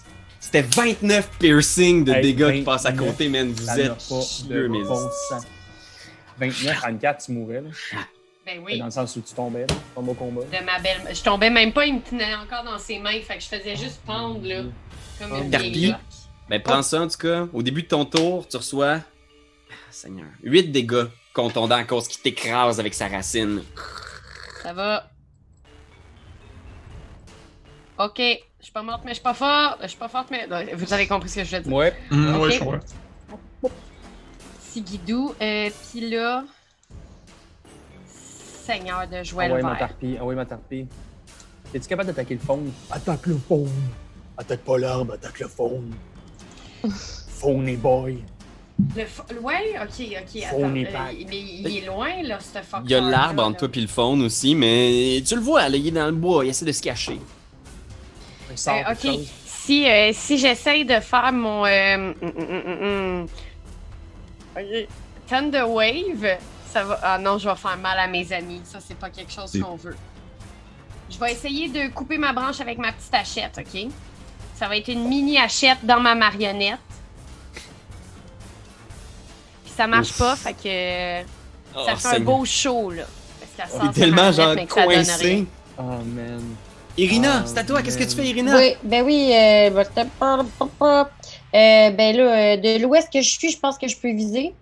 C'était 0.42 0.62
29 0.62 1.38
piercings 1.38 2.05
de 2.05 2.12
Hey, 2.12 2.20
dégâts 2.22 2.52
qui 2.52 2.62
passent 2.62 2.85
à 2.85 2.90
29, 2.90 3.11
côté, 3.12 3.28
man. 3.28 3.52
Vous 3.52 3.70
êtes 3.70 4.09
pas 4.09 4.20
chieux, 4.20 4.64
de 4.64 4.68
mes 4.68 4.83
bon 4.83 5.09
sens. 5.31 5.46
29 6.37 6.85
à 6.85 6.92
4, 6.92 7.24
tu 7.24 7.33
mourrais. 7.33 7.61
Là. 7.61 7.70
Ben 8.44 8.61
oui. 8.66 8.76
Dans 8.76 8.87
le 8.87 8.90
sens 8.90 9.14
où 9.14 9.20
tu 9.22 9.33
tombais, 9.33 9.61
là. 9.61 9.66
Tu 9.68 9.74
tombes 9.94 10.09
au 10.09 10.14
combat. 10.14 10.40
De 10.42 10.64
ma 10.64 10.81
belle. 10.81 11.14
Je 11.14 11.22
tombais 11.22 11.48
même 11.48 11.72
pas, 11.72 11.87
il 11.87 11.94
me 11.94 12.00
tenait 12.00 12.35
encore 12.35 12.64
dans 12.64 12.78
ses 12.81 12.98
mains. 12.98 13.20
Fait 13.20 13.37
que 13.37 13.40
je 13.44 13.46
faisais 13.46 13.76
juste 13.76 14.00
pendre, 14.05 14.44
là. 14.44 14.64
Comme 15.20 15.33
une 15.33 15.48
Tarpi. 15.48 15.70
vieille 15.70 15.94
Ben, 16.50 16.61
prends 16.61 16.83
ça 16.83 17.02
en 17.02 17.07
tout 17.09 17.18
cas. 17.18 17.46
Au 17.52 17.62
début 17.62 17.85
de 17.85 17.88
ton 17.88 18.05
tour, 18.05 18.46
tu 18.48 18.57
reçois. 18.57 18.94
Ah, 19.70 19.74
Seigneur. 19.92 20.26
8 20.42 20.72
dégâts 20.72 21.07
contre 21.33 21.55
ton 21.55 21.68
dent 21.68 21.76
à 21.76 21.85
cause 21.85 22.09
qui 22.09 22.18
t'écrase 22.18 22.81
avec 22.81 22.94
sa 22.94 23.07
racine. 23.07 23.62
Ça 24.64 24.72
va. 24.72 25.09
Ok, 27.98 28.20
Je 28.62 28.66
suis 28.66 28.72
pas 28.72 28.83
morte, 28.83 29.03
mais 29.05 29.11
je 29.11 29.14
suis 29.16 29.22
pas 29.25 29.35
forte. 29.35 29.79
Je 29.83 29.88
suis 29.88 29.98
pas 29.98 30.09
forte, 30.09 30.29
mais. 30.31 30.46
Non, 30.46 30.64
Vous 30.77 30.92
avez 30.94 31.07
compris 31.09 31.29
ce 31.29 31.35
que 31.40 31.44
je 31.44 31.57
veux 31.57 31.62
dire. 31.62 31.72
Ouais. 31.72 31.92
Hum, 32.12 32.40
Ouais, 32.40 32.53
je 32.53 32.59
comprends. 32.61 32.79
Sigidou. 34.70 35.35
Euh, 35.42 35.68
Pis 35.90 36.09
là. 36.09 36.44
Seigneur 38.07 39.09
de 39.09 39.22
joie 39.25 39.44
Envoie 39.44 39.57
le 39.59 39.62
ma 39.64 39.77
tarpie. 39.77 40.16
Envoie 40.20 40.35
ma 40.37 40.46
tarpie. 40.46 40.87
Es-tu 41.75 41.88
capable 41.88 42.07
d'attaquer 42.07 42.35
le 42.35 42.40
faune? 42.40 42.70
Attaque 42.90 43.27
le 43.27 43.37
faune. 43.37 43.68
Attaque 44.38 44.61
pas 44.61 44.79
l'arbre, 44.79 45.14
attaque 45.14 45.40
le 45.40 45.48
faune. 45.48 45.92
Faune 46.88 47.77
boy. 47.77 48.22
Le 48.96 49.05
fa- 49.05 49.27
Ouais, 49.42 49.75
ok, 49.83 50.07
ok. 50.22 50.42
Attends. 50.44 50.57
Phony 50.61 50.85
Euh, 50.87 50.88
mais 51.29 51.40
il 51.40 51.77
est 51.79 51.87
loin, 51.87 52.22
là, 52.22 52.38
ce 52.40 52.59
fuck. 52.62 52.83
Il 52.85 52.90
y 52.90 52.94
a 52.94 53.01
l'arbre 53.01 53.42
entre 53.44 53.66
toi 53.66 53.68
et 53.75 53.81
le 53.81 53.87
faune 53.88 54.22
aussi, 54.22 54.55
mais 54.55 55.20
tu 55.27 55.35
le 55.35 55.40
vois, 55.40 55.68
là, 55.68 55.77
il 55.77 55.88
est 55.88 55.90
dans 55.90 56.07
le 56.07 56.12
bois, 56.12 56.44
il 56.44 56.51
essaie 56.51 56.64
de 56.64 56.72
se 56.72 56.81
cacher. 56.83 57.18
Sort, 58.56 58.74
Euh, 58.74 58.94
quelque 58.94 59.06
ok. 59.08 59.14
chose? 59.14 59.28
Si, 59.46 59.88
euh, 59.88 60.10
si 60.12 60.38
j'essaye 60.38 60.84
de 60.84 60.98
faire 61.00 61.32
mon. 61.32 61.64
Euh, 61.66 61.94
hum, 61.94 62.14
hum, 62.36 62.82
hum, 62.82 63.26
ok. 64.56 64.88
Thunder 65.28 65.62
Wave, 65.62 66.38
ça 66.72 66.84
va. 66.84 66.98
Ah 67.02 67.18
non, 67.18 67.38
je 67.38 67.48
vais 67.48 67.56
faire 67.56 67.76
mal 67.78 67.98
à 67.98 68.06
mes 68.06 68.32
amis. 68.32 68.60
Ça, 68.64 68.78
c'est 68.86 68.96
pas 68.98 69.08
quelque 69.10 69.32
chose 69.32 69.52
qu'on 69.62 69.76
veut. 69.76 69.96
Je 71.10 71.18
vais 71.18 71.32
essayer 71.32 71.68
de 71.68 71.88
couper 71.92 72.18
ma 72.18 72.32
branche 72.32 72.60
avec 72.60 72.78
ma 72.78 72.90
petite 72.92 73.14
hachette, 73.14 73.58
ok? 73.58 73.88
Ça 74.56 74.66
va 74.68 74.76
être 74.76 74.88
une 74.88 75.08
mini 75.08 75.38
hachette 75.38 75.84
dans 75.84 76.00
ma 76.00 76.14
marionnette. 76.14 76.78
Puis 79.64 79.72
ça 79.76 79.86
marche 79.86 80.10
Ouf. 80.10 80.18
pas, 80.18 80.36
fait 80.36 80.54
que. 80.54 81.28
Oh, 81.76 81.84
ça 81.86 81.96
fait 81.96 82.16
un 82.16 82.20
beau 82.20 82.44
show, 82.44 82.90
là. 82.90 83.04
Parce 83.56 83.70
qu'elle 83.70 83.80
sort 83.80 83.92
tellement 83.94 84.32
genre 84.32 84.56
coincé. 84.68 85.46
Oh 85.78 85.82
man. 85.82 86.42
Irina, 86.98 87.40
Ah, 87.40 87.46
c'est 87.46 87.59
à 87.59 87.64
toi, 87.64 87.83
qu'est-ce 87.83 87.96
que 87.98 88.05
tu 88.05 88.11
fais. 88.16 88.26
Irina? 88.28 88.57
Oui, 88.57 88.74
ben 88.83 89.05
oui. 89.05 89.31
Euh, 89.35 89.70
bah. 89.70 91.11
Euh, 91.55 91.90
ben 91.90 92.16
là, 92.16 92.22
euh, 92.22 92.57
de 92.57 92.83
l'ouest 92.83 93.11
que 93.12 93.20
je 93.22 93.31
suis, 93.31 93.50
je 93.50 93.59
pense 93.59 93.78
que 93.78 93.88
je 93.88 93.96
peux 93.98 94.12
viser. 94.12 94.55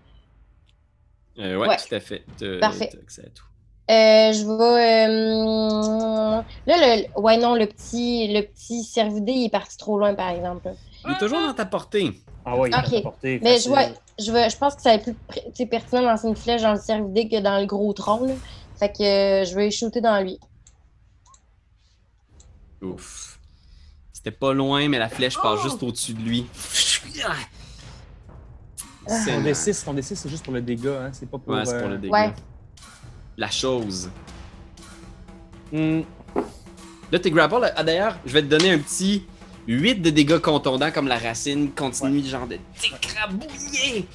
Euh, 1.39 1.57
ouais, 1.57 1.69
Ouais. 1.69 1.77
tout 1.77 1.95
à 1.95 2.01
fait. 2.01 2.25
T'as- 2.39 2.59
Parfait. 2.61 2.91
t'as 2.93 2.99
accès 2.99 3.23
à 3.23 3.31
tout. 3.31 3.45
Euh, 3.91 4.33
je 4.33 4.45
vais. 4.45 5.07
euh, 5.09 6.43
Là, 6.67 6.97
le... 6.97 7.21
ouais, 7.21 7.37
non, 7.39 7.55
le 7.57 7.67
petit, 7.67 8.29
le 8.33 8.43
petit 8.43 8.85
cervidé, 8.85 9.33
il 9.33 9.47
est 9.47 9.51
parti 9.51 9.77
trop 9.77 9.99
loin, 9.99 10.15
par 10.15 10.31
exemple. 10.31 10.71
Il 11.07 11.13
est 11.13 11.19
toujours 11.19 11.41
dans 11.41 11.55
ta 11.55 11.65
portée. 11.67 12.13
Ah 12.45 12.57
ouais, 12.57 12.69
il 12.69 12.73
est 12.75 12.79
à 12.79 12.83
ta 12.83 13.01
portée. 13.03 13.41
Mais 13.43 13.59
je, 13.59 13.69
vais, 13.71 13.93
je, 14.19 14.31
vais, 14.33 14.49
je 14.51 14.57
pense 14.57 14.77
que 14.77 14.83
ça 14.83 14.91
va 14.91 14.95
être 14.97 15.11
plus 15.55 15.67
pertinent 15.67 16.03
de 16.03 16.07
lancer 16.07 16.29
une 16.29 16.37
flèche 16.37 16.63
dans 16.63 16.73
le 16.75 16.81
cervidé 16.81 17.29
que 17.29 17.41
dans 17.41 17.59
le 17.59 17.67
gros 17.67 17.93
tronc. 17.93 18.27
Là. 18.27 18.35
Fait 18.79 18.89
que 18.93 19.03
euh, 19.03 19.45
je 19.45 19.55
vais 19.57 19.71
shooter 19.71 20.01
dans 20.01 20.21
lui. 20.23 20.39
Ouf. 22.83 23.39
C'était 24.13 24.31
pas 24.31 24.53
loin, 24.53 24.89
mais 24.89 24.99
la 24.99 25.09
flèche 25.09 25.37
passe 25.37 25.59
Oh! 25.61 25.63
juste 25.63 25.83
au-dessus 25.83 26.15
de 26.15 26.21
lui. 26.23 26.47
Ton 29.07 29.25
Seigneur. 29.25 29.43
D6, 29.43 29.85
ton 29.85 29.95
D6, 29.95 30.15
c'est 30.15 30.29
juste 30.29 30.45
pour 30.45 30.53
le 30.53 30.61
dégât, 30.61 31.05
hein? 31.07 31.11
C'est 31.13 31.29
pas 31.31 31.39
pour. 31.39 31.55
Ouais, 31.55 31.65
c'est 31.65 31.79
pour 31.79 31.89
euh, 31.89 31.93
le 31.93 31.99
dégât. 31.99 32.13
Ouais. 32.13 32.35
La 33.37 33.51
chose. 33.51 34.11
hmm, 35.73 36.01
Là, 37.11 37.19
tes 37.19 37.31
grapples, 37.31 37.73
ah, 37.75 37.83
d'ailleurs, 37.83 38.19
je 38.27 38.33
vais 38.33 38.43
te 38.43 38.47
donner 38.47 38.71
un 38.73 38.79
petit 38.79 39.27
8 39.67 39.97
de 39.97 40.11
dégâts 40.11 40.39
contondants 40.39 40.91
comme 40.93 41.09
la 41.09 41.19
racine 41.19 41.71
continue 41.73 42.23
genre 42.25 42.47
de 42.47 42.59
t'écrabouiller. 42.81 44.07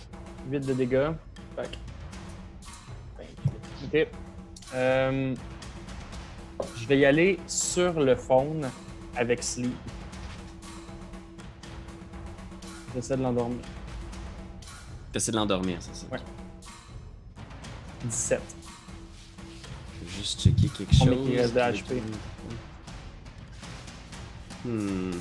8 0.50 0.60
de 0.66 0.74
dégâts. 0.74 1.10
Que- 1.58 1.62
Ok. 3.86 4.08
Euh, 4.74 5.36
je 6.78 6.86
vais 6.88 7.00
y 7.00 7.06
aller 7.06 7.40
sur 7.48 8.00
le 8.00 8.16
faune 8.16 8.70
avec 9.16 9.44
Sleep. 9.44 9.74
J'essaie 12.94 13.18
de 13.18 13.24
l'endormir. 13.24 13.60
T'essaies 15.12 15.32
de 15.32 15.38
l'endormir, 15.38 15.78
c'est 15.82 15.96
ça? 15.96 16.08
Ouais. 16.12 16.20
17. 18.06 18.42
Je 20.02 20.06
vais 20.06 20.12
juste 20.18 20.42
checker 20.42 20.68
quelque 20.70 20.96
Combien 21.00 21.14
chose. 21.16 21.28
il 21.30 21.38
reste 21.40 21.54
de 21.54 21.60
HP? 21.60 22.02
Hmm. 24.66 25.12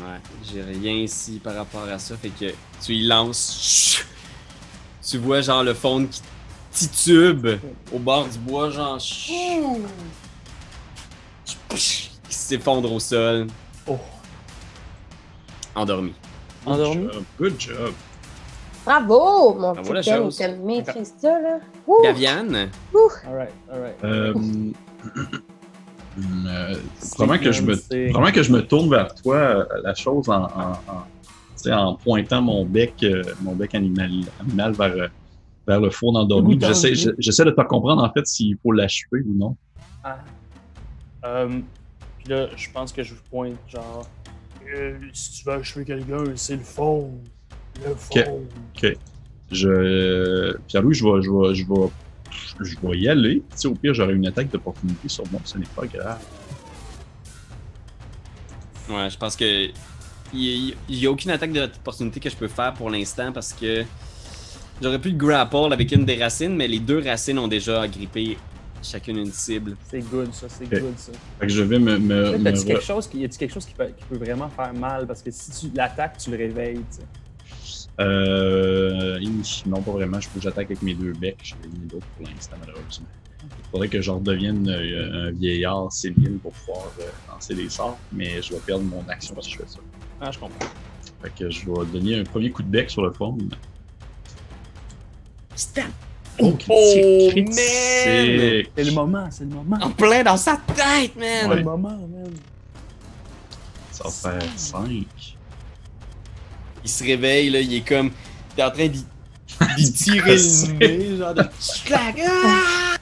Ouais, 0.00 0.20
j'ai 0.44 0.62
rien 0.62 0.92
ici 0.92 1.40
par 1.42 1.54
rapport 1.54 1.84
à 1.84 1.98
ça. 1.98 2.16
Fait 2.16 2.28
que 2.28 2.52
tu 2.84 2.94
y 2.94 3.06
lances. 3.06 4.04
Tu 5.08 5.18
vois 5.18 5.40
genre 5.40 5.62
le 5.62 5.72
faune 5.72 6.08
qui 6.08 6.20
titube 6.76 7.46
au 7.92 7.98
bord 7.98 8.28
du 8.28 8.38
bois, 8.38 8.70
genre. 8.70 8.98
Qui 11.68 12.10
s'effondre 12.28 12.92
au 12.92 13.00
sol. 13.00 13.46
Oh. 13.88 13.98
Endormi. 15.74 16.12
Endormi? 16.64 17.08
Job, 17.12 17.24
Good 17.38 17.54
job. 17.58 17.92
Bravo, 18.84 19.54
mon 19.54 19.72
Bravo, 19.72 19.92
la 19.92 20.00
petit 20.00 20.10
Ken, 20.10 20.18
chose. 20.22 20.36
tu 20.36 20.48
maîtrises 20.64 21.14
ça, 21.18 21.40
là. 21.40 21.58
Ouh! 21.86 22.02
Gaviane? 22.04 22.70
Alright, 23.26 23.50
alright. 23.72 24.04
Euh, 24.04 24.32
euh, 26.46 27.38
que 27.38 27.52
je 27.52 27.62
me, 27.62 27.74
C'est- 27.74 28.08
probablement 28.10 28.32
que 28.34 28.42
je 28.42 28.52
me 28.52 28.66
tourne 28.66 28.88
vers 28.90 29.12
toi, 29.14 29.66
la 29.82 29.94
chose, 29.94 30.28
en, 30.28 30.44
en, 30.44 30.70
en, 30.88 31.02
tu 31.56 31.64
sais, 31.64 31.72
en 31.72 31.94
pointant 31.96 32.42
mon 32.42 32.64
bec, 32.64 32.94
euh, 33.02 33.22
mon 33.42 33.54
bec 33.54 33.74
animal, 33.74 34.10
animal 34.40 34.72
vers, 34.72 35.10
vers 35.66 35.80
le 35.80 35.90
four 35.90 36.16
endormi. 36.16 36.56
Goût 36.56 36.66
J'essaie, 36.66 37.44
de 37.44 37.50
te 37.50 37.62
comprendre, 37.62 38.02
en 38.02 38.12
fait, 38.12 38.26
s'il 38.26 38.56
faut 38.62 38.72
l'achever 38.72 39.22
ou 39.26 39.34
non. 39.34 39.56
Ah. 40.04 40.18
Euh, 41.24 41.60
puis 42.18 42.28
là, 42.28 42.48
je 42.56 42.70
pense 42.70 42.92
que 42.92 43.02
je 43.02 43.14
vous 43.14 43.20
pointe, 43.30 43.56
genre. 43.68 44.08
Euh, 44.74 44.98
si 45.12 45.32
tu 45.32 45.44
veux 45.44 45.54
achever 45.54 45.84
quelqu'un, 45.84 46.24
c'est 46.34 46.56
le 46.56 46.62
faune. 46.62 47.20
Le 47.84 47.94
faune. 47.94 48.46
Je, 49.52 50.56
Pierre-Louis, 50.66 50.94
je 50.94 51.04
vais, 51.04 51.22
je 51.22 51.30
vais, 51.30 51.54
je 51.54 51.64
vais, 51.64 52.64
je 52.64 52.76
vais 52.80 52.98
y 52.98 53.08
aller. 53.08 53.36
Tu 53.50 53.56
sais, 53.56 53.68
au 53.68 53.74
pire, 53.74 53.94
j'aurai 53.94 54.14
une 54.14 54.26
attaque 54.26 54.50
d'opportunité 54.50 55.08
sur 55.08 55.24
moi, 55.30 55.40
ce 55.44 55.58
n'est 55.58 55.66
pas 55.66 55.86
grave. 55.86 56.20
Ouais, 58.88 59.08
je 59.10 59.16
pense 59.16 59.36
que. 59.36 59.68
Il 60.32 60.74
n'y 60.88 61.06
a 61.06 61.10
aucune 61.10 61.30
attaque 61.30 61.52
d'opportunité 61.52 62.18
que 62.18 62.28
je 62.28 62.36
peux 62.36 62.48
faire 62.48 62.74
pour 62.74 62.90
l'instant 62.90 63.32
parce 63.32 63.52
que 63.52 63.84
j'aurais 64.82 65.00
pu 65.00 65.10
le 65.10 65.16
grapple 65.16 65.72
avec 65.72 65.92
une 65.92 66.04
des 66.04 66.22
racines, 66.22 66.54
mais 66.56 66.68
les 66.68 66.78
deux 66.80 67.00
racines 67.00 67.38
ont 67.38 67.48
déjà 67.48 67.82
agrippé 67.82 68.36
chacune 68.82 69.18
une 69.18 69.32
cible. 69.32 69.76
C'est 69.88 70.00
good, 70.00 70.32
ça, 70.32 70.46
c'est 70.48 70.68
good, 70.68 70.96
ça. 70.96 71.12
Fait 71.40 71.46
que 71.46 71.52
je 71.52 71.62
vais 71.62 71.78
me, 71.78 71.98
me, 71.98 72.32
Là, 72.32 72.38
me 72.38 72.44
t'as-tu 72.44 72.58
re- 72.58 72.66
quelque 72.66 72.82
chose 72.84 73.06
qui, 73.08 73.18
y 73.18 73.24
a-tu 73.24 73.38
quelque 73.38 73.54
chose 73.54 73.66
qui 73.66 73.74
peut, 73.74 73.86
qui 73.86 74.04
peut 74.04 74.16
vraiment 74.18 74.48
faire 74.48 74.72
mal? 74.74 75.06
Parce 75.06 75.22
que 75.22 75.30
si 75.30 75.50
tu 75.50 75.76
l'attaques, 75.76 76.18
tu 76.18 76.30
le 76.30 76.36
réveilles, 76.36 76.76
tu 76.90 76.98
sais. 76.98 77.02
Euh, 77.98 79.18
non, 79.66 79.80
pas 79.82 79.92
vraiment. 79.92 80.20
Je 80.20 80.28
peux 80.28 80.38
que 80.38 80.44
j'attaque 80.44 80.66
avec 80.66 80.82
mes 80.82 80.94
deux 80.94 81.12
becs. 81.12 81.36
Je 81.42 81.54
n'ai 81.54 81.74
rien 81.74 81.86
d'autre 81.90 82.06
pour 82.16 82.26
l'instant, 82.28 82.56
malheureusement. 82.60 83.06
Il 83.42 83.70
faudrait 83.70 83.88
que 83.88 84.00
je 84.00 84.10
redevienne 84.10 84.68
euh, 84.68 85.28
un 85.28 85.30
vieillard 85.30 85.90
sénile 85.92 86.38
pour 86.42 86.52
pouvoir 86.52 86.92
euh, 87.00 87.04
lancer 87.32 87.54
des 87.54 87.68
sorts, 87.68 87.98
mais 88.12 88.42
je 88.42 88.52
vais 88.52 88.60
perdre 88.60 88.84
mon 88.84 89.04
action 89.08 89.34
parce 89.34 89.46
que 89.46 89.52
je 89.54 89.58
fais 89.58 89.68
ça. 89.68 89.78
Ah, 90.20 90.30
je 90.30 90.38
comprends. 90.38 90.66
Fait 91.22 91.32
que 91.38 91.50
je 91.50 91.60
vais 91.66 91.86
donner 91.92 92.18
un 92.18 92.24
premier 92.24 92.50
coup 92.50 92.62
de 92.62 92.68
bec 92.68 92.90
sur 92.90 93.02
le 93.02 93.12
fond. 93.12 93.36
Stab! 95.56 95.84
Oh, 96.38 96.54
Oh, 96.68 97.32
man! 97.34 97.52
C'est 97.54 98.66
le 98.76 98.92
moment, 98.92 99.26
c'est 99.30 99.44
le 99.44 99.50
moment. 99.50 99.78
En 99.80 99.90
plein 99.90 100.22
dans 100.22 100.36
sa 100.36 100.56
tête, 100.56 101.16
man! 101.16 101.48
C'est 101.48 101.54
le 101.56 101.62
moment, 101.64 101.88
man. 101.96 102.30
Ça 103.90 104.04
va 104.04 104.10
faire 104.10 104.48
5. 104.56 104.86
Il 106.84 106.90
se 106.90 107.02
réveille, 107.04 107.50
là, 107.50 107.60
il 107.60 107.72
est 107.74 107.80
comme. 107.88 108.10
T'es 108.54 108.62
en 108.62 108.70
train 108.70 108.88
d'y 108.88 109.04
tirer 109.92 110.36
le 110.36 110.72
nez, 110.74 111.16
genre 111.16 111.34
de. 111.34 111.42
Clac! 111.84 112.16
Ah! 112.28 112.96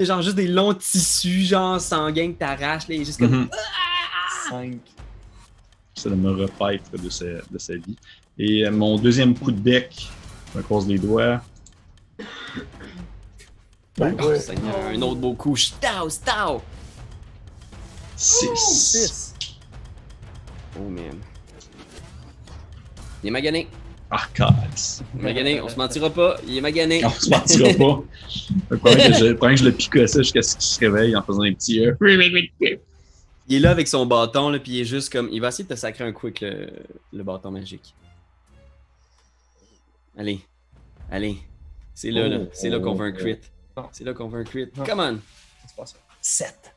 Genre 0.00 0.22
juste 0.22 0.36
des 0.36 0.48
longs 0.48 0.74
tissus, 0.74 1.42
genre 1.44 1.80
sanguins 1.80 2.32
que 2.32 2.38
t'arraches, 2.38 2.88
là, 2.88 2.94
il 2.96 3.02
est 3.02 3.04
juste 3.04 3.18
comme. 3.20 3.30
Mhm. 3.42 3.48
5. 4.50 4.78
J'essaie 5.94 6.10
de 6.10 6.14
me 6.16 6.30
repaître 6.30 6.90
de 7.00 7.08
sa, 7.10 7.24
de 7.24 7.58
sa 7.58 7.74
vie. 7.74 7.96
Et 8.38 8.64
euh, 8.66 8.70
mon 8.70 8.98
deuxième 8.98 9.34
coup 9.36 9.50
de 9.50 9.58
bec, 9.60 10.08
je 10.52 10.58
me 10.58 10.62
croise 10.62 10.86
les 10.88 10.98
doigts. 10.98 11.40
Ben 13.98 14.16
Oh, 14.20 14.28
ouais. 14.28 14.38
Seigneur, 14.38 14.76
un 14.86 15.02
autre 15.02 15.20
beau 15.20 15.34
coup. 15.34 15.56
Stau, 15.56 16.08
stau! 16.08 16.62
6. 18.16 18.48
6. 18.56 19.34
Oh, 20.78 20.88
man. 20.88 21.18
Il 23.22 23.28
est 23.28 23.30
magané. 23.30 23.68
Arcades. 24.10 24.54
Il 25.14 25.20
est 25.20 25.22
magané, 25.22 25.60
on 25.60 25.68
se 25.68 25.76
mentira 25.76 26.10
pas. 26.10 26.36
Il 26.46 26.56
est 26.56 26.60
magané. 26.60 27.04
On 27.04 27.10
se 27.10 27.28
partira 27.28 27.68
pas. 27.74 28.02
Le 28.70 28.78
problème 28.78 29.12
que 29.12 29.18
je, 29.18 29.24
le 29.26 29.36
problème 29.36 29.56
que 29.58 29.64
je 29.64 29.68
le 29.68 29.74
picossais 29.74 30.22
jusqu'à 30.22 30.42
ce 30.42 30.54
qu'il 30.54 30.62
se 30.62 30.78
réveille 30.80 31.16
en 31.16 31.22
faisant 31.22 31.42
un 31.42 31.52
petit. 31.52 31.84
euh, 31.84 31.94
Il 33.48 33.56
est 33.56 33.60
là 33.60 33.70
avec 33.70 33.88
son 33.88 34.06
bâton, 34.06 34.48
là, 34.50 34.58
puis 34.58 34.72
il 34.72 34.80
est 34.80 34.84
juste 34.84 35.12
comme. 35.12 35.28
Il 35.32 35.40
va 35.40 35.48
essayer 35.48 35.64
de 35.64 35.68
te 35.68 35.78
sacrer 35.78 36.04
un 36.04 36.12
coup 36.12 36.26
avec 36.28 36.40
le, 36.40 36.70
le 37.12 37.22
bâton 37.22 37.50
magique. 37.50 37.94
Allez. 40.16 40.40
Allez. 41.10 41.36
C'est 41.94 42.10
là, 42.10 42.28
là. 42.28 42.38
Oh, 42.42 42.48
C'est 42.52 42.68
là 42.70 42.78
qu'on 42.80 42.94
veut 42.94 43.06
un 43.06 43.12
oh, 43.12 43.16
crit. 43.18 43.38
Oh. 43.84 43.88
C'est 43.92 44.04
là 44.04 44.14
qu'on 44.14 44.28
veut 44.28 44.40
un 44.40 44.44
crit. 44.44 44.68
Non. 44.76 44.84
Come 44.84 45.00
on. 45.00 45.18
C'est 45.66 45.76
pas 45.76 45.86
ça. 45.86 45.96
7. 46.20 46.74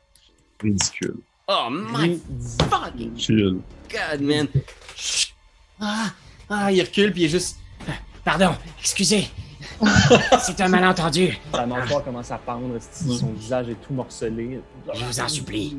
Ridicule. 0.62 1.16
Oh 1.48 1.68
my 1.70 2.20
fucking 2.70 3.16
Chill. 3.18 3.60
god, 3.90 4.20
man. 4.20 4.46
Chut. 4.94 5.34
Ah, 5.80 6.10
ah, 6.48 6.72
il 6.72 6.80
recule, 6.80 7.12
puis 7.12 7.22
il 7.22 7.24
est 7.24 7.28
juste. 7.28 7.58
Pardon, 8.24 8.54
excusez. 8.78 9.28
C'est 10.40 10.60
un 10.60 10.68
malentendu. 10.68 11.36
Sa 11.52 11.66
mâchoire 11.66 12.04
commence 12.04 12.30
à 12.30 12.38
pendre, 12.38 12.78
son 12.80 13.32
visage 13.32 13.68
est 13.70 13.86
tout 13.86 13.92
morcelé? 13.92 14.60
Je 14.94 15.04
vous 15.04 15.20
en 15.20 15.28
supplie. 15.28 15.76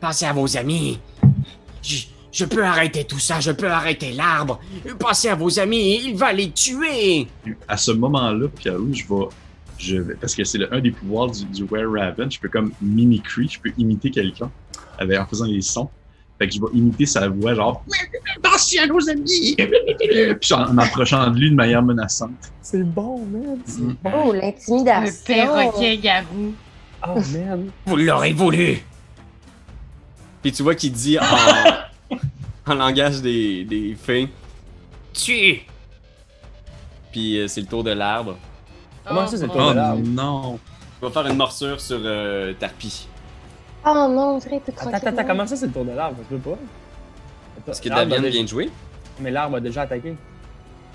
Pensez 0.00 0.24
à 0.24 0.32
vos 0.32 0.56
amis. 0.56 0.98
Je, 1.82 2.06
je 2.32 2.44
peux 2.44 2.64
arrêter 2.64 3.04
tout 3.04 3.18
ça, 3.18 3.40
je 3.40 3.50
peux 3.50 3.70
arrêter 3.70 4.12
l'arbre. 4.12 4.60
Pensez 4.98 5.28
à 5.28 5.34
vos 5.34 5.58
amis, 5.58 6.00
il 6.04 6.16
va 6.16 6.32
les 6.32 6.50
tuer. 6.50 7.26
À 7.66 7.76
ce 7.76 7.90
moment-là, 7.92 8.48
Pierre-Louis, 8.48 8.94
je 8.94 9.06
vais. 9.08 9.28
Je 9.78 9.96
vais 9.96 10.14
parce 10.16 10.34
que 10.34 10.44
c'est 10.44 10.58
le- 10.58 10.72
un 10.74 10.80
des 10.80 10.90
pouvoirs 10.90 11.30
du, 11.30 11.44
du 11.44 11.62
Were 11.64 11.90
Raven, 11.92 12.30
je 12.30 12.40
peux 12.40 12.48
comme 12.48 12.72
mimicry, 12.82 13.48
je 13.48 13.60
peux 13.60 13.72
imiter 13.78 14.10
quelqu'un 14.10 14.50
en 15.00 15.26
faisant 15.26 15.46
des 15.46 15.60
sons. 15.62 15.88
Fait 16.38 16.48
que 16.48 16.54
je 16.54 16.60
vais 16.60 16.66
imiter 16.74 17.06
sa 17.06 17.28
voix, 17.28 17.54
genre. 17.54 17.84
À 18.80 18.86
nos 18.86 19.08
amis! 19.08 19.56
Puis 20.40 20.54
en 20.54 20.72
m'approchant 20.72 21.30
de 21.30 21.38
lui 21.38 21.50
de 21.50 21.54
manière 21.56 21.82
menaçante. 21.82 22.30
C'est 22.62 22.84
bon, 22.84 23.24
man. 23.26 23.58
C'est 23.66 23.80
Mm. 23.80 23.96
bon. 24.04 24.10
Oh, 24.26 24.32
Le 24.32 24.40
l'intimidation. 24.40 25.24
perroquet 25.26 25.96
garou. 25.98 26.54
Oh, 27.06 27.20
man. 27.32 27.70
Vous 27.86 27.96
l'aurez 27.96 28.32
voulu. 28.32 28.78
Puis 30.42 30.52
tu 30.52 30.62
vois 30.62 30.74
qu'il 30.76 30.92
dit 30.92 31.18
en, 31.18 32.16
en 32.70 32.74
langage 32.74 33.20
des, 33.20 33.64
des 33.64 33.96
fées. 34.00 34.28
Tu. 35.12 35.60
Puis 37.10 37.38
euh, 37.40 37.48
c'est 37.48 37.62
le 37.62 37.66
tour 37.66 37.82
de 37.82 37.90
l'arbre. 37.90 38.36
Comment 39.08 39.26
ça, 39.26 39.36
c'est 39.36 39.44
le 39.46 39.50
Oh, 39.50 39.54
tour 39.54 39.64
Oh 39.66 39.70
de 39.70 39.76
l'arbre? 39.76 40.02
non! 40.06 40.58
Il 41.00 41.04
va 41.04 41.10
faire 41.10 41.26
une 41.30 41.36
morsure 41.36 41.80
sur 41.80 42.00
euh, 42.02 42.52
Tarpi. 42.54 43.06
Oh 43.86 43.90
non, 43.94 44.34
on 44.34 44.38
dirait 44.38 44.60
tout 44.60 44.72
Attends, 44.76 44.92
attends, 44.92 45.06
attends, 45.08 45.24
comment 45.26 45.46
ça, 45.46 45.56
c'est 45.56 45.66
le 45.66 45.72
tour 45.72 45.84
de 45.84 45.92
l'arbre? 45.92 46.16
Je 46.30 46.36
peux 46.36 46.50
pas. 46.50 46.58
Est-ce 47.70 47.80
que 47.80 47.88
déjà- 47.88 48.04
vient 48.30 48.42
de 48.42 48.48
jouer? 48.48 48.70
Mais 49.20 49.30
l'arbre 49.30 49.56
a 49.56 49.60
déjà 49.60 49.82
attaqué. 49.82 50.16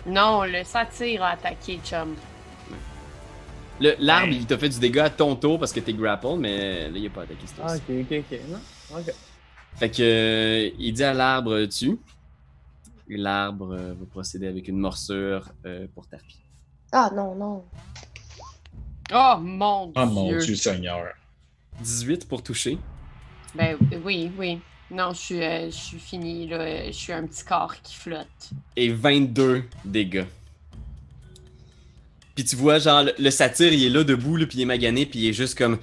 Non, 0.06 0.44
le 0.44 0.64
satire 0.64 1.24
a 1.24 1.30
attaqué, 1.30 1.80
chum. 1.84 2.16
Le- 3.80 3.96
L'arbre, 4.00 4.32
il 4.34 4.46
t'a 4.46 4.58
fait 4.58 4.70
du 4.70 4.80
dégât 4.80 5.06
à 5.06 5.10
ton 5.10 5.36
tour 5.36 5.58
parce 5.60 5.74
que 5.74 5.80
t'es 5.80 5.94
grapple, 5.94 6.28
mais 6.38 6.90
là, 6.90 6.98
il 6.98 7.08
a 7.08 7.10
pas 7.10 7.22
attaqué 7.24 7.40
ce 7.48 7.54
Ah, 7.64 7.78
tour 7.80 7.96
ok, 8.00 8.06
ok, 8.12 8.24
ok. 8.32 8.40
Non? 8.50 8.98
Ok. 9.00 9.14
Fait 9.78 9.90
que 9.90 10.02
euh, 10.04 10.70
il 10.78 10.94
dit 10.94 11.04
à 11.04 11.14
l'arbre 11.14 11.66
tu. 11.66 11.98
L'arbre 13.10 13.74
euh, 13.74 13.94
va 14.00 14.06
procéder 14.12 14.48
avec 14.48 14.68
une 14.68 14.78
morsure 14.78 15.48
euh, 15.66 15.88
pour 15.96 16.06
Tarpi. 16.08 16.38
Ah 16.92 17.10
non, 17.16 17.34
non. 17.36 17.64
Oh 19.12 19.36
mon 19.40 19.92
Oh 19.96 20.06
mon 20.06 20.30
dieu. 20.30 20.40
Dieu 20.40 20.56
Seigneur! 20.56 21.08
18 21.82 22.28
pour 22.28 22.44
toucher. 22.44 22.78
Ben 23.56 23.78
oui, 24.04 24.32
oui. 24.38 24.60
Non, 24.92 25.12
je 25.14 25.20
suis, 25.20 25.44
euh, 25.44 25.66
je 25.72 25.76
suis 25.76 26.00
fini, 26.00 26.48
là. 26.48 26.86
Je 26.88 26.92
suis 26.92 27.14
un 27.14 27.26
petit 27.26 27.44
corps 27.44 27.74
qui 27.82 27.96
flotte. 27.96 28.52
et 28.76 28.90
22 28.90 29.64
dégâts. 29.86 30.26
Puis 32.36 32.46
tu 32.46 32.56
vois, 32.56 32.80
genre, 32.80 33.04
le, 33.04 33.14
le 33.18 33.30
satyre, 33.32 33.74
il 33.74 33.84
est 33.86 33.90
là 33.90 34.04
debout, 34.04 34.36
là, 34.38 34.46
puis 34.46 34.60
il 34.60 34.62
est 34.62 34.66
magané, 34.66 35.06
puis 35.06 35.20
il 35.20 35.30
est 35.30 35.34
juste 35.34 35.58
comme. 35.58 35.78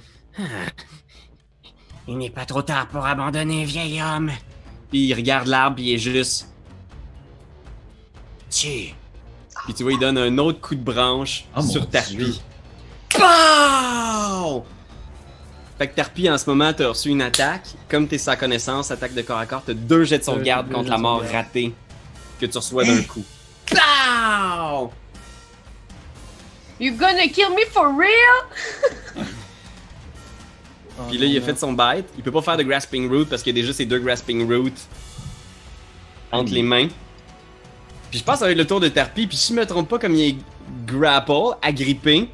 Il 2.07 2.17
n'est 2.17 2.29
pas 2.29 2.45
trop 2.45 2.61
tard 2.61 2.87
pour 2.87 3.05
abandonner, 3.05 3.63
vieil 3.65 4.01
homme. 4.01 4.31
Puis 4.89 5.07
il 5.07 5.13
regarde 5.13 5.47
l'arbre, 5.47 5.75
puis 5.77 5.85
il 5.89 5.93
est 5.93 5.97
juste. 5.97 6.47
Tu. 8.49 8.93
Puis 9.65 9.73
tu 9.75 9.83
vois, 9.83 9.93
il 9.93 9.99
donne 9.99 10.17
un 10.17 10.37
autre 10.39 10.59
coup 10.59 10.75
de 10.75 10.83
branche 10.83 11.45
Oh 11.55 11.61
mon 11.61 11.69
sur 11.69 11.81
Dieu. 11.81 11.89
Tarpi. 11.91 12.41
Pow! 13.13 14.63
Fait 15.77 15.87
que 15.87 15.95
Tarpi, 15.95 16.29
en 16.29 16.37
ce 16.37 16.49
moment, 16.49 16.71
t'as 16.73 16.89
reçu 16.89 17.09
une 17.09 17.21
attaque. 17.21 17.67
Comme 17.89 18.07
t'es 18.07 18.17
sans 18.17 18.35
connaissance, 18.35 18.91
attaque 18.91 19.13
de 19.13 19.21
corps 19.21 19.39
à 19.39 19.45
corps, 19.45 19.63
t'as 19.65 19.73
deux 19.73 20.03
jets 20.03 20.19
de 20.19 20.23
sauvegarde 20.23 20.67
deux 20.67 20.75
contre 20.75 20.89
la 20.89 20.97
mort 20.97 21.23
ratée 21.31 21.73
que 22.39 22.45
tu 22.45 22.57
reçois 22.57 22.83
d'un 22.83 23.01
coup. 23.03 23.23
Pow! 23.67 24.91
You 26.79 26.93
gonna 26.97 27.27
kill 27.27 27.49
me 27.51 27.65
for 27.71 27.95
real? 27.95 29.25
Puis 31.09 31.17
là, 31.17 31.25
il 31.25 31.37
a 31.37 31.41
fait 31.41 31.57
son 31.57 31.73
bite. 31.73 32.05
Il 32.17 32.23
peut 32.23 32.31
pas 32.31 32.41
faire 32.41 32.57
de 32.57 32.63
grasping 32.63 33.09
root 33.09 33.25
parce 33.25 33.43
qu'il 33.43 33.55
y 33.55 33.59
a 33.59 33.61
déjà 33.61 33.73
ces 33.73 33.85
deux 33.85 33.99
grasping 33.99 34.47
root 34.51 34.73
entre 36.31 36.51
les 36.51 36.63
mains. 36.63 36.87
Puis 38.09 38.19
je 38.19 38.23
pense 38.23 38.35
que 38.35 38.39
ça 38.39 38.45
va 38.45 38.51
être 38.51 38.57
le 38.57 38.67
tour 38.67 38.79
de 38.79 38.87
Tarpi. 38.87 39.27
Puis 39.27 39.37
si 39.37 39.53
je 39.53 39.59
me 39.59 39.65
trompe 39.65 39.89
pas, 39.89 39.99
comme 39.99 40.15
il 40.15 40.29
est 40.29 40.35
grapple, 40.85 41.55
agrippé, 41.61 42.29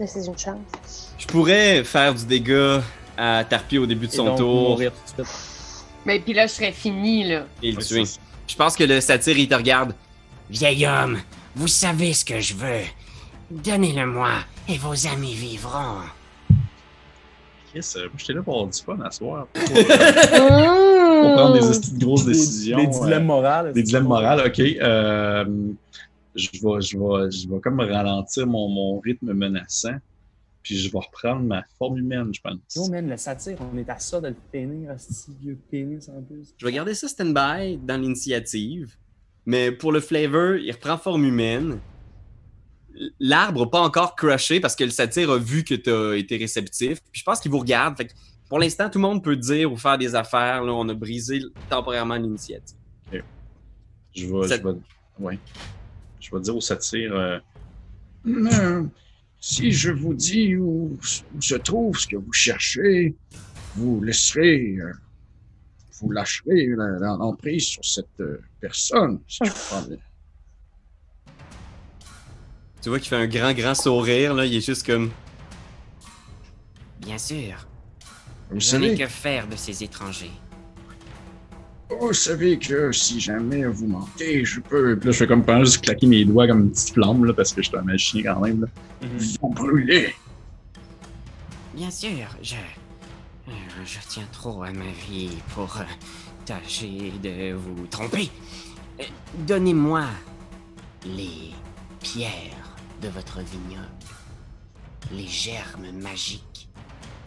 Je 0.00 0.06
sais, 0.06 0.20
c'est 0.20 0.26
une 0.28 0.38
chance. 0.38 1.12
je 1.18 1.26
pourrais 1.26 1.82
faire 1.84 2.14
du 2.14 2.24
dégât 2.24 2.82
à 3.16 3.44
Tarpi 3.44 3.78
au 3.78 3.86
début 3.86 4.06
de 4.06 4.12
Et 4.12 4.16
son 4.16 4.26
donc, 4.26 4.38
tour 4.38 4.70
mourir 4.70 4.92
tout 4.92 5.22
de 5.22 5.26
suite. 5.26 5.36
Mais 6.06 6.20
puis 6.20 6.32
là, 6.34 6.46
je 6.46 6.52
serais 6.52 6.72
fini, 6.72 7.24
là. 7.28 7.44
et 7.62 7.72
le 7.72 7.82
tuer. 7.84 8.04
Je 8.46 8.54
pense 8.56 8.76
que 8.76 8.84
le 8.84 9.00
satyre, 9.00 9.36
il 9.36 9.48
te 9.48 9.54
regarde. 9.54 9.94
Vieil 10.48 10.86
homme, 10.86 11.18
vous 11.56 11.68
savez 11.68 12.12
ce 12.14 12.24
que 12.24 12.40
je 12.40 12.54
veux. 12.54 12.80
Donnez-le-moi 13.50 14.30
et 14.68 14.78
vos 14.78 15.06
amis 15.06 15.34
vivront. 15.34 15.98
Chris, 17.72 17.92
euh, 17.96 18.02
moi, 18.04 18.12
j'étais 18.16 18.32
là 18.32 18.42
pour 18.42 18.54
avoir 18.54 18.70
du 18.70 18.80
fun 18.80 18.98
à 19.04 19.10
soir. 19.10 19.46
Pour, 19.52 19.62
Mmh. 19.68 21.22
pour 21.22 21.34
prendre 21.34 21.54
des 21.54 21.60
de 21.98 22.04
grosses 22.04 22.24
décisions. 22.24 22.78
Des 22.78 22.86
euh, 22.86 23.00
dilemmes 23.04 23.24
moraux. 23.26 23.72
Des 23.74 23.82
dilemmes 23.82 24.04
moraux, 24.04 24.40
ok. 24.46 24.60
Euh, 24.60 25.44
je, 26.38 26.50
vais, 26.52 26.80
je, 26.80 26.98
vais, 26.98 27.30
je 27.30 27.48
vais 27.48 27.60
comme 27.60 27.80
ralentir 27.80 28.46
mon, 28.46 28.68
mon 28.68 29.00
rythme 29.00 29.32
menaçant. 29.32 29.96
Puis 30.62 30.76
je 30.76 30.90
vais 30.90 30.98
reprendre 30.98 31.42
ma 31.42 31.64
forme 31.78 31.98
humaine, 31.98 32.30
je 32.34 32.40
pense. 32.40 32.58
Yo, 32.76 32.88
man, 32.90 33.08
le 33.08 33.16
satire, 33.16 33.56
on 33.72 33.76
est 33.78 33.88
à 33.88 33.98
ça 33.98 34.20
de 34.20 34.28
le 34.28 34.36
finir, 34.52 34.94
ce 34.98 35.30
vieux 35.40 35.58
pénis 35.70 36.08
en 36.08 36.20
plus. 36.22 36.52
Je 36.56 36.66
vais 36.66 36.72
garder 36.72 36.94
ça 36.94 37.08
stand-by 37.08 37.78
dans 37.78 37.96
l'initiative. 38.00 38.96
Mais 39.46 39.72
pour 39.72 39.92
le 39.92 40.00
flavor, 40.00 40.56
il 40.56 40.70
reprend 40.72 40.98
forme 40.98 41.24
humaine. 41.24 41.78
L'arbre 43.20 43.60
n'a 43.64 43.70
pas 43.70 43.80
encore 43.80 44.14
crushé 44.16 44.60
parce 44.60 44.76
que 44.76 44.84
le 44.84 44.90
satyre 44.90 45.30
a 45.30 45.38
vu 45.38 45.64
que 45.64 45.74
tu 45.74 45.90
as 45.90 46.16
été 46.16 46.36
réceptif. 46.36 47.00
Puis 47.12 47.20
je 47.20 47.24
pense 47.24 47.40
qu'il 47.40 47.50
vous 47.50 47.60
regarde. 47.60 47.96
Fait 47.96 48.06
que 48.06 48.12
pour 48.50 48.58
l'instant, 48.58 48.90
tout 48.90 48.98
le 48.98 49.02
monde 49.02 49.22
peut 49.22 49.36
dire 49.36 49.72
ou 49.72 49.76
faire 49.76 49.96
des 49.96 50.14
affaires. 50.14 50.64
Là, 50.64 50.72
on 50.72 50.88
a 50.88 50.94
brisé 50.94 51.40
temporairement 51.70 52.16
l'initiative. 52.16 52.76
Je 54.14 54.26
vais, 54.26 54.48
Ça- 54.48 54.56
je 54.56 54.62
vais, 54.62 54.74
ouais. 55.20 55.38
Je 56.28 56.36
vais 56.36 56.42
dire 56.42 56.56
au 56.56 56.60
satire 56.60 57.14
euh, 58.26 58.82
Si 59.40 59.72
je 59.72 59.90
vous 59.90 60.12
dis 60.14 60.56
où, 60.56 60.98
où 61.34 61.40
se 61.42 61.54
trouve 61.54 61.98
ce 61.98 62.06
que 62.06 62.16
vous 62.16 62.32
cherchez, 62.32 63.14
vous 63.76 64.02
laisserez, 64.02 64.76
euh, 64.78 64.92
vous 66.00 66.10
lâcherez 66.10 66.66
l'emprise 66.66 67.64
sur 67.64 67.84
cette 67.84 68.20
euh, 68.20 68.42
personne. 68.60 69.20
Si 69.26 69.38
je 69.42 69.50
comprends 69.50 69.82
bien. 69.88 69.96
Tu 72.82 72.90
vois 72.90 72.98
qu'il 72.98 73.08
fait 73.08 73.16
un 73.16 73.26
grand, 73.26 73.52
grand 73.54 73.74
sourire. 73.74 74.34
Là. 74.34 74.44
Il 74.44 74.54
est 74.54 74.64
juste 74.64 74.86
comme. 74.86 75.10
Bien 77.00 77.16
sûr, 77.18 77.66
Vous 78.50 78.60
je 78.60 78.76
n'ai 78.76 78.88
savez, 78.88 78.98
que 78.98 79.06
faire 79.06 79.48
de 79.48 79.56
ces 79.56 79.82
étrangers. 79.82 80.30
Vous 82.00 82.12
savez 82.12 82.58
que 82.58 82.92
si 82.92 83.20
jamais 83.20 83.64
vous 83.64 83.86
mentez, 83.86 84.44
je 84.44 84.60
peux. 84.60 84.96
Puis 84.96 85.06
là, 85.06 85.12
je 85.12 85.18
fais 85.18 85.26
comme 85.26 85.44
pendant 85.44 85.64
juste 85.64 85.82
claquer 85.84 86.06
mes 86.06 86.24
doigts 86.24 86.46
comme 86.46 86.60
une 86.60 86.70
petite 86.70 86.94
flamme, 86.94 87.24
là, 87.24 87.32
parce 87.32 87.52
que 87.52 87.62
je 87.62 87.68
suis 87.68 87.76
un 87.76 87.82
magicien 87.82 88.22
quand 88.22 88.40
même. 88.40 88.60
Là. 88.62 88.66
Vous 89.40 89.48
brûlez. 89.48 90.14
Bien 91.74 91.90
sûr, 91.90 92.10
je. 92.42 92.56
Je 93.84 93.98
tiens 94.06 94.26
trop 94.32 94.62
à 94.64 94.72
ma 94.72 94.90
vie 95.08 95.30
pour 95.54 95.78
euh, 95.78 95.84
tâcher 96.44 97.12
de 97.22 97.54
vous 97.54 97.86
tromper. 97.86 98.28
Euh, 99.00 99.04
Donnez-moi 99.46 100.04
les 101.06 101.54
pierres 102.00 102.76
de 103.00 103.08
votre 103.08 103.40
vignoble, 103.40 103.86
les 105.12 105.26
germes 105.26 105.90
magiques 105.92 106.68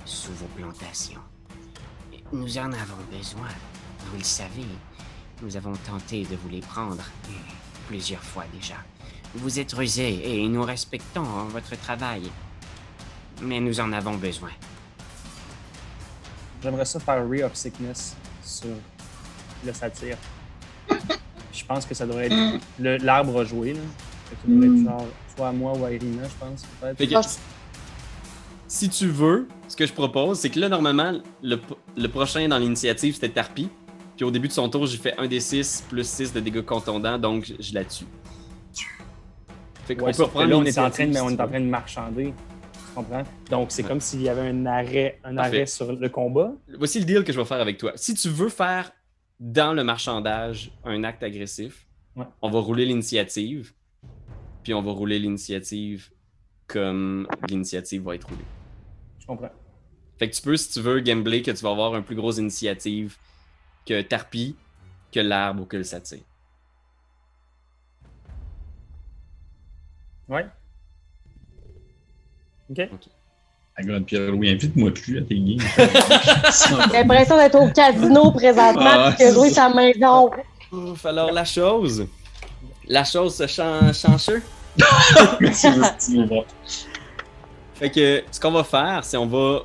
sous 0.05 0.34
vos 0.34 0.49
plantations. 0.55 1.22
Nous 2.32 2.57
en 2.59 2.72
avons 2.74 3.01
besoin, 3.12 3.49
vous 4.09 4.17
le 4.17 4.23
savez. 4.23 4.65
Nous 5.41 5.55
avons 5.57 5.73
tenté 5.73 6.23
de 6.23 6.35
vous 6.35 6.49
les 6.49 6.59
prendre 6.61 7.03
plusieurs 7.87 8.23
fois 8.23 8.45
déjà. 8.53 8.75
Vous 9.35 9.59
êtes 9.59 9.71
rusés 9.73 10.21
et 10.43 10.47
nous 10.47 10.63
respectons 10.63 11.23
votre 11.51 11.75
travail. 11.79 12.23
Mais 13.41 13.59
nous 13.59 13.79
en 13.79 13.91
avons 13.93 14.15
besoin. 14.15 14.51
J'aimerais 16.61 16.85
ça 16.85 16.99
faire 16.99 17.27
Ray 17.27 17.43
of 17.43 17.55
Sickness 17.55 18.15
sur 18.43 18.67
le 19.65 19.73
satire. 19.73 20.17
je 21.53 21.65
pense 21.65 21.85
que 21.85 21.95
ça 21.95 22.05
devrait 22.05 22.27
être. 22.27 22.61
le- 22.79 22.97
L'arbre 22.97 23.43
joué, 23.43 23.73
là. 23.73 23.79
Ça 24.29 24.35
devrait 24.47 24.67
être 24.67 24.83
genre, 24.85 25.07
soit 25.35 25.47
à 25.47 25.51
moi 25.51 25.73
ou 25.77 25.85
à 25.85 25.91
Irina, 25.91 26.23
je 26.23 26.45
pense, 26.45 26.63
peut-être. 26.79 26.97
Fait 26.97 27.07
que, 27.07 27.15
si 28.67 28.89
tu 28.89 29.07
veux, 29.07 29.47
ce 29.67 29.75
que 29.75 29.85
je 29.85 29.91
propose, 29.93 30.39
c'est 30.39 30.49
que 30.49 30.59
là, 30.59 30.69
normalement, 30.69 31.19
le, 31.41 31.59
le 31.97 32.07
prochain 32.07 32.47
dans 32.47 32.57
l'initiative, 32.57 33.15
c'était 33.15 33.29
Tarpi. 33.29 33.69
Puis 34.16 34.26
au 34.26 34.32
début 34.32 34.47
de 34.47 34.53
son 34.53 34.70
tour, 34.70 34.86
j'ai 34.86 34.97
fait 34.97 35.16
1 35.18 35.28
des 35.28 35.39
6 35.39 35.86
plus 35.89 36.07
6 36.07 36.34
de 36.34 36.39
dégâts 36.39 36.62
contondants, 36.62 37.18
donc 37.18 37.51
je, 37.59 37.74
la 37.74 37.84
tue. 37.86 38.05
Fait 39.86 39.95
qu'on 39.95 40.05
Ouais, 40.05 40.12
peut 40.14 40.24
reprendre 40.24 40.47
là, 40.49 40.57
on 40.57 40.64
est, 40.64 40.78
en 40.78 40.89
train 40.89 41.07
de, 41.07 41.18
on 41.20 41.30
est 41.30 41.36
tu 41.36 41.41
en 41.41 41.47
train 41.47 41.59
de 41.59 41.66
marchander. 41.66 42.34
Je 42.89 42.95
comprends? 42.95 43.24
Donc, 43.49 43.72
c'est 43.72 43.82
Ouais. 43.84 43.88
comme 43.89 44.01
s'il 44.01 44.22
y 44.22 44.30
avait 44.30 44.47
un 44.49 44.66
arrêt, 44.66 45.20
un 45.24 45.36
Parfait. 45.36 45.49
arrêt 45.57 45.66
sur 45.66 45.91
le 45.93 46.09
combat. 46.09 46.53
Voici 46.78 46.99
le 46.99 47.05
deal 47.05 47.24
que 47.24 47.32
je 47.34 47.39
vais 47.39 47.45
faire 47.45 47.62
avec 47.62 47.78
toi. 47.78 47.93
Si 47.95 48.14
tu 48.14 48.30
veux 48.30 48.49
faire 48.49 48.91
dans 49.39 49.74
le 49.74 49.84
marchandage 49.84 50.72
un 50.84 51.03
acte 51.03 51.24
agressif, 51.24 51.88
Ouais. 52.16 52.26
on 52.41 52.49
va 52.51 52.59
rouler 52.59 52.86
l'initiative, 52.86 53.74
puis 54.64 54.74
on 54.74 54.82
va 54.82 54.91
rouler 54.91 55.18
l'initiative 55.20 56.12
comme 56.68 57.28
l'initiative 57.49 58.03
va 58.03 58.16
être 58.16 58.28
roulée. 58.28 58.43
Je 59.20 59.26
comprends. 59.26 59.49
Fait 60.20 60.30
que 60.30 60.36
tu 60.36 60.41
peux, 60.41 60.55
si 60.57 60.70
tu 60.72 60.82
veux, 60.82 60.99
gambler 60.99 61.41
que 61.41 61.51
tu 61.51 61.64
vas 61.64 61.72
avoir 61.72 61.95
un 61.95 62.01
plus 62.01 62.16
grosse 62.16 62.38
initiative 62.38 63.16
que 63.86 64.01
Tarpi, 64.01 64.55
que 65.11 65.19
l'arbre 65.19 65.63
ou 65.63 65.65
que 65.65 65.77
le 65.77 65.84
satyre. 65.84 66.19
Ouais. 70.29 70.45
OK. 72.69 72.89
Ah, 73.77 73.84
God, 73.84 74.05
Pierre-Louis, 74.05 74.49
invite-moi 74.49 74.91
plus 74.93 75.17
à 75.19 75.21
tes 75.23 75.39
games. 75.39 75.59
J'ai 75.77 76.97
l'impression 76.97 77.38
d'être 77.38 77.55
au 77.59 77.69
casino 77.71 78.32
présentement 78.32 78.82
Ah, 78.86 79.13
puis 79.17 79.25
que 79.25 79.34
jouer 79.34 79.49
ça. 79.49 79.69
sa 79.69 79.73
maison. 79.73 80.29
Ouf, 80.71 81.05
alors 81.05 81.32
la 81.32 81.45
chose. 81.45 82.07
La 82.88 83.03
chose 83.03 83.36
se 83.36 83.47
chan 83.47 83.91
chancheux. 83.93 84.41
Fait 87.75 87.89
que 87.89 88.23
ce 88.32 88.39
qu'on 88.39 88.51
va 88.51 88.63
faire, 88.63 89.03
c'est 89.03 89.17
on 89.17 89.25
va 89.25 89.63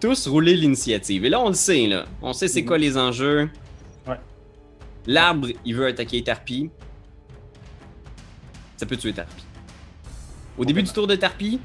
tous 0.00 0.26
rouler 0.26 0.56
l'initiative. 0.56 1.24
Et 1.24 1.28
là, 1.28 1.40
on 1.40 1.48
le 1.48 1.54
sait, 1.54 1.86
là. 1.86 2.06
On 2.22 2.32
sait 2.32 2.48
c'est 2.48 2.64
quoi 2.64 2.78
les 2.78 2.96
enjeux. 2.96 3.50
Ouais. 4.06 4.18
L'arbre, 5.06 5.48
il 5.64 5.74
veut 5.74 5.86
attaquer 5.86 6.22
Tarpi. 6.22 6.70
Ça 8.76 8.86
peut 8.86 8.96
tuer 8.96 9.12
Tarpi. 9.12 9.44
Au 10.56 10.64
début 10.64 10.82
du 10.82 10.92
tour 10.92 11.06
de 11.06 11.14
Tarpi, 11.14 11.60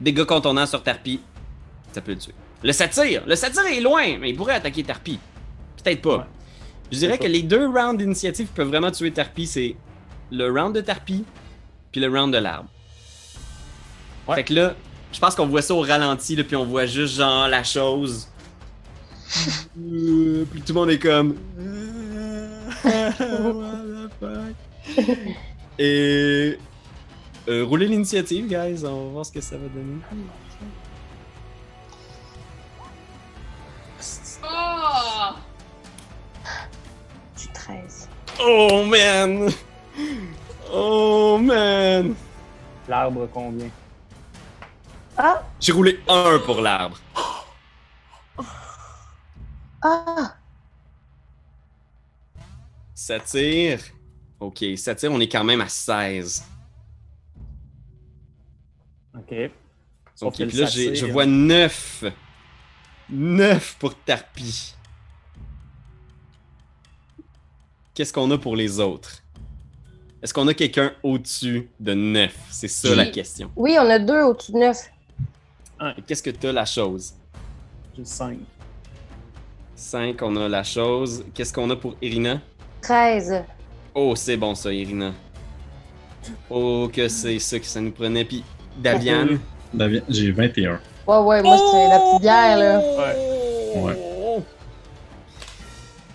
dégâts 0.00 0.24
contondants 0.24 0.66
sur 0.66 0.82
Tarpi, 0.82 1.20
ça 1.92 2.00
peut 2.00 2.12
le 2.12 2.18
tuer. 2.18 2.34
Le 2.62 2.72
satire, 2.72 3.24
le 3.26 3.36
satire 3.36 3.66
est 3.66 3.80
loin, 3.80 4.18
mais 4.18 4.30
il 4.30 4.36
pourrait 4.36 4.54
attaquer 4.54 4.82
Tarpi. 4.82 5.18
Peut-être 5.82 6.02
pas. 6.02 6.18
Ouais. 6.18 6.24
Je 6.92 6.98
dirais 6.98 7.18
que 7.18 7.26
les 7.26 7.42
deux 7.42 7.66
rounds 7.66 7.96
d'initiative 7.96 8.48
qui 8.48 8.52
peuvent 8.52 8.68
vraiment 8.68 8.90
tuer 8.90 9.12
Tarpi, 9.12 9.46
c'est 9.46 9.76
le 10.30 10.50
round 10.50 10.74
de 10.74 10.80
Tarpi 10.80 11.24
puis 11.92 12.00
le 12.00 12.08
round 12.08 12.32
de 12.32 12.38
l'arbre. 12.38 12.68
Ouais. 14.28 14.36
Fait 14.36 14.44
que 14.44 14.54
là, 14.54 14.74
je 15.12 15.18
pense 15.18 15.34
qu'on 15.34 15.46
voit 15.46 15.62
ça 15.62 15.74
au 15.74 15.80
ralenti, 15.80 16.36
là, 16.36 16.44
puis 16.44 16.56
on 16.56 16.64
voit 16.64 16.86
juste 16.86 17.16
genre 17.16 17.48
la 17.48 17.64
chose. 17.64 18.28
Euh, 19.78 20.44
puis 20.50 20.60
tout 20.62 20.72
le 20.72 20.80
monde 20.80 20.90
est 20.90 20.98
comme. 20.98 21.36
What 22.84 23.12
the 23.12 24.10
fuck? 24.18 25.06
Et. 25.78 26.58
euh, 27.48 27.64
roulez 27.64 27.86
l'initiative, 27.86 28.46
guys. 28.48 28.84
On 28.84 29.06
va 29.06 29.10
voir 29.12 29.26
ce 29.26 29.32
que 29.32 29.40
ça 29.40 29.56
va 29.56 29.68
donner. 29.68 30.00
Oh! 34.42 35.34
C'est 37.36 37.52
13. 37.52 38.08
Oh 38.42 38.84
man! 38.84 39.50
Oh 40.72 41.38
man! 41.38 42.14
L'arbre 42.88 43.28
combien? 43.32 43.68
Ah! 45.22 45.42
J'ai 45.60 45.72
roulé 45.72 46.00
un 46.08 46.38
pour 46.38 46.60
l'arbre. 46.62 46.98
Ah! 49.82 50.34
Satire. 52.94 53.80
Ok, 54.38 54.62
satire, 54.76 55.10
on 55.10 55.20
est 55.20 55.28
quand 55.28 55.42
même 55.42 55.62
à 55.62 55.68
16. 55.68 56.44
OK. 59.14 59.34
Ok, 60.20 60.46
puis 60.46 60.56
là, 60.58 60.66
je 60.66 61.06
vois 61.06 61.24
9. 61.24 62.04
9 63.08 63.76
pour 63.78 63.94
Tarpi. 63.94 64.74
Qu'est-ce 67.94 68.12
qu'on 68.12 68.30
a 68.30 68.36
pour 68.36 68.54
les 68.54 68.80
autres? 68.80 69.22
Est-ce 70.22 70.34
qu'on 70.34 70.46
a 70.48 70.54
quelqu'un 70.54 70.92
au-dessus 71.02 71.70
de 71.80 71.94
9? 71.94 72.34
C'est 72.50 72.68
ça 72.68 72.94
la 72.94 73.06
question. 73.06 73.50
Oui, 73.56 73.76
on 73.80 73.88
a 73.88 73.98
deux 73.98 74.22
au-dessus 74.22 74.52
de 74.52 74.58
9. 74.58 74.90
Et 75.96 76.02
Qu'est-ce 76.02 76.22
que 76.22 76.30
t'as 76.30 76.52
la 76.52 76.64
chose? 76.64 77.14
J'ai 77.96 78.04
5. 78.04 78.38
5, 79.74 80.22
on 80.22 80.36
a 80.36 80.48
la 80.48 80.62
chose. 80.62 81.24
Qu'est-ce 81.34 81.52
qu'on 81.52 81.70
a 81.70 81.76
pour 81.76 81.96
Irina? 82.02 82.40
13. 82.82 83.44
Oh, 83.94 84.14
c'est 84.14 84.36
bon 84.36 84.54
ça, 84.54 84.72
Irina. 84.72 85.12
Oh, 86.50 86.88
que 86.92 87.08
c'est 87.08 87.38
ça 87.38 87.58
que 87.58 87.64
ça 87.66 87.80
nous 87.80 87.92
prenait. 87.92 88.24
Puis, 88.24 88.44
Daviane? 88.76 89.40
David, 89.72 90.04
J'ai 90.08 90.30
21. 90.32 90.80
Ouais, 91.06 91.16
ouais, 91.16 91.42
moi, 91.42 91.56
c'est 91.56 91.88
la 91.88 91.98
petite 91.98 92.20
bière, 92.20 92.58
là. 92.58 92.78
Ouais. 93.76 93.96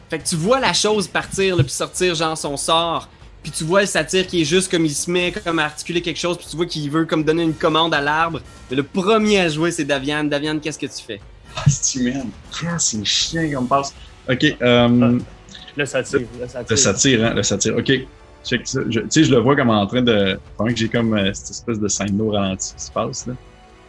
Fait 0.09 0.20
que 0.20 0.24
tu 0.24 0.36
vois 0.36 0.59
la 0.59 0.74
chose 0.74 1.07
partir, 1.07 1.55
là, 1.55 1.63
puis 1.63 1.72
sortir 1.72 2.13
genre 2.13 2.38
son 2.38 2.55
sort. 2.55 3.09
Puis 3.45 3.51
tu 3.51 3.63
vois 3.63 3.81
le 3.81 3.85
satire 3.85 4.25
qui 4.25 4.41
est 4.41 4.43
juste 4.45 4.71
comme 4.71 4.85
il 4.85 4.89
se 4.95 5.11
met 5.11 5.31
comme 5.31 5.59
à 5.59 5.65
articuler 5.65 6.01
quelque 6.01 6.17
chose, 6.17 6.35
puis 6.35 6.47
tu 6.49 6.55
vois 6.57 6.65
qu'il 6.65 6.89
veut 6.89 7.05
comme 7.05 7.23
donner 7.23 7.43
une 7.43 7.53
commande 7.53 7.93
à 7.93 8.01
l'arbre. 8.01 8.41
Mais 8.71 8.75
le 8.75 8.81
premier 8.81 9.39
à 9.41 9.49
jouer, 9.49 9.69
c'est 9.69 9.85
Daviane. 9.85 10.27
Daviane, 10.27 10.59
qu'est-ce 10.59 10.79
que 10.79 10.87
tu 10.87 11.03
fais? 11.05 11.21
Ah, 11.55 11.61
c'est 11.67 12.01
man? 12.01 12.27
Qu'est-ce 12.59 12.97
c'est 12.97 13.05
chien 13.05 13.53
qu'on 13.53 13.61
me 13.61 13.67
passe. 13.67 13.93
Ok, 14.27 14.43
euh, 14.63 15.19
Le 15.77 15.85
satire. 15.85 16.21
Le 16.41 16.47
satire. 16.47 16.65
le 16.71 16.75
satire, 16.75 17.23
hein, 17.25 17.33
le 17.35 17.43
satire. 17.43 17.77
Ok, 17.77 17.91
check 18.43 18.67
ça. 18.67 18.79
Je- 18.89 19.01
Tu 19.01 19.05
sais, 19.11 19.23
je 19.25 19.31
le 19.31 19.37
vois 19.37 19.55
comme 19.55 19.69
en 19.69 19.85
train 19.85 20.01
de. 20.01 20.39
Pendant 20.57 20.71
que 20.71 20.75
j'ai 20.77 20.89
comme 20.89 21.13
euh, 21.15 21.31
cette 21.31 21.51
espèce 21.51 21.79
de 21.79 21.87
scène 21.87 22.17
d'eau 22.17 22.31
ralenti 22.31 22.73
qui 22.75 22.83
se 22.83 22.89
passe, 22.91 23.27
là. 23.27 23.33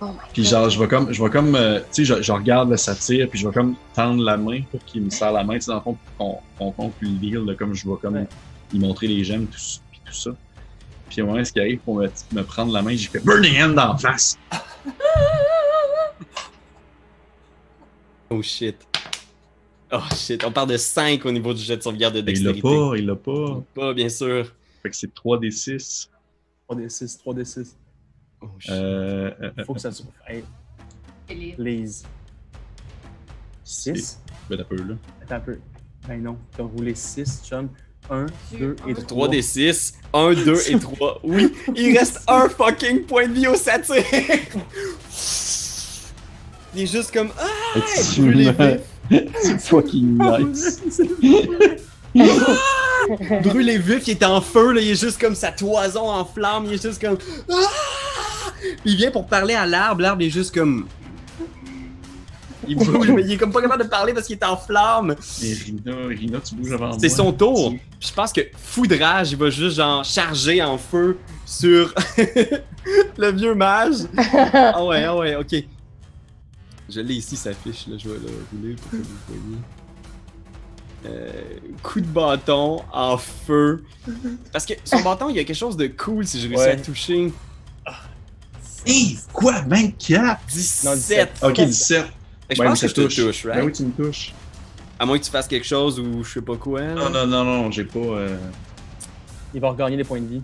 Oh 0.02 0.08
Puis 0.34 0.44
genre, 0.44 0.68
je 0.68 0.78
vais 0.78 0.86
comme, 0.86 1.10
je 1.14 1.22
vais 1.24 1.30
comme, 1.30 1.54
euh, 1.54 1.80
tu 1.94 2.04
sais, 2.04 2.14
je, 2.16 2.20
je 2.22 2.30
regarde 2.30 2.68
le 2.68 2.76
satire, 2.76 3.26
puis 3.30 3.38
je 3.40 3.48
vais 3.48 3.54
comme 3.54 3.74
tendre 3.94 4.22
la 4.22 4.36
main 4.36 4.60
pour 4.70 4.84
qu'il 4.84 5.00
me 5.00 5.08
serre 5.08 5.32
la 5.32 5.42
main, 5.42 5.54
tu 5.54 5.62
sais, 5.62 5.70
dans 5.70 5.76
le 5.78 5.80
fond, 5.82 5.96
pour 6.18 6.42
qu'on 6.58 6.66
qu'on 6.66 6.72
conclue 6.72 7.08
le 7.08 7.14
deal, 7.14 7.38
là, 7.46 7.54
comme 7.58 7.74
je 7.74 7.88
vais 7.88 7.94
comme 8.02 8.16
Ouais. 8.16 8.26
Lui 8.72 8.78
montrer 8.78 9.06
les 9.06 9.22
gemmes, 9.24 9.46
tout, 9.46 9.58
ça- 9.58 9.80
puis 9.90 10.00
tout 10.04 10.12
ça. 10.14 10.30
Puis 11.08 11.22
au 11.22 11.26
moment 11.26 11.38
où 11.40 11.44
il 11.54 11.60
arrive 11.60 11.78
pour 11.80 11.96
me, 11.96 12.08
me 12.32 12.42
prendre 12.42 12.72
la 12.72 12.82
main, 12.82 12.94
j'ai 12.96 13.08
fait 13.08 13.20
Burning 13.20 13.60
Hand 13.62 13.78
en 13.78 13.96
face! 13.96 14.36
Oh 18.30 18.42
shit. 18.42 18.76
Oh 19.92 20.00
shit, 20.14 20.42
on 20.44 20.50
parle 20.50 20.70
de 20.70 20.76
5 20.76 21.24
au 21.26 21.30
niveau 21.32 21.54
du 21.54 21.62
jet 21.62 21.76
de 21.76 21.82
sauvegarde 21.82 22.14
de 22.16 22.20
Ben, 22.20 22.34
il 22.36 22.42
l'a 22.44 22.52
dextérité. 22.52 22.76
pas, 22.90 22.96
il 22.96 23.06
l'a 23.06 23.14
pas. 23.16 23.62
Pas, 23.74 23.94
bien 23.94 24.08
sûr. 24.08 24.52
Fait 24.82 24.90
que 24.90 24.96
c'est 24.96 25.14
3d6. 25.14 26.08
3d6, 26.68 27.18
3d6. 27.22 27.74
Oh 28.40 28.48
shit. 28.58 28.70
Euh, 28.72 29.30
euh, 29.40 29.50
Il 29.56 29.64
faut 29.64 29.74
que 29.74 29.80
ça 29.80 29.92
soit. 29.92 30.06
Hey, 30.26 30.42
please. 31.56 32.04
6. 33.62 34.20
ben, 34.50 34.58
t'as 34.58 34.64
peu, 34.64 34.76
là. 34.76 34.94
Attends 35.22 35.36
un 35.36 35.40
peu. 35.40 35.58
Ben 36.08 36.20
non. 36.22 36.36
T'as 36.56 36.64
roulé 36.64 36.94
6, 36.94 37.42
chum. 37.44 37.68
1, 38.10 38.26
2 38.52 38.76
et 38.88 38.94
3. 38.94 39.04
3 39.04 39.28
des 39.28 39.42
6, 39.42 39.94
1, 40.12 40.32
2 40.34 40.70
et 40.70 40.78
3. 40.78 41.20
Oui, 41.24 41.52
il 41.74 41.96
reste 41.98 42.20
un 42.28 42.48
fucking 42.48 43.02
point 43.04 43.26
de 43.28 43.32
vie 43.32 43.48
au 43.48 43.56
satire. 43.56 44.04
Il 46.74 46.82
est 46.82 46.86
juste 46.86 47.12
comme 47.12 47.30
Ah! 47.38 47.46
il 48.16 48.22
brûle 48.22 48.36
les 48.36 48.52
vifs. 48.52 48.80
c'est 49.42 49.60
fucking 49.60 50.18
nice. 50.18 50.80
brûle 53.42 53.66
les 53.66 53.78
vifs, 53.78 54.06
il 54.08 54.10
est 54.12 54.24
en 54.24 54.40
feu, 54.40 54.72
là, 54.72 54.80
il 54.80 54.90
est 54.90 55.00
juste 55.00 55.20
comme 55.20 55.34
sa 55.34 55.52
toison 55.52 56.10
en 56.10 56.24
flamme, 56.24 56.66
il 56.66 56.74
est 56.74 56.82
juste 56.82 57.00
comme 57.00 57.16
Ah! 57.50 57.54
Il 58.84 58.96
vient 58.96 59.10
pour 59.10 59.26
parler 59.26 59.54
à 59.54 59.66
l'arbre, 59.66 60.02
l'arbre 60.02 60.22
est 60.22 60.30
juste 60.30 60.54
comme. 60.54 60.86
Il 62.68 62.76
bouge, 62.76 63.08
mais 63.14 63.22
il 63.22 63.32
est 63.32 63.36
comme 63.36 63.52
pas 63.52 63.60
capable 63.62 63.84
de 63.84 63.88
parler 63.88 64.12
parce 64.14 64.26
qu'il 64.26 64.36
est 64.36 64.44
en 64.44 64.56
flamme. 64.56 65.14
Et 65.42 65.52
Rina, 65.54 65.96
Rina, 66.08 66.40
tu 66.40 66.54
bouges 66.54 66.72
avant 66.72 66.88
moi. 66.88 66.96
C'est 67.00 67.08
son 67.08 67.32
tour. 67.32 67.70
Puis 67.70 68.08
je 68.08 68.12
pense 68.12 68.32
que 68.32 68.40
Foudrage, 68.56 69.32
il 69.32 69.38
va 69.38 69.50
juste 69.50 69.76
genre 69.76 70.04
charger 70.04 70.62
en 70.62 70.78
feu 70.78 71.18
sur 71.44 71.94
le 73.18 73.32
vieux 73.32 73.54
mage. 73.54 73.96
Ah 74.52 74.84
ouais, 74.84 75.04
ah 75.04 75.16
ouais, 75.16 75.36
ok. 75.36 75.54
Je 76.88 77.00
l'ai 77.00 77.14
ici, 77.14 77.36
sa 77.36 77.52
fiche, 77.52 77.86
là, 77.88 77.96
je 77.98 78.08
vais 78.08 78.14
la 78.14 78.30
rouler 78.52 78.74
pour 78.76 78.90
que 78.92 78.96
vous 78.96 79.02
voyez. 79.28 79.58
Euh, 81.06 81.30
coup 81.82 82.00
de 82.00 82.06
bâton 82.06 82.82
en 82.92 83.16
feu. 83.18 83.84
Parce 84.52 84.64
que 84.66 84.74
son 84.84 85.00
bâton, 85.02 85.28
il 85.28 85.36
y 85.36 85.38
a 85.40 85.44
quelque 85.44 85.56
chose 85.56 85.76
de 85.76 85.86
cool 85.88 86.26
si 86.26 86.40
je 86.40 86.48
réussis 86.48 86.62
Ouais. 86.64 86.70
à 86.72 86.76
toucher. 86.76 87.32
Hey, 88.86 89.18
quoi, 89.32 89.62
24? 89.66 90.40
17. 90.48 91.30
Ok, 91.42 91.54
17. 91.60 91.96
Fait 91.98 92.08
que 92.08 92.12
je 92.50 92.60
Ouais, 92.60 92.66
pense 92.66 92.80
que 92.80 92.88
je 92.88 92.94
ça 92.94 93.02
te 93.02 93.14
touche, 93.14 93.44
right? 93.46 93.58
Ben 93.60 93.66
oui, 93.66 93.72
tu 93.72 93.82
me 93.84 93.92
touches. 93.92 94.32
À 94.98 95.04
moins 95.06 95.18
que 95.18 95.24
tu 95.24 95.30
fasses 95.30 95.48
quelque 95.48 95.66
chose 95.66 95.98
ou 96.00 96.22
je 96.24 96.32
sais 96.34 96.42
pas 96.42 96.56
quoi. 96.56 96.80
là. 96.80 96.94
Non, 96.94 97.10
non, 97.10 97.26
non, 97.26 97.44
non, 97.44 97.70
j'ai 97.70 97.84
pas. 97.84 97.98
euh, 97.98 98.36
Il 99.54 99.60
va 99.60 99.70
regagner 99.70 99.96
des 99.96 100.04
points 100.04 100.20
de 100.20 100.26
vie. 100.26 100.42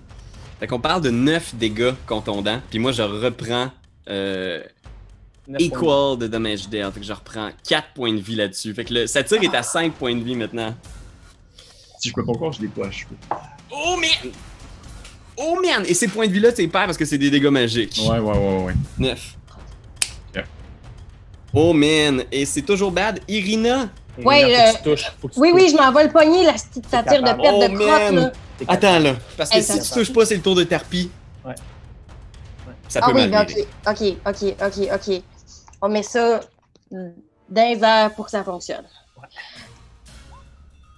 Fait 0.60 0.66
qu'on 0.66 0.78
parle 0.80 1.00
de 1.02 1.10
9 1.10 1.54
dégâts 1.56 1.92
contondants. 2.06 2.60
Puis 2.70 2.78
moi, 2.78 2.92
je 2.92 3.02
reprends 3.02 3.70
euh, 4.08 4.62
de 5.48 5.58
vie. 5.58 5.64
equal 5.66 6.18
de 6.18 6.26
damage 6.26 6.68
dealt. 6.68 6.92
Fait 6.94 7.00
que 7.00 7.06
je 7.06 7.12
reprends 7.12 7.50
4 7.68 7.88
points 7.94 8.12
de 8.12 8.20
vie 8.20 8.36
là-dessus. 8.36 8.74
Fait 8.74 8.84
que 8.84 8.92
le 8.94 9.06
satire 9.06 9.42
est 9.42 9.54
à 9.54 9.62
5 9.62 9.92
points 9.94 10.14
de 10.14 10.22
vie 10.22 10.36
maintenant. 10.36 10.74
Si 11.98 12.08
je 12.10 12.14
peux 12.14 12.24
pas 12.24 12.32
croire, 12.34 12.52
je 12.52 12.60
l'ai 12.62 12.68
pas 12.68 12.86
achevé. 12.86 13.14
Oh 13.70 13.96
man! 13.96 14.32
Oh 15.38 15.58
man! 15.62 15.84
Et 15.86 15.94
ces 15.94 16.08
points 16.08 16.26
de 16.26 16.32
vie-là, 16.32 16.50
c'est 16.54 16.66
pair 16.68 16.84
parce 16.84 16.98
que 16.98 17.04
c'est 17.06 17.16
des 17.18 17.30
dégâts 17.30 17.46
magiques. 17.46 18.00
Ouais, 18.08 18.18
ouais, 18.18 18.36
ouais, 18.38 18.62
ouais. 18.64 18.74
9. 18.98 19.36
Oh 21.54 21.72
man, 21.72 22.24
et 22.32 22.44
c'est 22.46 22.62
toujours 22.62 22.90
bad. 22.90 23.20
Irina, 23.28 23.88
Ouais, 24.24 24.40
Irina, 24.42 24.58
faut 24.58 24.72
que 24.72 24.78
euh, 24.78 24.78
tu 24.78 24.82
touches, 24.96 25.12
faut 25.20 25.28
que 25.28 25.34
tu 25.34 25.40
Oui, 25.40 25.50
oui, 25.54 25.62
touches. 25.62 25.72
je 25.72 25.76
m'en 25.76 25.92
vais 25.92 26.04
le 26.04 26.10
poignet, 26.10 26.44
la 26.44 26.52
petite 26.52 26.86
satire 26.88 27.20
de 27.22 27.26
capable. 27.26 27.42
perte 27.42 27.54
Oh, 27.56 27.62
de 27.68 27.74
crotte, 27.76 27.88
man. 28.12 28.14
là. 28.16 28.32
Attends 28.68 28.98
là, 28.98 29.14
parce 29.36 29.50
que 29.50 29.56
Hey, 29.56 29.62
si 29.62 29.72
ça- 29.72 29.78
tu 29.82 29.90
touches 29.90 30.12
pas, 30.12 30.24
c'est 30.26 30.36
le 30.36 30.42
tour 30.42 30.54
de 30.54 30.64
Tarpi. 30.64 31.10
Ouais. 31.44 31.54
Ça 32.88 33.00
peut 33.00 33.06
Ah 33.08 33.12
oui, 33.14 33.28
mal 33.28 33.46
ben, 33.46 33.56
ok, 33.86 33.98
ok, 34.02 34.16
ok, 34.26 34.54
ok, 34.66 34.88
ok. 35.08 35.22
On 35.80 35.88
met 35.88 36.02
ça 36.02 36.40
dans 36.90 37.12
les 37.70 37.82
airs 37.82 38.14
pour 38.14 38.26
que 38.26 38.30
ça 38.30 38.44
fonctionne. 38.44 38.84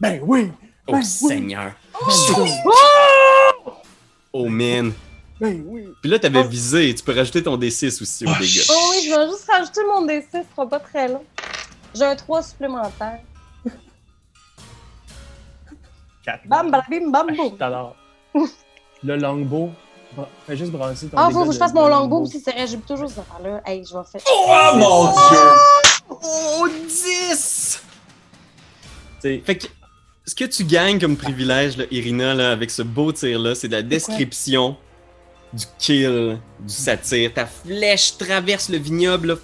Ben 0.01 0.21
oui! 0.23 0.51
Oh 0.87 0.93
Ben 0.93 0.99
oui. 0.99 1.05
Seigneur. 1.05 1.73
Oh! 2.03 3.73
Oh 4.33 4.49
man. 4.49 4.93
Ben 5.45 5.65
oui! 5.67 5.89
Puis 6.01 6.11
là, 6.11 6.19
t'avais 6.19 6.43
Oh. 6.45 6.49
visé, 6.49 6.95
tu 6.95 7.03
peux 7.05 7.15
rajouter 7.15 7.43
ton 7.43 7.57
D6 7.57 8.01
aussi 8.03 8.25
au 8.27 8.31
Oh, 8.31 8.33
dégâts. 8.39 8.49
shit. 8.49 8.71
Oh 8.73 8.89
oui, 8.91 9.09
je 9.09 9.15
vais 9.15 9.27
juste 9.31 9.51
rajouter 9.51 9.81
mon 9.87 10.07
D6, 10.07 10.25
ce 10.33 10.39
sera 10.55 10.69
pas 10.69 10.81
très 10.81 11.09
long. 11.09 11.25
J'ai 11.95 12.05
un 12.05 12.17
3 12.17 12.43
supplémentaire. 12.43 13.21
Quatre. 16.25 16.47
Bam, 16.49 16.71
bam, 16.71 16.83
bim, 16.91 17.11
bam, 17.11 17.27
Ah, 17.31 17.35
boum. 17.37 17.57
t'adore. 17.59 17.97
Le 19.03 19.17
longbow, 19.17 19.71
fais 20.47 20.57
juste 20.57 20.73
brasser 20.73 21.09
ton 21.09 21.19
Ah, 21.19 21.29
dégât 21.29 21.39
faut 21.41 21.47
que 21.47 21.53
je 21.53 21.59
fasse 21.59 21.75
mon 21.75 21.87
longbow 21.89 22.23
aussi, 22.23 22.41
c'est 22.41 22.53
vrai, 22.53 22.67
j'ai 22.67 22.79
toujours 22.79 23.09
cette 23.11 23.19
affaire-là. 23.19 23.61
Hey, 23.67 23.85
je 23.85 23.95
vais 23.95 24.05
faire. 24.05 24.21
Oh 24.27 24.71
mon 24.77 25.05
dieu! 25.13 25.39
Oh, 26.09 26.69
10! 26.89 27.83
T'sais, 29.19 29.43
Fait 29.45 29.59
que 29.59 29.67
ce 30.27 30.35
que 30.35 30.45
tu 30.47 30.65
gagnes 30.65 30.99
comme 30.99 31.17
privilège, 31.19 31.77
là, 31.77 31.85
Irina, 31.91 32.33
là, 32.33 32.53
avec 32.53 32.71
ce 32.71 32.81
beau 32.81 33.13
tir-là, 33.13 33.55
c'est 33.55 33.69
de 33.69 33.73
la 33.77 33.83
description 33.83 34.77
du 35.55 35.65
kill 35.79 36.39
du 36.61 36.73
satyre. 36.73 37.33
Ta 37.33 37.47
flèche 37.47 38.17
traverse 38.19 38.69
le 38.69 38.79
vignoble. 38.79 39.39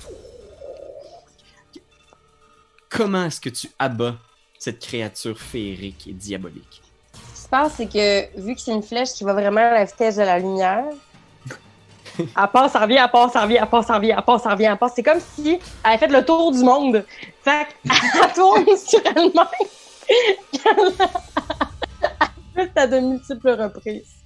Comment 2.89 3.27
est-ce 3.27 3.41
que 3.41 3.49
tu 3.49 3.69
abats 3.79 4.17
cette 4.59 4.81
créature 4.81 5.39
féerique 5.39 6.09
et 6.09 6.13
diabolique? 6.13 6.83
Ce 7.15 7.19
qui 7.35 7.41
se 7.43 7.49
passe, 7.49 7.73
c'est 7.77 7.87
que 7.87 8.39
vu 8.41 8.55
que 8.55 8.61
c'est 8.61 8.73
une 8.73 8.83
flèche 8.83 9.13
qui 9.13 9.25
va 9.25 9.33
vraiment 9.33 9.61
à 9.61 9.75
la 9.75 9.85
vitesse 9.85 10.17
de 10.17 10.23
la 10.23 10.39
lumière, 10.39 10.85
elle 12.19 12.27
passe, 12.53 12.73
elle 12.75 12.83
revient, 12.83 13.01
elle 13.03 13.11
passe, 13.11 13.33
elle 13.37 13.43
revient, 13.43 13.59
elle 13.63 13.69
passe, 13.69 13.87
elle 13.89 13.95
revient, 13.95 14.15
elle 14.17 14.25
passe, 14.25 14.43
elle 14.45 14.53
revient, 14.53 14.65
elle 14.65 14.77
passe. 14.77 14.93
C'est 14.97 15.03
comme 15.03 15.21
si 15.21 15.51
elle 15.51 15.59
avait 15.85 15.99
fait 15.99 16.09
le 16.09 16.25
tour 16.25 16.51
du 16.53 16.63
monde. 16.65 17.05
Fait 17.43 17.69
qu'elle 17.85 18.33
tourne 18.35 18.67
sur 18.77 19.01
elle-même. 19.07 19.47
Elle 22.57 22.69
fait 22.73 22.81
à 22.81 22.87
de 22.89 22.99
multiples 22.99 23.51
reprises. 23.51 24.20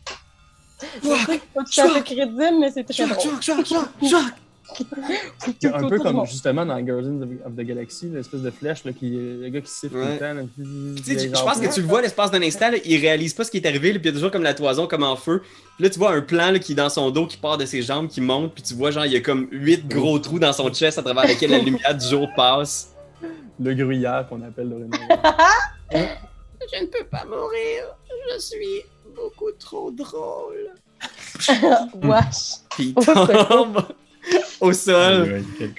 Je 1.03 1.09
sais 1.09 1.14
que 1.26 1.32
c'est 1.32 1.41
pas 1.55 1.64
tout 1.64 1.80
à 1.80 1.95
fait 1.95 2.03
crédible, 2.03 2.57
mais 2.61 2.70
c'est 2.70 2.85
très 2.85 3.07
drôle. 3.07 3.41
C'est 5.61 5.66
un 5.74 5.89
peu 5.89 5.99
comme 5.99 6.16
monde. 6.16 6.26
justement 6.26 6.64
dans 6.64 6.80
Guardians 6.80 7.20
of, 7.45 7.53
the 7.55 7.61
Galaxy, 7.61 8.09
l'espèce 8.09 8.41
de 8.41 8.51
flèche, 8.51 8.82
là, 8.85 8.93
qui, 8.93 9.11
le 9.11 9.49
gars 9.51 9.61
qui 9.61 9.70
siffle 9.70 9.95
tout 9.95 10.01
Ouais. 10.01 10.14
le 10.14 10.18
temps. 10.18 10.49
je 11.37 11.45
pense 11.45 11.61
que 11.61 11.72
tu 11.72 11.80
le 11.82 11.87
vois 11.87 12.01
l'espace 12.01 12.30
d'un 12.30 12.43
instant, 12.43 12.70
là, 12.70 12.78
il 12.85 12.99
réalise 13.01 13.35
pas 13.35 13.45
ce 13.45 13.51
qui 13.51 13.59
est 13.59 13.66
arrivé, 13.66 13.93
là, 13.93 13.99
puis 13.99 14.09
il 14.09 14.12
y 14.12 14.14
a 14.14 14.18
toujours 14.18 14.30
comme 14.30 14.43
la 14.43 14.55
toison 14.55 14.87
comme 14.87 15.03
en 15.03 15.16
feu. 15.16 15.43
Puis 15.76 15.85
là, 15.85 15.91
tu 15.91 15.99
vois 15.99 16.12
un 16.12 16.22
plan 16.22 16.51
là, 16.51 16.59
qui 16.59 16.72
est 16.72 16.76
dans 16.76 16.89
son 16.89 17.11
dos, 17.11 17.26
qui 17.26 17.37
part 17.37 17.59
de 17.59 17.66
ses 17.66 17.82
jambes, 17.82 18.09
qui 18.09 18.20
monte, 18.22 18.55
puis 18.55 18.62
tu 18.62 18.74
vois 18.74 18.91
genre 18.91 19.05
il 19.05 19.12
y 19.12 19.16
a 19.16 19.20
comme 19.20 19.49
huit 19.53 19.87
gros 19.87 20.18
trous 20.18 20.39
dans 20.39 20.53
son 20.55 20.72
chest 20.72 20.99
à 20.99 21.03
travers 21.03 21.26
lesquels 21.26 21.51
la 21.51 21.59
lumière 21.59 21.95
du 21.97 22.07
jour 22.09 22.28
passe. 22.35 22.95
Le 23.61 23.74
gruyère 23.74 24.26
qu'on 24.28 24.43
appelle 24.43 24.70
dorénavant. 24.70 25.37
Je 25.93 26.80
ne 26.80 26.87
peux 26.87 27.05
pas 27.05 27.24
mourir. 27.26 27.85
Je 28.32 28.39
suis 28.41 28.82
beaucoup 29.15 29.51
trop 29.59 29.91
drôle. 29.91 30.71
Wesh. 32.03 32.61
Puis 32.71 32.95
il 32.97 33.05
tombe 33.05 33.83
au 34.61 34.73
sol. 34.73 35.45
Quel. 35.59 35.73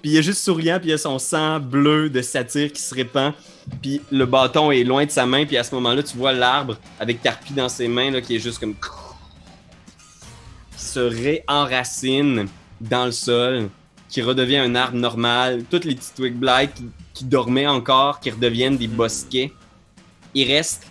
Puis 0.00 0.12
il 0.12 0.16
est 0.16 0.22
juste 0.22 0.44
souriant, 0.44 0.78
puis 0.78 0.88
il 0.88 0.90
y 0.92 0.94
a 0.94 0.98
son 0.98 1.18
sang 1.18 1.58
bleu 1.58 2.08
de 2.08 2.22
satire 2.22 2.72
qui 2.72 2.80
se 2.80 2.94
répand. 2.94 3.32
Puis 3.82 4.00
le 4.10 4.26
bâton 4.26 4.70
est 4.70 4.84
loin 4.84 5.04
de 5.04 5.10
sa 5.10 5.26
main, 5.26 5.44
puis 5.44 5.56
à 5.56 5.64
ce 5.64 5.74
moment-là, 5.74 6.02
tu 6.02 6.16
vois 6.16 6.32
l'arbre 6.32 6.76
avec 7.00 7.20
Tarpi 7.20 7.52
dans 7.52 7.68
ses 7.68 7.88
mains, 7.88 8.10
là, 8.10 8.20
qui 8.20 8.36
est 8.36 8.38
juste 8.38 8.60
comme. 8.60 8.74
qui 10.76 10.84
se 10.84 11.00
réenracine 11.00 12.46
dans 12.80 13.06
le 13.06 13.12
sol, 13.12 13.68
qui 14.08 14.22
redevient 14.22 14.58
un 14.58 14.74
arbre 14.76 14.96
normal. 14.96 15.64
Toutes 15.68 15.84
les 15.84 15.96
petits 15.96 16.14
twig 16.14 16.34
blights 16.34 16.74
qui, 16.74 16.86
qui 17.12 17.24
dormaient 17.24 17.66
encore, 17.66 18.20
qui 18.20 18.30
redeviennent 18.30 18.76
des 18.76 18.86
bosquets. 18.86 19.52
Il 20.34 20.46
reste 20.52 20.86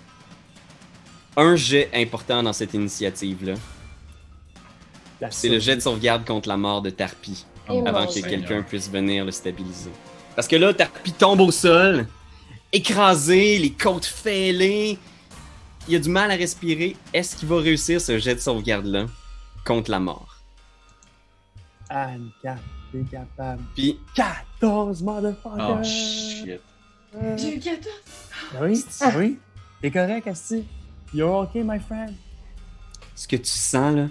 un 1.37 1.55
jet 1.55 1.89
important 1.93 2.41
dans 2.41 2.51
cette 2.51 2.73
initiative-là. 2.73 3.53
C'est 5.29 5.49
le 5.49 5.59
jet 5.59 5.75
de 5.75 5.81
sauvegarde 5.81 6.25
contre 6.25 6.49
la 6.49 6.57
mort 6.57 6.81
de 6.81 6.89
Tarpi 6.89 7.45
Et 7.69 7.87
avant 7.87 8.05
que 8.05 8.19
quelqu'un 8.19 8.61
puisse 8.63 8.89
venir 8.89 9.23
le 9.23 9.31
stabiliser. 9.31 9.91
Parce 10.35 10.47
que 10.47 10.55
là, 10.55 10.73
Tarpi 10.73 11.11
tombe 11.13 11.39
au 11.41 11.51
sol, 11.51 12.07
écrasé, 12.73 13.57
les 13.59 13.71
côtes 13.71 14.05
fêlées. 14.05 14.97
Il 15.87 15.95
a 15.95 15.99
du 15.99 16.09
mal 16.09 16.29
à 16.31 16.35
respirer. 16.35 16.95
Est-ce 17.13 17.35
qu'il 17.35 17.47
va 17.47 17.57
réussir 17.57 18.01
ce 18.01 18.17
jet 18.19 18.35
de 18.35 18.39
sauvegarde-là 18.39 19.05
contre 19.65 19.91
la 19.91 19.99
mort? 19.99 20.37
Anne, 21.89 22.29
4, 22.43 22.59
t'es 22.91 23.03
capable. 23.11 23.63
Puis, 23.75 23.97
14, 24.15 25.01
motherfucker! 25.03 25.77
Oh 25.79 25.83
shit. 25.83 26.61
J'ai 27.37 27.55
eu 27.55 27.59
14. 27.59 27.87
Ah 28.53 28.57
oui, 28.61 28.85
ah 29.01 29.11
oui. 29.15 29.39
T'es 29.81 29.91
correct, 29.91 30.27
Asti. 30.27 30.65
You're 31.13 31.43
okay, 31.43 31.63
my 31.63 31.79
friend. 31.79 32.13
ce 33.15 33.27
que 33.27 33.37
tu 33.37 33.45
sens, 33.45 33.95
là, 33.95 34.09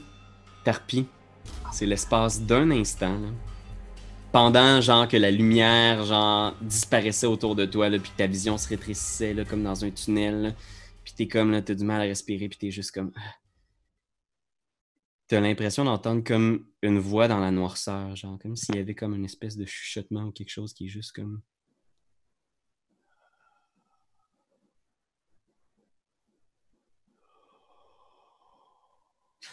Tarpi, 0.65 1.07
c'est 1.73 1.87
l'espace 1.87 2.41
d'un 2.41 2.71
instant, 2.71 3.19
là, 3.19 3.29
pendant, 4.33 4.81
genre, 4.81 5.07
que 5.07 5.17
la 5.17 5.31
lumière, 5.31 6.05
genre, 6.05 6.57
disparaissait 6.63 7.27
autour 7.27 7.55
de 7.55 7.67
toi, 7.67 7.89
là, 7.91 7.99
puis 7.99 8.11
ta 8.17 8.27
vision 8.27 8.57
se 8.57 8.69
rétrécissait, 8.69 9.35
là, 9.35 9.45
comme 9.45 9.63
dans 9.63 9.85
un 9.85 9.91
tunnel, 9.91 10.43
là. 10.43 10.53
puis 11.05 11.13
t'es 11.15 11.29
comme, 11.29 11.51
là, 11.51 11.61
t'as 11.63 11.75
du 11.75 11.85
mal 11.85 12.01
à 12.01 12.05
respirer, 12.05 12.49
puis 12.49 12.59
t'es 12.59 12.71
juste 12.71 12.93
comme... 12.93 13.13
T'as 15.29 15.41
l'impression 15.41 15.85
d'entendre 15.85 16.23
comme 16.25 16.67
une 16.83 16.99
voix 16.99 17.29
dans 17.29 17.41
la 17.41 17.51
noirceur, 17.51 18.17
genre, 18.17 18.39
comme 18.39 18.57
s'il 18.57 18.77
y 18.77 18.79
avait 18.79 18.95
comme 18.95 19.15
une 19.15 19.25
espèce 19.25 19.57
de 19.57 19.67
chuchotement 19.67 20.25
ou 20.25 20.33
quelque 20.33 20.51
chose 20.51 20.73
qui 20.73 20.87
est 20.87 20.89
juste 20.89 21.13
comme... 21.13 21.43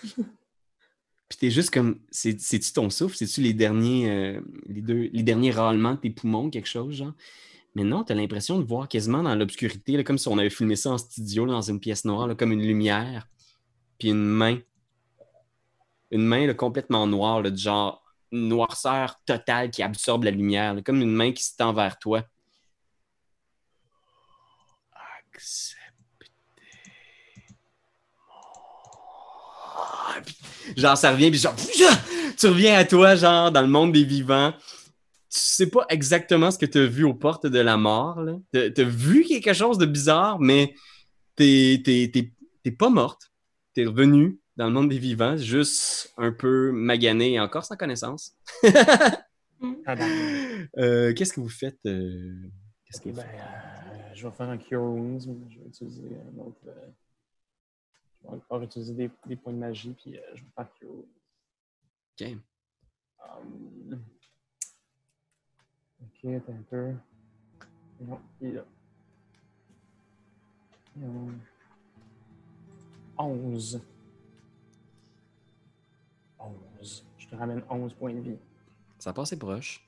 Puis 1.29 1.37
t'es 1.39 1.49
juste 1.49 1.71
comme, 1.71 1.99
c'est- 2.11 2.39
c'est-tu 2.39 2.73
ton 2.73 2.89
souffle? 2.89 3.15
C'est-tu 3.15 3.41
les 3.41 3.53
derniers, 3.53 4.09
euh, 4.09 4.41
les, 4.67 5.09
les 5.09 5.23
derniers 5.23 5.51
râlements 5.51 5.93
de 5.95 5.99
tes 5.99 6.09
poumons, 6.11 6.49
quelque 6.49 6.67
chose, 6.69 6.95
genre? 6.95 7.13
Mais 7.75 7.83
non, 7.83 8.03
t'as 8.03 8.13
l'impression 8.15 8.59
de 8.59 8.63
voir 8.65 8.87
quasiment 8.87 9.23
dans 9.23 9.33
l'obscurité, 9.35 10.03
comme 10.03 10.17
si 10.19 10.27
on 10.27 10.37
avait 10.37 10.49
filmé 10.51 10.75
ça 10.75 10.91
en 10.91 10.97
studio, 10.99 11.45
dans 11.47 11.61
une 11.61 11.79
pièce 11.79 12.05
noire, 12.05 12.27
là, 12.27 12.35
comme 12.35 12.51
une 12.51 12.61
lumière, 12.65 13.27
puis 13.99 14.09
une 14.09 14.23
main. 14.25 14.59
Une 16.11 16.25
main 16.25 16.53
complètement 16.53 17.07
noire, 17.07 17.41
du 17.43 17.57
genre 17.61 18.03
une 18.31 18.47
noirceur 18.47 19.19
totale 19.25 19.69
qui 19.71 19.81
absorbe 19.83 20.23
la 20.25 20.31
lumière, 20.31 20.75
comme 20.85 21.01
une 21.01 21.13
main 21.13 21.31
qui 21.31 21.43
se 21.43 21.55
tend 21.57 21.73
vers 21.73 21.97
toi. 21.99 22.23
Acceptez. 25.27 25.77
mon- 26.17 26.23
Puis, 30.23 30.35
Genre, 30.77 30.97
ça 30.97 31.11
revient, 31.11 31.29
puis 31.29 31.39
genre, 31.39 31.55
tu 32.37 32.47
reviens 32.47 32.75
à 32.77 32.85
toi, 32.85 33.15
genre, 33.15 33.51
dans 33.51 33.61
le 33.61 33.67
monde 33.67 33.91
des 33.91 34.03
vivants. 34.03 34.53
Tu 35.29 35.39
sais 35.39 35.67
pas 35.69 35.85
exactement 35.89 36.51
ce 36.51 36.57
que 36.59 36.65
tu 36.67 36.77
as 36.77 36.85
vu 36.85 37.03
aux 37.03 37.13
portes 37.15 37.47
de 37.47 37.59
la 37.59 37.75
mort. 37.77 38.21
là. 38.21 38.33
T'as 38.51 38.69
t'as 38.69 38.83
vu 38.83 39.23
quelque 39.23 39.53
chose 39.53 39.77
de 39.79 39.85
bizarre, 39.87 40.39
mais 40.39 40.73
t'es 41.35 41.81
pas 42.77 42.89
morte. 42.89 43.31
T'es 43.73 43.85
revenue 43.85 44.39
dans 44.57 44.67
le 44.67 44.71
monde 44.73 44.89
des 44.89 44.99
vivants, 44.99 45.35
juste 45.35 46.13
un 46.17 46.31
peu 46.31 46.71
maganée 46.71 47.33
et 47.33 47.39
encore 47.39 47.65
sans 47.65 47.75
connaissance. 47.75 48.33
Ah, 49.85 49.95
d'accord. 49.95 50.07
Euh, 50.77 51.13
Qu'est-ce 51.13 51.33
que 51.33 51.41
vous 51.41 51.49
faites? 51.49 51.77
euh, 51.85 52.33
Qu'est-ce 52.85 53.01
que 53.01 53.09
ben, 53.09 53.21
euh, 53.21 54.13
je 54.13 54.25
vais 54.25 54.33
faire 54.33 54.49
un 54.49 54.57
Cure 54.57 54.81
Wounds, 54.81 55.23
je 55.49 55.59
vais 55.59 55.67
utiliser 55.67 56.09
un 56.33 56.39
autre. 56.39 56.57
Encore 58.25 58.61
utiliser 58.61 58.93
des, 58.93 59.11
des 59.25 59.35
points 59.35 59.53
de 59.53 59.57
magie, 59.57 59.93
puis 59.93 60.17
euh, 60.17 60.21
je 60.35 60.43
vais 60.43 60.49
faire 60.55 60.73
Cure 60.73 60.89
Wounds. 60.91 61.07
Ok. 62.19 62.27
Um, 63.19 64.03
ok, 66.01 66.31
attends 66.35 66.53
un 66.53 66.63
peu. 66.63 66.93
Non, 68.01 68.19
il 68.41 68.47
est 68.47 68.51
là. 68.53 68.65
Non. 70.95 71.31
11. 73.17 73.81
11. 76.39 77.05
Je 77.17 77.27
te 77.27 77.35
ramène 77.35 77.63
11 77.69 77.93
points 77.93 78.13
de 78.13 78.19
vie. 78.19 78.37
Ça 78.99 79.11
a 79.11 79.13
passé 79.13 79.37
proche. 79.37 79.87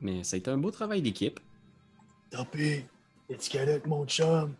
Mais 0.00 0.24
ça 0.24 0.36
a 0.36 0.38
été 0.38 0.50
un 0.50 0.58
beau 0.58 0.70
travail 0.70 1.00
d'équipe. 1.00 1.38
Tapé, 2.30 2.86
es-tu 3.28 3.56
correct, 3.56 3.86
mon 3.86 4.06
chum? 4.06 4.54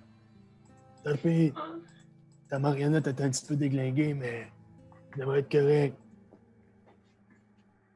Tapé, 1.05 1.53
ta 2.49 2.59
marionnette 2.59 3.07
est 3.09 3.21
un 3.21 3.31
petit 3.31 3.45
peu 3.47 3.57
déglinguée, 3.57 4.15
mais 4.15 4.47
elle 5.15 5.21
devrait 5.21 5.41
être 5.41 5.51
correct. 5.51 5.97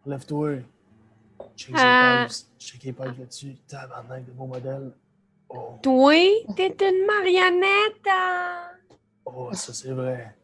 Lève-toi. 0.07 0.59
Check 1.57 1.75
les 1.75 1.81
Euh. 1.81 2.27
pipes. 2.27 2.37
Check 2.59 2.83
les 2.85 2.93
pipes 2.93 3.19
là-dessus. 3.19 3.57
Tabarnak 3.69 4.25
de 4.25 4.33
beau 4.33 4.47
modèle. 4.47 4.93
Oh, 5.49 5.79
Toi, 5.83 6.15
t'es 6.57 6.75
une 6.81 7.07
marionnette. 7.07 8.07
hein? 8.11 8.71
oh, 9.25 9.53
ça 9.53 9.73
c'est 9.73 9.93
vrai. 9.93 10.37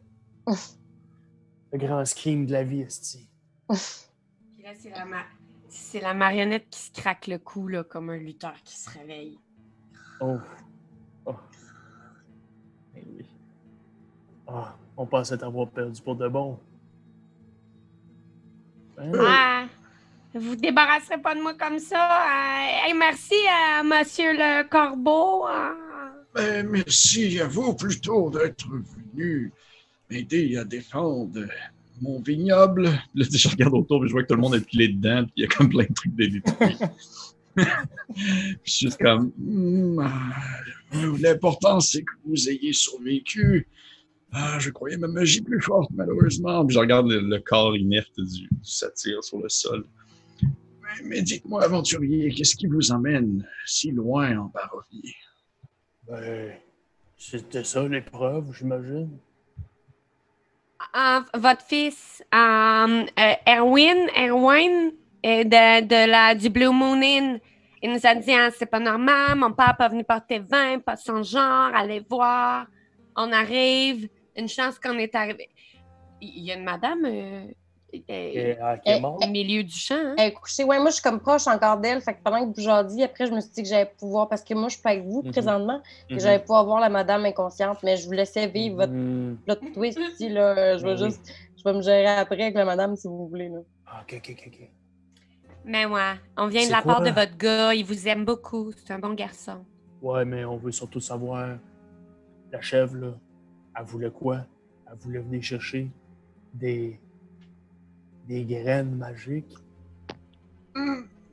Le 0.46 1.78
grand 1.78 2.04
scream 2.04 2.46
de 2.46 2.52
la 2.52 2.62
vie, 2.64 2.82
esti. 2.82 3.28
Puis 3.68 4.62
là, 4.62 4.70
c'est 4.78 4.90
la, 4.90 5.04
ma- 5.04 5.26
c'est 5.68 6.00
la 6.00 6.14
marionnette 6.14 6.68
qui 6.70 6.80
se 6.80 6.92
craque 6.92 7.26
le 7.26 7.38
cou, 7.38 7.66
là, 7.68 7.82
comme 7.82 8.10
un 8.10 8.16
lutteur 8.18 8.54
qui 8.64 8.76
se 8.78 8.90
réveille. 8.90 9.38
Oh. 10.20 10.36
Ah, 14.54 14.76
on 14.96 15.06
pensait 15.06 15.38
t'avoir 15.38 15.68
perdu 15.68 16.00
pour 16.02 16.16
de 16.16 16.28
bon. 16.28 16.58
Hein? 18.98 19.12
Ah, 19.18 19.64
vous 20.34 20.56
débarrasserez 20.56 21.20
pas 21.20 21.34
de 21.34 21.40
moi 21.40 21.54
comme 21.54 21.78
ça. 21.78 22.24
Hey, 22.84 22.94
merci 22.94 23.34
à 23.48 23.82
Monsieur 23.82 24.32
le 24.32 24.68
Corbeau. 24.68 25.46
hein. 25.46 25.74
Ben, 26.34 26.66
merci 26.68 27.40
à 27.40 27.46
vous 27.46 27.74
plutôt 27.74 28.30
d'être 28.30 28.66
venu 28.68 29.52
m'aider 30.10 30.56
à 30.56 30.64
défendre 30.64 31.46
mon 32.00 32.20
vignoble. 32.20 32.84
Là, 33.14 33.26
je 33.30 33.48
regarde 33.48 33.74
autour 33.74 34.04
et 34.04 34.08
je 34.08 34.12
vois 34.12 34.22
que 34.22 34.28
tout 34.28 34.34
le 34.34 34.40
monde 34.40 34.54
est 34.54 34.66
pilé 34.66 34.88
dedans, 34.88 35.24
puis 35.24 35.32
il 35.36 35.42
y 35.42 35.44
a 35.44 35.48
comme 35.48 35.68
plein 35.68 35.84
de 35.84 35.94
trucs 35.94 36.14
détruits. 36.14 36.76
je 37.56 37.64
suis 38.64 38.86
juste 38.86 39.00
comme. 39.00 39.30
Hmm, 39.38 39.98
ah, 40.00 40.30
L'important, 41.20 41.80
c'est 41.80 42.02
que 42.02 42.12
vous 42.26 42.48
ayez 42.48 42.72
survécu. 42.72 43.66
Ah, 44.32 44.58
je 44.58 44.70
croyais 44.70 44.96
ma 44.96 45.08
magie 45.08 45.42
plus 45.42 45.60
forte, 45.60 45.90
malheureusement. 45.94 46.64
Puis 46.64 46.74
je 46.74 46.80
regarde 46.80 47.08
le, 47.08 47.20
le 47.20 47.38
corps 47.40 47.76
inerte 47.76 48.16
du, 48.16 48.48
du 48.48 48.48
satyre 48.62 49.22
sur 49.22 49.38
le 49.38 49.48
sol. 49.48 49.84
Mais, 50.42 50.48
mais 51.04 51.22
dites-moi, 51.22 51.62
aventurier, 51.62 52.30
qu'est-ce 52.30 52.56
qui 52.56 52.66
vous 52.66 52.92
emmène 52.92 53.46
si 53.66 53.90
loin 53.90 54.38
en 54.38 54.46
Barovie? 54.46 55.14
Ben, 56.08 56.54
c'était 57.16 57.64
ça 57.64 57.86
l'épreuve, 57.86 58.52
j'imagine. 58.58 59.10
Ah, 60.94 61.24
votre 61.34 61.62
fils, 61.62 62.22
euh, 62.34 63.04
euh, 63.18 63.34
Erwin, 63.46 64.08
Erwin, 64.16 64.92
euh, 65.24 65.44
de, 65.44 65.84
de 65.86 66.10
la, 66.10 66.34
du 66.34 66.50
Blue 66.50 66.70
Moon 66.70 67.00
Inn, 67.00 67.38
il 67.82 67.92
nous 67.92 68.00
a 68.04 68.14
dit 68.14 68.32
ah, 68.32 68.50
c'est 68.50 68.66
pas 68.66 68.80
normal, 68.80 69.36
mon 69.36 69.52
père 69.52 69.76
pas 69.76 69.88
venu 69.88 70.04
porter 70.04 70.40
vin, 70.40 70.78
pas 70.80 70.96
son 70.96 71.22
genre, 71.22 71.70
allez 71.74 72.04
voir. 72.08 72.66
On 73.14 73.30
arrive, 73.32 74.08
une 74.36 74.48
chance 74.48 74.78
qu'on 74.78 74.98
est 74.98 75.14
arrivé. 75.14 75.48
Il 76.20 76.44
y 76.44 76.52
a 76.52 76.56
une 76.56 76.64
madame 76.64 77.04
euh, 77.04 77.44
euh, 78.10 78.54
qui 78.84 78.90
est 78.90 79.02
au 79.02 79.26
milieu 79.26 79.62
du 79.64 79.74
champ. 79.74 79.94
hein? 79.96 80.14
Elle 80.16 80.28
est 80.28 80.32
couchée. 80.32 80.64
Ouais, 80.64 80.78
moi, 80.78 80.88
je 80.90 80.94
suis 80.94 81.02
comme 81.02 81.20
proche 81.20 81.46
encore 81.48 81.78
d'elle. 81.78 82.00
Fait 82.00 82.14
que 82.14 82.22
pendant 82.22 82.40
que 82.50 82.60
vous 82.60 82.88
dit, 82.94 83.02
après, 83.02 83.26
je 83.26 83.32
me 83.32 83.40
suis 83.40 83.50
dit 83.50 83.62
que 83.62 83.68
j'allais 83.68 83.92
pouvoir, 83.98 84.28
parce 84.28 84.42
que 84.44 84.54
moi, 84.54 84.68
je 84.68 84.74
suis 84.74 84.82
pas 84.82 84.90
avec 84.90 85.04
vous 85.04 85.22
Mhm. 85.22 85.32
présentement, 85.32 85.82
que 86.08 86.14
Mhm. 86.14 86.20
j'allais 86.20 86.38
pouvoir 86.38 86.64
voir 86.64 86.80
la 86.80 86.88
madame 86.88 87.24
inconsciente, 87.24 87.78
mais 87.82 87.96
je 87.96 88.06
vous 88.06 88.12
laissais 88.12 88.46
vivre 88.46 88.76
votre 88.76 88.92
plot 89.44 89.72
twist 89.74 89.98
ici, 90.12 90.28
là. 90.28 90.78
Je 90.78 90.86
vais 90.86 90.96
juste, 90.96 91.28
je 91.56 91.62
vais 91.68 91.74
me 91.76 91.82
gérer 91.82 92.06
après 92.06 92.40
avec 92.40 92.54
la 92.54 92.64
madame 92.64 92.94
si 92.96 93.08
vous 93.08 93.26
voulez, 93.28 93.48
là. 93.48 93.58
Ah, 93.86 94.02
ok, 94.02 94.14
ok, 94.18 94.36
ok, 94.38 94.48
ok. 94.60 94.68
Mais 95.64 95.86
ouais, 95.86 96.14
on 96.36 96.46
vient 96.48 96.66
de 96.66 96.72
la 96.72 96.82
part 96.82 97.02
de 97.02 97.10
votre 97.10 97.36
gars, 97.36 97.74
il 97.74 97.84
vous 97.84 98.08
aime 98.08 98.24
beaucoup, 98.24 98.72
c'est 98.72 98.92
un 98.92 98.98
bon 98.98 99.14
garçon. 99.14 99.64
Ouais, 100.00 100.24
mais 100.24 100.44
on 100.44 100.56
veut 100.56 100.72
surtout 100.72 101.00
savoir, 101.00 101.58
la 102.50 102.60
chèvre, 102.60 102.96
là, 102.96 103.12
elle 103.78 103.84
voulait 103.84 104.10
quoi? 104.10 104.46
Elle 104.90 104.98
voulait 104.98 105.20
venir 105.20 105.42
chercher 105.42 105.90
des, 106.54 106.98
des 108.28 108.44
graines 108.44 108.94
magiques. 108.96 109.54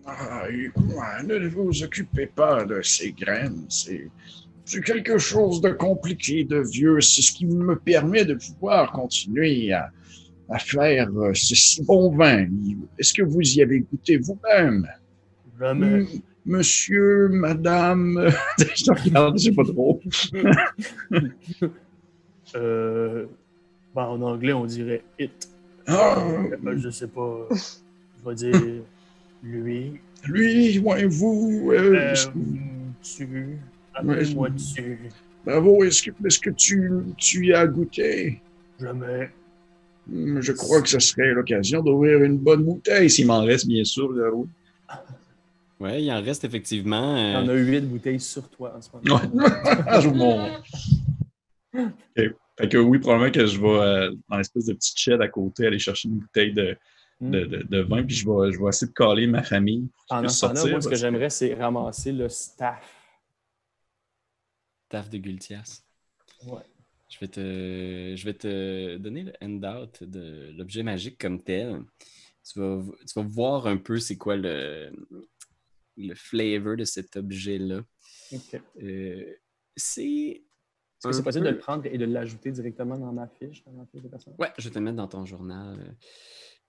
Ah, 0.06 0.44
écoute-moi, 0.50 1.24
ne 1.24 1.48
vous 1.48 1.84
occupez 1.84 2.26
pas 2.28 2.66
de 2.66 2.82
ces 2.82 3.12
graines. 3.12 3.66
C'est, 3.70 4.10
c'est 4.66 4.82
quelque 4.82 5.18
chose 5.18 5.62
de 5.62 5.70
compliqué, 5.70 6.44
de 6.46 6.58
vieux. 6.60 7.00
C'est 7.02 7.22
ce 7.22 7.32
qui 7.32 7.46
me 7.46 7.76
permet 7.78 8.26
de 8.26 8.34
pouvoir 8.36 8.92
continuer 8.92 9.72
à, 9.72 9.92
à 10.50 10.58
faire 10.60 11.10
euh, 11.16 11.34
ce 11.34 11.54
si 11.56 11.84
bon 11.84 12.16
vin. 12.16 12.48
Est-ce 12.98 13.14
que 13.14 13.22
vous 13.22 13.42
y 13.42 13.62
avez 13.62 13.82
goûté 13.82 14.18
vous-même? 14.18 14.88
Jamais. 15.60 15.88
M- 15.88 16.08
Monsieur, 16.46 17.28
madame, 17.30 18.32
je 18.58 18.92
regarde, 18.92 19.38
sais 19.38 19.52
pas 19.52 19.64
trop. 19.66 20.02
Euh, 22.56 23.26
ben, 23.96 24.04
en 24.06 24.22
anglais, 24.22 24.54
on 24.54 24.66
dirait 24.66 25.04
it. 25.20 25.50
Ah, 25.88 26.18
Euh, 26.66 26.78
je 26.78 26.90
sais 26.90 27.08
pas. 27.08 27.48
Je 27.52 28.30
vais 28.30 28.36
dire 28.36 28.82
lui. 29.44 30.00
lui, 30.28 30.80
ouais, 30.80 31.06
vous, 31.06 31.72
euh, 31.72 31.94
Euh, 31.96 32.16
tu. 33.02 33.58
Appelle-moi 33.94 34.50
Ouais, 34.50 34.56
tu. 34.76 35.00
bravo, 35.46 35.84
est-ce 35.84 36.04
que, 36.04 36.12
est-ce 36.26 36.40
que 36.40 36.50
tu, 36.52 36.92
tu 37.18 37.48
y 37.48 37.54
as 37.54 37.66
goûté? 37.68 38.42
Jamais. 38.80 39.30
Hmm, 40.08 40.40
Je 40.42 40.52
crois 40.54 40.82
que 40.82 40.90
ce 40.90 41.00
serait 41.00 41.32
l'occasion 41.34 41.82
d'ouvrir 41.82 42.24
une 42.24 42.38
bonne 42.38 42.64
bouteille, 42.64 43.10
s'il 43.10 43.28
m'en 43.28 43.44
reste, 43.44 43.68
bien 43.68 43.84
sûr. 43.84 44.12
là, 44.12 44.30
oui. 44.34 44.48
Ouais, 45.80 46.04
il 46.04 46.12
en 46.12 46.22
reste 46.22 46.44
effectivement. 46.44 47.16
Il 47.16 47.24
y 47.32 47.36
euh, 47.36 47.40
en 47.40 47.48
a 47.48 47.54
huit 47.54 47.80
bouteilles 47.88 48.20
sur 48.20 48.50
toi 48.50 48.76
en 48.78 48.82
ce 48.82 48.90
moment. 48.94 49.22
Ouais. 49.34 50.52
Je 51.74 51.78
vous 51.80 51.84
montre. 51.86 51.98
Ok. 52.18 52.34
Fait 52.58 52.68
que 52.68 52.78
oui, 52.78 53.00
probablement 53.00 53.32
que 53.32 53.46
je 53.46 53.60
vais 53.60 53.68
euh, 53.68 54.16
dans 54.28 54.38
l'espèce 54.38 54.66
de 54.66 54.74
petite 54.74 54.98
shed 55.00 55.22
à 55.22 55.28
côté 55.30 55.66
aller 55.68 55.80
chercher 55.80 56.10
une 56.10 56.20
bouteille 56.20 56.52
de, 56.54 56.76
de, 57.22 57.46
de- 57.46 57.64
de 57.64 57.80
vin, 57.82 58.04
puis 58.04 58.16
je 58.16 58.26
vais, 58.30 58.52
je 58.52 58.60
vais 58.62 58.68
essayer 58.70 58.88
de 58.90 58.94
caler 58.94 59.28
ma 59.28 59.44
famille. 59.44 59.88
pour 59.90 60.08
temps-là, 60.08 60.30
sortir, 60.30 60.72
moi, 60.72 60.82
ce 60.82 60.86
que 60.88 60.90
parce 60.92 61.02
j'aimerais, 61.02 61.30
c'est 61.30 61.54
ramasser 61.54 62.12
le 62.12 62.28
staff. 62.28 62.96
Taf 64.90 65.10
de 65.10 65.18
Gultias. 65.20 65.84
Ouais. 66.48 66.64
Je 67.10 67.18
vais 67.20 67.28
te, 67.28 68.14
je 68.16 68.26
vais 68.26 68.34
te 68.34 68.98
donner 68.98 69.24
le 69.24 69.34
handout 69.42 70.04
de 70.04 70.52
l'objet 70.58 70.84
magique 70.84 71.18
comme 71.18 71.42
tel. 71.42 71.82
Tu 72.44 72.60
vas, 72.60 72.82
tu 73.08 73.14
vas 73.20 73.26
voir 73.28 73.68
un 73.68 73.78
peu 73.78 74.00
c'est 74.00 74.18
quoi 74.18 74.36
le, 74.36 74.92
le 75.98 76.14
flavor 76.16 76.76
de 76.78 76.84
cet 76.84 77.16
objet-là. 77.16 77.82
Ok. 78.34 78.62
Euh, 78.84 79.34
c'est. 79.76 80.44
Est-ce 81.00 81.08
que 81.08 81.14
c'est 81.14 81.24
possible 81.24 81.46
peu- 81.46 81.52
de 81.52 81.56
le 81.56 81.60
prendre 81.60 81.86
et 81.86 81.98
de 81.98 82.06
l'ajouter 82.06 82.52
directement 82.52 82.98
dans 82.98 83.12
ma 83.14 83.28
fiche, 83.28 83.64
dans 83.66 83.72
ma 83.72 83.86
fiche 83.86 84.02
de 84.02 84.08
personnage? 84.10 84.38
Ouais, 84.40 84.52
je 84.58 84.66
vais 84.68 84.74
te 84.74 84.80
le 84.80 84.86
mettre 84.86 84.98
dans 84.98 85.08
ton 85.08 85.26
journal. 85.26 85.80
euh, 85.80 85.92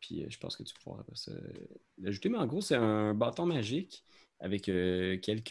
Puis 0.00 0.22
euh, 0.22 0.26
je 0.30 0.38
pense 0.38 0.56
que 0.56 0.62
tu 0.62 0.72
pourras 0.82 1.02
ça 1.14 1.32
l'ajouter. 1.98 2.28
Mais 2.28 2.38
en 2.38 2.46
gros, 2.46 2.60
c'est 2.60 2.76
un 2.76 3.12
bâton 3.14 3.44
magique 3.46 4.04
avec 4.38 4.68
euh, 4.68 5.18
quelques. 5.18 5.48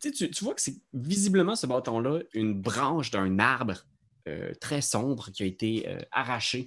Tu, 0.00 0.08
sais, 0.08 0.10
tu, 0.12 0.30
tu 0.30 0.44
vois 0.44 0.54
que 0.54 0.60
c'est 0.60 0.76
visiblement 0.92 1.56
ce 1.56 1.66
bâton-là 1.66 2.20
une 2.34 2.60
branche 2.60 3.10
d'un 3.10 3.38
arbre 3.38 3.86
très 4.60 4.80
sombre 4.80 5.30
qui 5.32 5.42
a 5.42 5.46
été 5.46 5.86
euh, 5.88 5.98
arraché 6.10 6.66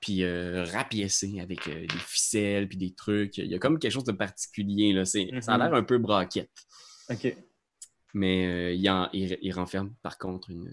puis 0.00 0.22
euh, 0.22 0.64
rapiécé 0.64 1.40
avec 1.40 1.66
euh, 1.68 1.80
des 1.86 1.98
ficelles 1.98 2.68
puis 2.68 2.76
des 2.78 2.94
trucs. 2.94 3.38
Il 3.38 3.46
y 3.46 3.54
a 3.54 3.58
comme 3.58 3.78
quelque 3.78 3.92
chose 3.92 4.04
de 4.04 4.12
particulier. 4.12 4.92
Là. 4.92 5.04
C'est- 5.04 5.28
Ça 5.40 5.54
a 5.54 5.58
Mhm. 5.58 5.64
l'air 5.64 5.74
un 5.74 5.82
peu 5.84 5.98
braquette. 5.98 6.50
Ok. 7.10 7.34
Mais 8.14 8.46
euh, 8.46 8.72
il, 8.72 8.88
en- 8.88 9.08
il- 9.12 9.38
il 9.42 9.52
renferme 9.52 9.92
par 10.02 10.18
contre 10.18 10.50
une, 10.50 10.70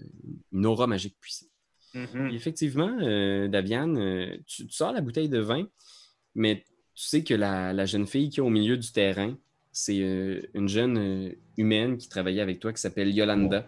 une 0.52 0.64
aura 0.66 0.86
magique 0.86 1.16
puissante. 1.20 1.48
Mhm. 1.94 2.28
Puis 2.28 2.36
effectivement, 2.36 2.96
euh, 3.02 3.48
Daviane, 3.48 3.98
euh, 3.98 4.36
tu, 4.46 4.66
tu 4.66 4.72
sors 4.72 4.92
la 4.92 5.00
bouteille 5.00 5.28
de 5.28 5.40
vin, 5.40 5.68
mais 6.34 6.64
tu 6.94 7.04
sais 7.04 7.22
que 7.24 7.34
la, 7.34 7.72
la 7.72 7.84
jeune 7.84 8.06
fille 8.06 8.30
qui 8.30 8.38
est 8.40 8.42
au 8.42 8.48
milieu 8.50 8.76
du 8.78 8.90
terrain, 8.92 9.36
c'est 9.72 10.00
euh, 10.00 10.40
une 10.54 10.68
jeune 10.68 10.96
euh, 10.98 11.32
humaine 11.56 11.98
qui 11.98 12.08
travaillait 12.08 12.40
avec 12.42 12.60
toi 12.60 12.72
qui 12.72 12.80
s'appelle 12.80 13.14
Yolanda. 13.14 13.66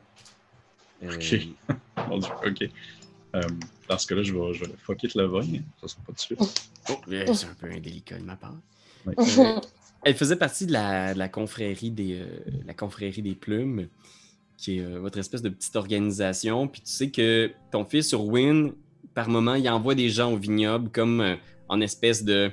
Euh, 1.03 1.15
Ok. 1.17 1.41
Mon 2.09 2.19
Dieu, 2.19 2.31
ok. 2.47 2.63
Euh, 3.35 3.43
dans 3.89 3.99
ce 3.99 4.07
cas-là, 4.07 4.23
je 4.23 4.33
vais, 4.33 4.55
je 4.55 4.65
vais 4.65 4.73
fuck 4.79 5.03
it 5.03 5.15
le 5.17 5.25
vin. 5.27 5.43
Ça 5.81 5.89
sera 5.89 6.03
pas 6.07 6.13
de 6.13 6.19
suite. 6.21 6.39
oh, 6.89 6.93
euh, 7.09 7.35
c'est 7.35 7.47
un 7.47 7.55
peu 7.55 7.67
indélicat 7.67 8.19
de 8.19 8.25
ma 8.25 8.37
part. 8.37 8.55
Ouais. 9.05 9.15
Elle 10.05 10.15
faisait 10.15 10.37
partie 10.37 10.67
de 10.67 10.73
la, 10.73 11.15
de 11.15 11.19
la 11.19 11.29
confrérie 11.29 11.91
des, 11.91 12.21
euh, 12.21 12.27
la 12.67 12.75
confrérie 12.75 13.23
des 13.23 13.35
plumes, 13.35 13.89
qui 14.59 14.79
est 14.79 14.83
euh, 14.83 15.01
votre 15.01 15.19
espèce 15.19 15.41
de 15.41 15.49
petite 15.49 15.77
organisation. 15.77 16.69
Puis 16.69 16.83
tu 16.83 16.91
sais 16.91 17.11
que 17.11 17.51
ton 17.71 17.85
fils 17.85 18.13
Urwin, 18.13 18.73
par 19.15 19.29
moment, 19.29 19.55
il 19.55 19.69
envoie 19.69 19.95
des 19.95 20.11
gens 20.11 20.33
au 20.33 20.37
vignoble 20.37 20.91
comme 20.91 21.21
euh, 21.21 21.37
en 21.69 21.81
espèce 21.81 22.23
de. 22.23 22.51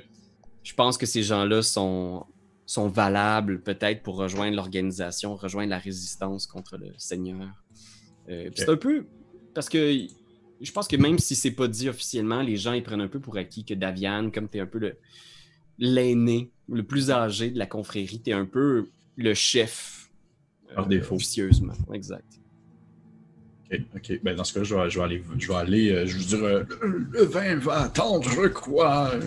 Je 0.62 0.74
pense 0.74 0.96
que 0.96 1.06
ces 1.06 1.22
gens-là 1.22 1.62
sont, 1.62 2.24
sont 2.66 2.88
valables 2.88 3.60
peut-être 3.60 4.02
pour 4.02 4.16
rejoindre 4.16 4.56
l'organisation, 4.56 5.34
rejoindre 5.34 5.70
la 5.70 5.78
résistance 5.78 6.46
contre 6.46 6.78
le 6.78 6.92
Seigneur. 6.96 7.48
C'est 8.28 8.68
un 8.68 8.76
peu. 8.76 9.04
Parce 9.54 9.68
que 9.68 10.06
je 10.60 10.72
pense 10.72 10.86
que 10.86 10.96
même 10.96 11.18
si 11.18 11.34
c'est 11.34 11.50
pas 11.50 11.66
dit 11.66 11.88
officiellement, 11.88 12.40
les 12.40 12.56
gens 12.56 12.72
ils 12.72 12.84
prennent 12.84 13.00
un 13.00 13.08
peu 13.08 13.18
pour 13.18 13.36
acquis 13.36 13.64
que 13.64 13.74
Daviane, 13.74 14.30
comme 14.30 14.48
tu 14.48 14.58
es 14.58 14.60
un 14.60 14.66
peu 14.66 14.78
le 14.78 14.96
l'aîné, 15.78 16.50
le 16.68 16.82
plus 16.82 17.10
âgé 17.10 17.50
de 17.50 17.58
la 17.58 17.66
confrérie, 17.66 18.20
tu 18.22 18.30
es 18.30 18.32
un 18.34 18.46
peu 18.46 18.86
le 19.16 19.34
chef. 19.34 20.10
Par 20.74 20.86
défaut. 20.86 21.16
Officieusement, 21.16 21.74
exact. 21.92 22.24
Ok, 23.70 23.80
ok. 23.96 24.20
Ben, 24.22 24.36
dans 24.36 24.44
ce 24.44 24.52
cas, 24.54 24.62
je 24.64 24.74
vais, 24.74 24.90
je 24.90 24.98
vais 24.98 25.04
aller, 25.04 25.22
je 25.38 25.48
vais 25.48 25.54
aller, 25.54 25.90
euh, 25.90 26.06
je 26.06 26.16
veux 26.18 26.24
dire, 26.24 26.44
euh, 26.44 26.64
le, 26.82 26.98
le 27.12 27.22
vin 27.24 27.56
va 27.56 27.82
attendre, 27.82 28.28
je 28.30 28.46
crois. 28.48 29.10
Euh, 29.14 29.20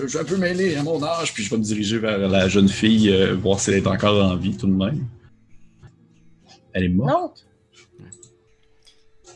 je 0.00 0.06
suis 0.06 0.18
un 0.18 0.24
peu 0.24 0.36
mêlé 0.36 0.76
à 0.76 0.82
mon 0.82 1.02
âge, 1.02 1.32
puis 1.34 1.42
je 1.44 1.50
vais 1.50 1.56
me 1.58 1.62
diriger 1.62 1.98
vers 1.98 2.18
la 2.18 2.48
jeune 2.48 2.68
fille, 2.68 3.10
euh, 3.10 3.34
voir 3.34 3.58
si 3.60 3.70
elle 3.70 3.78
est 3.78 3.86
encore 3.86 4.24
en 4.24 4.36
vie 4.36 4.56
tout 4.56 4.66
de 4.68 4.72
même. 4.72 5.04
Elle 6.72 6.84
est 6.84 6.88
morte? 6.88 7.44
Non. 7.98 8.06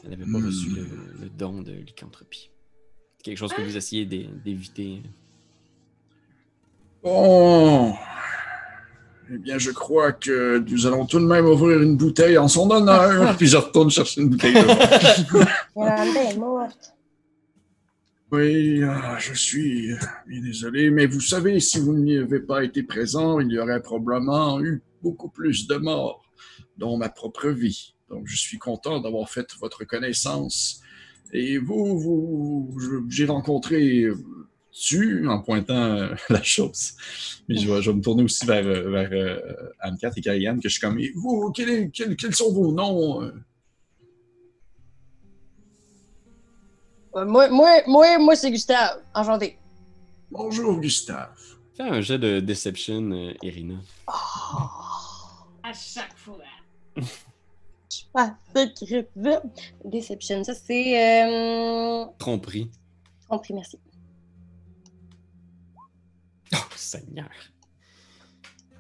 Elle 0.05 0.11
n'avait 0.11 0.25
pas 0.31 0.39
Hmm. 0.39 0.47
reçu 0.47 0.69
le, 0.71 0.83
le 1.23 1.29
don 1.37 1.63
de 1.63 1.73
lycanthropie. 1.73 2.51
Quelque 3.23 3.39
chose 3.39 3.53
que 3.55 3.63
vous 3.63 3.77
essayez 3.77 4.05
d'é- 4.05 4.29
d'éviter. 4.45 5.01
Bon. 7.05 7.95
Eh 9.31 9.37
bien, 9.37 9.59
je 9.59 9.71
crois 9.71 10.13
que 10.13 10.59
nous 10.59 10.87
allons 10.87 11.05
tout 11.05 11.19
de 11.19 11.27
même 11.27 11.45
ouvrir 11.45 11.83
une 11.83 11.99
bouteille 11.99 12.39
en 12.39 12.49
son 12.49 12.71
honneur, 12.71 13.37
puis 13.39 13.47
je 13.47 13.59
retourne 13.59 13.91
chercher 13.91 14.23
une 14.23 14.31
bouteille. 14.31 14.55
Oui, 18.33 18.83
ah, 18.83 19.17
je 19.21 19.33
suis 19.33 19.91
bien 20.27 20.41
désolé, 20.41 20.91
mais 20.91 21.07
vous 21.07 21.21
savez, 21.21 21.61
si 21.61 21.79
vous 21.79 21.93
n'y 21.93 22.19
avez 22.19 22.41
pas 22.41 22.65
été 22.65 22.83
présent, 22.83 23.39
il 23.39 23.53
y 23.53 23.61
aurait 23.61 23.81
probablement 23.81 24.61
eu 24.61 24.83
beaucoup 25.03 25.29
plus 25.29 25.69
de 25.69 25.77
morts, 25.77 26.25
dont 26.77 26.97
ma 26.97 27.11
propre 27.11 27.49
vie. 27.51 27.95
Donc, 28.09 28.27
je 28.27 28.37
suis 28.37 28.59
content 28.59 29.01
d'avoir 29.01 29.29
fait 29.29 29.47
votre 29.61 29.85
connaissance. 29.85 30.81
Et 31.33 31.59
vous, 31.59 31.99
vous, 31.99 33.07
j'ai 33.09 33.27
rencontré 33.27 34.09
tu 34.75 35.27
en 35.29 35.41
pointant 35.41 35.75
euh, 35.75 36.15
la 36.31 36.43
chose. 36.43 36.93
Mais 37.49 37.57
je 37.57 37.71
vais, 37.73 37.81
je 37.81 37.91
vais 37.91 37.97
me 37.97 38.03
tourner 38.03 38.25
aussi 38.25 38.45
vers, 38.45 38.67
euh, 38.67 38.91
vers 38.91 39.09
euh, 39.13 39.71
Anne-Cat 39.81 40.11
et 40.17 40.21
Karianne, 40.21 40.61
que 40.61 40.69
je 40.69 40.75
suis 40.75 40.81
comme, 40.81 40.99
et 40.99 41.13
vous, 41.15 41.53
quel 41.55 41.69
est- 41.71 41.91
quel- 41.91 42.17
quels 42.17 42.35
sont 42.35 42.53
vos 42.53 42.73
noms? 42.73 43.31
moi, 47.15 47.49
moi, 47.49 47.71
moi, 47.87 48.19
moi 48.19 48.37
c'est 48.37 48.51
Gustave. 48.51 49.01
Enchanté. 49.15 49.59
Bonjour, 50.31 50.81
Gustave. 50.81 51.31
Fais 51.77 51.85
un 51.85 52.01
jet 52.01 52.19
de 52.19 52.41
Deception, 52.41 53.11
euh, 53.13 53.33
Irina. 53.43 53.77
À 54.09 55.73
chaque 55.73 56.17
fois. 56.17 56.39
Ah, 58.15 58.37
c'est 58.55 58.75
crédible. 58.75 59.41
Deception, 59.85 60.43
ça 60.45 60.55
c'est. 60.55 61.25
Euh... 61.29 62.05
Tromperie. 62.19 62.71
Compris, 63.29 63.55
merci. 63.55 63.79
Oh, 66.55 66.59
Seigneur. 66.77 67.29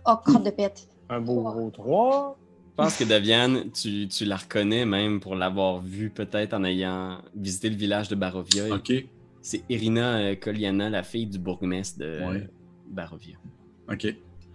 Oh, 0.06 0.16
crotte 0.24 0.44
de 0.44 0.50
pète. 0.50 0.88
Un 1.08 1.20
beau 1.20 1.42
gros 1.42 1.70
3. 1.70 2.38
Je 2.70 2.74
pense 2.82 2.96
que 2.96 3.04
Daviane, 3.04 3.70
tu, 3.70 4.08
tu 4.08 4.24
la 4.24 4.36
reconnais 4.36 4.84
même 4.84 5.20
pour 5.20 5.36
l'avoir 5.36 5.80
vue 5.80 6.10
peut-être 6.10 6.54
en 6.54 6.64
ayant 6.64 7.18
visité 7.36 7.70
le 7.70 7.76
village 7.76 8.08
de 8.08 8.14
Barovia. 8.16 8.74
OK. 8.74 8.92
C'est 9.42 9.62
Irina 9.68 10.16
euh, 10.18 10.34
Koliana, 10.34 10.90
la 10.90 11.02
fille 11.02 11.26
du 11.26 11.38
bourgmestre 11.38 11.98
de 12.00 12.20
Ouais. 12.24 12.48
Barovia. 12.88 13.36
OK. 13.90 14.06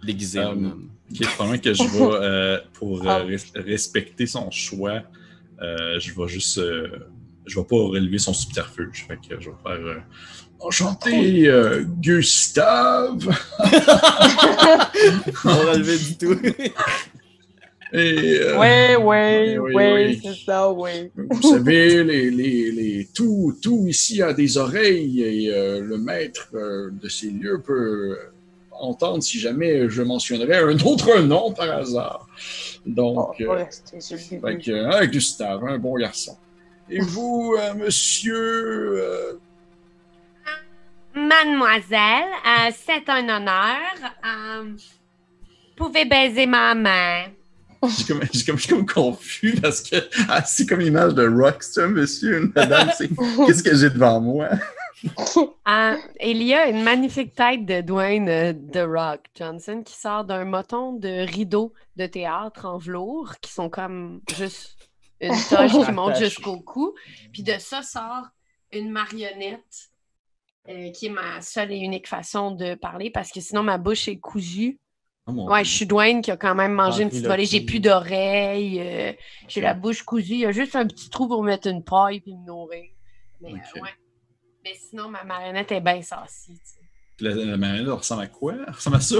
Déguisée 0.04 0.40
en 0.40 0.50
Euh, 0.50 0.52
homme. 0.70 0.90
Ok, 1.10 1.26
probablement 1.34 1.62
que 1.62 1.74
je 1.74 1.82
vais, 1.82 2.02
euh, 2.02 2.60
pour 2.74 3.00
euh, 3.02 3.06
Ah. 3.08 3.22
res- 3.24 3.58
respecter 3.60 4.26
son 4.26 4.50
choix, 4.50 5.02
euh, 5.62 5.98
je 5.98 6.12
vais 6.14 6.28
juste. 6.28 6.58
euh, 6.58 6.88
je 7.46 7.58
vais 7.58 7.66
pas 7.66 7.76
relever 7.76 8.18
son 8.18 8.32
subterfuge. 8.34 9.06
Fait 9.08 9.16
que 9.16 9.40
je 9.40 9.50
vais 9.50 9.56
faire. 9.62 10.04
Enchanté, 10.60 11.48
euh, 11.48 11.84
Gustave. 12.00 13.28
On 15.44 15.54
relevait 15.70 15.98
du 15.98 16.16
tout. 16.16 16.36
Et, 17.92 18.38
euh, 18.40 18.56
Ouais, 18.56 18.94
ouais, 18.96 19.58
ouais, 19.58 19.58
oui, 19.58 19.74
ouais, 19.74 19.92
oui. 20.06 20.20
c'est 20.22 20.44
ça, 20.46 20.70
ouais. 20.70 21.10
Vous 21.16 21.42
savez, 21.42 22.04
les, 22.04 22.30
les, 22.30 22.70
les, 22.70 23.08
tout, 23.12 23.56
tout 23.60 23.84
ici 23.88 24.22
a 24.22 24.32
des 24.32 24.58
oreilles 24.58 25.22
et 25.24 25.52
euh, 25.52 25.80
le 25.80 25.98
maître 25.98 26.50
euh, 26.54 26.90
de 26.92 27.08
ces 27.08 27.30
lieux 27.30 27.60
peut 27.60 28.16
entendre 28.70 29.22
si 29.24 29.40
jamais 29.40 29.88
je 29.88 30.02
mentionnerais 30.02 30.58
un 30.58 30.78
autre 30.86 31.18
nom 31.20 31.52
par 31.52 31.70
hasard. 31.78 32.28
On 32.86 32.90
Donc. 32.90 33.40
euh, 33.40 33.64
que, 34.58 34.70
hein, 34.72 35.04
Gustave, 35.06 35.64
un 35.64 35.78
bon 35.78 35.94
garçon. 35.98 36.36
Et 36.88 37.00
vous, 37.00 37.56
euh, 37.58 37.74
monsieur. 37.74 39.02
Mademoiselle, 41.14 42.28
euh, 42.46 42.70
c'est 42.72 43.08
un 43.08 43.28
honneur. 43.28 43.76
Euh, 44.24 44.76
pouvez 45.76 46.04
baiser 46.04 46.46
ma 46.46 46.74
main. 46.74 47.24
comme, 48.06 48.20
j'ai 48.32 48.44
comme, 48.44 48.56
je 48.56 48.62
suis 48.62 48.68
comme 48.68 48.86
confus 48.86 49.58
parce 49.60 49.80
que 49.80 49.96
ah, 50.28 50.44
c'est 50.44 50.66
comme 50.66 50.80
l'image 50.80 51.14
de 51.14 51.26
Rock, 51.26 51.62
c'est 51.62 51.82
un 51.82 51.88
monsieur, 51.88 52.38
une 52.38 52.52
madame, 52.54 52.90
qu'est-ce 53.46 53.62
que 53.62 53.74
j'ai 53.74 53.90
devant 53.90 54.20
moi? 54.20 54.50
Euh, 55.66 55.96
il 56.20 56.42
y 56.42 56.52
a 56.52 56.68
une 56.68 56.82
magnifique 56.82 57.34
tête 57.34 57.64
de 57.64 57.80
Dwayne 57.80 58.70
The 58.70 58.84
Rock 58.86 59.20
Johnson 59.34 59.82
qui 59.82 59.94
sort 59.94 60.24
d'un 60.24 60.44
moton 60.44 60.92
de 60.92 61.26
rideaux 61.26 61.72
de 61.96 62.06
théâtre 62.06 62.66
en 62.66 62.76
velours 62.76 63.34
qui 63.40 63.50
sont 63.50 63.70
comme 63.70 64.20
juste 64.36 64.76
une 65.20 65.32
toche 65.48 65.86
qui 65.86 65.92
monte 65.92 66.16
jusqu'au 66.16 66.60
cou. 66.60 66.94
Puis 67.32 67.42
de 67.42 67.54
ça 67.58 67.82
sort 67.82 68.28
une 68.72 68.90
marionnette 68.90 69.90
euh, 70.68 70.90
qui 70.90 71.06
est 71.06 71.10
ma 71.10 71.40
seule 71.40 71.72
et 71.72 71.76
unique 71.78 72.06
façon 72.08 72.50
de 72.52 72.74
parler 72.74 73.10
parce 73.10 73.30
que 73.30 73.40
sinon 73.40 73.62
ma 73.62 73.78
bouche 73.78 74.08
est 74.08 74.18
cousue. 74.18 74.78
Oh, 75.26 75.32
Ouais, 75.48 75.64
je 75.64 75.70
suis 75.70 75.86
Dwayne 75.86 76.22
qui 76.22 76.30
a 76.30 76.36
quand 76.36 76.54
même 76.54 76.72
mangé 76.72 77.02
une 77.02 77.08
petite 77.08 77.26
volée. 77.26 77.46
J'ai 77.46 77.60
plus 77.60 77.80
d'oreilles. 77.80 78.80
euh, 78.80 79.12
j'ai 79.48 79.60
la 79.60 79.74
bouche 79.74 80.02
cousue. 80.02 80.32
Il 80.34 80.40
y 80.40 80.46
a 80.46 80.52
juste 80.52 80.74
un 80.76 80.86
petit 80.86 81.08
trou 81.10 81.28
pour 81.28 81.42
mettre 81.42 81.68
une 81.68 81.84
paille 81.84 82.20
puis 82.20 82.34
me 82.34 82.46
nourrir. 82.46 82.84
Mais, 83.40 83.52
euh, 83.52 83.80
ouais. 83.80 83.90
Mais 84.64 84.74
sinon, 84.74 85.08
ma 85.08 85.24
marionnette 85.24 85.72
est 85.72 85.80
bien 85.80 86.02
sais. 86.02 86.52
La, 87.20 87.34
la 87.34 87.56
marionnette 87.56 87.92
ressemble 87.92 88.22
à 88.22 88.26
quoi? 88.26 88.54
Elle 88.66 88.74
ressemble 88.74 88.96
à 88.96 89.00
ça? 89.00 89.16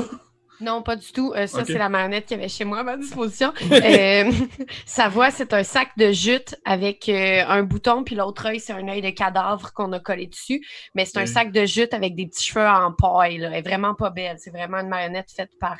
Non, 0.60 0.82
pas 0.82 0.96
du 0.96 1.10
tout. 1.12 1.32
Euh, 1.34 1.46
ça, 1.46 1.64
c'est 1.64 1.78
la 1.78 1.88
marionnette 1.88 2.26
qu'il 2.26 2.36
y 2.36 2.40
avait 2.40 2.48
chez 2.48 2.64
moi 2.64 2.80
à 2.80 2.82
ma 2.82 2.96
disposition. 2.96 3.52
Euh, 3.70 4.30
sa 4.86 5.08
voix, 5.08 5.30
c'est 5.30 5.52
un 5.52 5.62
sac 5.62 5.90
de 5.96 6.12
jute 6.12 6.56
avec 6.64 7.08
euh, 7.08 7.42
un 7.46 7.62
bouton, 7.62 8.04
puis 8.04 8.14
l'autre 8.14 8.46
œil, 8.46 8.60
c'est 8.60 8.72
un 8.72 8.86
œil 8.88 9.00
de 9.00 9.10
cadavre 9.10 9.72
qu'on 9.72 9.92
a 9.92 10.00
collé 10.00 10.26
dessus. 10.26 10.64
Mais 10.94 11.04
c'est 11.04 11.18
un 11.18 11.26
sac 11.26 11.50
de 11.50 11.64
jute 11.64 11.94
avec 11.94 12.14
des 12.14 12.26
petits 12.26 12.44
cheveux 12.44 12.66
en 12.66 12.92
paille. 12.92 13.38
Là. 13.38 13.48
Elle 13.48 13.58
est 13.58 13.62
vraiment 13.62 13.94
pas 13.94 14.10
belle. 14.10 14.36
C'est 14.38 14.50
vraiment 14.50 14.78
une 14.78 14.88
marionnette 14.88 15.30
faite 15.30 15.50
par 15.58 15.76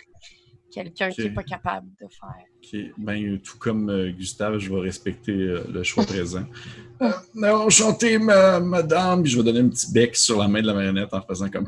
quelqu'un 0.71 1.11
qui 1.11 1.23
n'est 1.23 1.31
pas 1.31 1.43
capable 1.43 1.89
de 2.01 2.07
faire. 2.09 2.45
Ok, 2.63 2.81
ben, 2.99 3.39
tout 3.41 3.59
comme 3.59 3.91
euh, 3.91 4.11
Gustave, 4.11 4.59
je 4.59 4.73
vais 4.73 4.81
respecter 4.81 5.33
euh, 5.33 5.65
le 5.73 5.83
choix 5.83 6.05
présent. 6.05 6.45
Euh, 7.03 7.51
enchanté, 7.51 8.19
ma, 8.19 8.61
madame. 8.61 9.23
Puis 9.23 9.33
je 9.33 9.39
vais 9.39 9.43
donner 9.43 9.61
un 9.61 9.71
petit 9.71 9.91
bec 9.91 10.15
sur 10.15 10.39
la 10.39 10.49
main 10.49 10.61
de 10.61 10.67
la 10.67 10.75
marionnette 10.75 11.09
en 11.15 11.23
faisant 11.23 11.49
comme. 11.49 11.67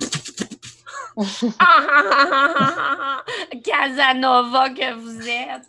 Casanova 3.64 4.70
que 4.70 4.94
vous 4.94 5.28
êtes! 5.28 5.68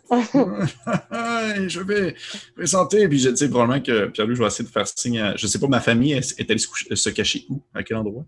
Je 1.68 1.80
vais 1.80 2.14
présenter, 2.56 3.08
puis 3.08 3.18
je 3.18 3.34
sais 3.34 3.48
probablement 3.48 3.80
que 3.82 4.06
Pierre-Louis, 4.06 4.36
je 4.36 4.40
vais 4.40 4.46
essayer 4.46 4.64
de 4.66 4.72
faire 4.72 4.86
signe 4.88 5.18
à. 5.18 5.36
Je 5.36 5.46
sais 5.46 5.58
pas, 5.58 5.66
ma 5.68 5.80
famille 5.80 6.12
est 6.12 6.38
est 6.38 6.50
allée 6.50 6.58
se, 6.58 7.10
cacher 7.10 7.44
où? 7.48 7.60
À 7.74 7.82
quel 7.82 7.96
endroit? 7.98 8.24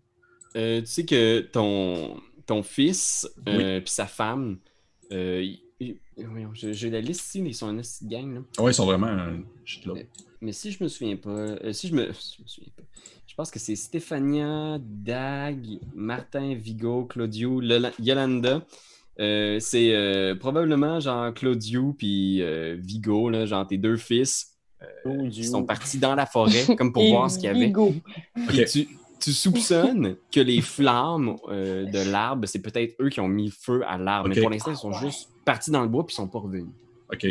Euh, 0.56 0.80
tu 0.80 0.86
sais 0.86 1.04
que 1.04 1.40
ton, 1.40 2.20
ton 2.46 2.62
fils 2.62 3.28
euh, 3.48 3.80
puis 3.80 3.90
sa 3.90 4.06
femme, 4.06 4.58
euh, 5.12 5.44
j'ai 6.52 6.90
la 6.90 7.00
liste 7.00 7.26
ici, 7.26 7.42
ils 7.44 7.54
sont 7.54 7.68
un 7.68 7.78
esti 7.78 8.04
de 8.06 8.10
gang. 8.10 8.42
Ah 8.56 8.62
ouais, 8.62 8.70
ils 8.70 8.74
sont 8.74 8.86
vraiment. 8.86 9.08
euh. 9.08 9.36
Mais 10.40 10.52
si 10.52 10.70
je 10.70 10.82
me 10.82 10.88
souviens 10.88 11.16
pas, 11.16 11.30
euh, 11.30 11.72
si 11.72 11.88
je 11.88 11.94
me, 11.94 12.12
si 12.12 12.36
je 12.38 12.42
me 12.42 12.48
souviens 12.48 12.72
pas, 12.76 12.82
pense 13.36 13.50
que 13.50 13.58
c'est 13.58 13.76
Stéphania, 13.76 14.78
Dag, 14.80 15.58
Martin, 15.94 16.54
Vigo, 16.54 17.04
Claudio, 17.04 17.60
Lola- 17.60 17.92
Yolanda. 18.00 18.62
Euh, 19.18 19.58
c'est 19.60 19.94
euh, 19.94 20.34
probablement 20.34 21.00
genre 21.00 21.32
Claudio 21.32 21.94
puis 21.96 22.42
euh, 22.42 22.76
Vigo, 22.78 23.30
là, 23.30 23.46
genre 23.46 23.66
tes 23.66 23.78
deux 23.78 23.96
fils, 23.96 24.52
Oh, 25.06 25.28
qui 25.30 25.44
sont 25.44 25.64
partis 25.64 25.98
dans 25.98 26.14
la 26.14 26.26
forêt 26.26 26.76
comme 26.76 26.92
pour 26.92 27.02
voir 27.08 27.30
ce 27.30 27.38
qu'il 27.38 27.46
y 27.46 27.48
avait. 27.48 27.72
Tu, 28.66 28.88
tu 29.18 29.32
soupçonnes 29.32 30.16
que 30.30 30.40
les 30.40 30.60
flammes 30.60 31.36
euh, 31.48 31.86
de 31.86 32.10
l'arbre, 32.10 32.46
c'est 32.46 32.60
peut-être 32.60 32.94
eux 33.00 33.08
qui 33.08 33.20
ont 33.20 33.26
mis 33.28 33.50
feu 33.50 33.82
à 33.86 33.96
l'arbre. 33.96 34.28
Mais 34.28 34.34
pour 34.42 34.50
l'instant, 34.50 34.72
ils 34.72 34.76
sont 34.76 34.92
juste 34.92 35.30
partis 35.46 35.70
dans 35.70 35.82
le 35.82 35.88
bois 35.88 36.04
puis 36.06 36.12
ils 36.12 36.16
sont 36.16 36.28
pas 36.28 36.38
revenus. 36.40 36.66
Ok. 37.10 37.26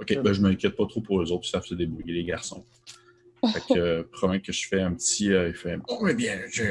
Ok, 0.00 0.18
ben 0.22 0.32
je 0.32 0.40
m'inquiète 0.40 0.74
pas 0.76 0.86
trop 0.86 1.02
pour 1.02 1.20
eux 1.20 1.30
autres, 1.30 1.44
ils 1.46 1.50
savent 1.50 1.66
se 1.66 1.74
débrouiller, 1.74 2.14
les 2.14 2.24
garçons. 2.24 2.64
Fait 3.52 3.74
que, 3.74 3.78
euh, 3.78 4.02
promets 4.12 4.40
que 4.40 4.52
je 4.52 4.66
fais 4.68 4.80
un 4.80 4.92
petit. 4.92 5.32
euh, 5.32 5.48
il 5.48 5.54
fait 5.54 5.76
Bon, 5.88 6.06
eh 6.06 6.14
bien, 6.14 6.38
je- 6.50 6.62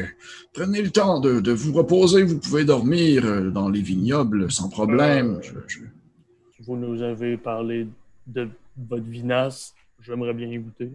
prenez 0.54 0.82
le 0.82 0.92
temps 0.92 1.20
de, 1.20 1.40
de 1.40 1.52
vous 1.52 1.74
reposer, 1.74 2.24
vous 2.24 2.40
pouvez 2.40 2.64
dormir 2.66 3.26
euh, 3.26 3.50
dans 3.50 3.70
les 3.70 3.82
vignobles 3.82 4.52
sans 4.52 4.70
problème. 4.70 5.40
Euh, 5.44 5.62
Je- 5.68 5.76
je- 5.80 6.64
Vous 6.66 6.76
nous 6.78 7.02
avez 7.02 7.38
parlé 7.38 7.88
de 8.28 8.48
votre 8.90 9.04
vinasse. 9.04 9.74
J'aimerais 10.06 10.34
bien 10.34 10.48
y 10.48 10.58
goûter. 10.60 10.92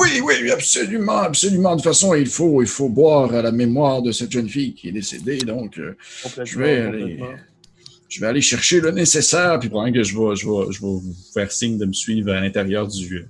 Oui, 0.00 0.20
oui, 0.24 0.50
absolument, 0.50 1.18
absolument. 1.18 1.72
De 1.72 1.82
toute 1.82 1.84
façon, 1.84 2.14
il 2.14 2.26
faut, 2.26 2.62
il 2.62 2.66
faut 2.68 2.88
boire 2.88 3.34
à 3.34 3.42
la 3.42 3.52
mémoire 3.52 4.00
de 4.00 4.12
cette 4.12 4.30
jeune 4.32 4.48
fille 4.48 4.72
qui 4.74 4.88
est 4.88 4.92
décédée, 4.92 5.36
donc. 5.38 5.78
Je 6.44 6.58
vais 6.58 6.78
aller- 6.80 7.16
complètement. 7.18 7.36
Je 8.08 8.20
vais 8.20 8.26
aller 8.28 8.40
chercher 8.40 8.80
le 8.80 8.92
nécessaire, 8.92 9.58
puis 9.58 9.68
probablement 9.68 9.94
que 10.00 10.04
je 10.04 10.16
vais, 10.16 10.36
je 10.36 10.46
vais, 10.48 10.72
je 10.72 10.80
vais 10.80 10.86
vous 10.86 11.14
faire 11.34 11.50
signe 11.52 11.76
de 11.78 11.84
me 11.84 11.92
suivre 11.92 12.32
à 12.32 12.40
l'intérieur 12.40 12.86
du, 12.88 13.24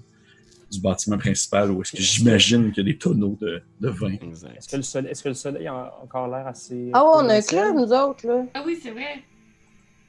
du 0.75 0.81
bâtiment 0.81 1.17
principal 1.19 1.71
où 1.71 1.81
est-ce 1.83 1.93
que 1.93 2.03
j'imagine 2.03 2.71
qu'il 2.73 2.87
y 2.87 2.91
a 2.91 2.93
des 2.93 2.99
tonneaux 2.99 3.37
de, 3.41 3.63
de 3.81 3.89
vin. 3.89 4.13
Est-ce 4.13 4.69
que, 4.69 4.77
le 4.77 4.83
soleil, 4.83 5.11
est-ce 5.11 5.23
que 5.23 5.29
le 5.29 5.35
soleil 5.35 5.67
a 5.67 5.95
encore 6.03 6.29
l'air 6.29 6.47
assez. 6.47 6.91
Ah 6.93 7.05
on 7.05 7.29
a 7.29 7.35
un 7.37 7.41
club, 7.43 7.75
nous 7.77 7.93
autres, 7.93 8.27
là. 8.27 8.45
Ah 8.55 8.63
oui, 8.67 8.79
c'est 8.83 8.91
vrai. 8.91 9.23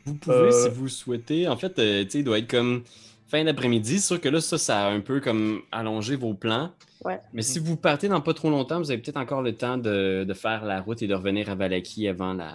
Vous 0.05 0.15
pouvez, 0.15 0.35
Euh, 0.35 0.51
si 0.51 0.69
vous 0.69 0.87
souhaitez. 0.87 1.47
En 1.47 1.57
fait, 1.57 1.77
euh, 1.79 2.03
tu 2.03 2.09
sais, 2.11 2.19
il 2.19 2.23
doit 2.23 2.37
être 2.39 2.49
comme 2.49 2.83
fin 3.27 3.43
d'après-midi. 3.43 3.99
C'est 3.99 4.07
sûr 4.07 4.21
que 4.21 4.29
là, 4.29 4.39
ça, 4.41 4.57
ça 4.57 4.85
a 4.87 4.91
un 4.91 4.99
peu 4.99 5.19
comme 5.19 5.61
allongé 5.71 6.15
vos 6.15 6.33
plans. 6.33 6.71
Ouais. 7.03 7.19
Mais 7.33 7.41
si 7.41 7.59
vous 7.59 7.75
partez 7.75 8.07
dans 8.07 8.21
pas 8.21 8.33
trop 8.33 8.49
longtemps, 8.49 8.77
vous 8.79 8.91
avez 8.91 9.01
peut-être 9.01 9.17
encore 9.17 9.41
le 9.41 9.53
temps 9.55 9.77
de, 9.77 10.23
de 10.23 10.33
faire 10.33 10.63
la 10.65 10.81
route 10.81 11.01
et 11.01 11.07
de 11.07 11.13
revenir 11.15 11.49
à 11.49 11.55
Valaki 11.55 12.07
avant 12.07 12.33
la, 12.33 12.53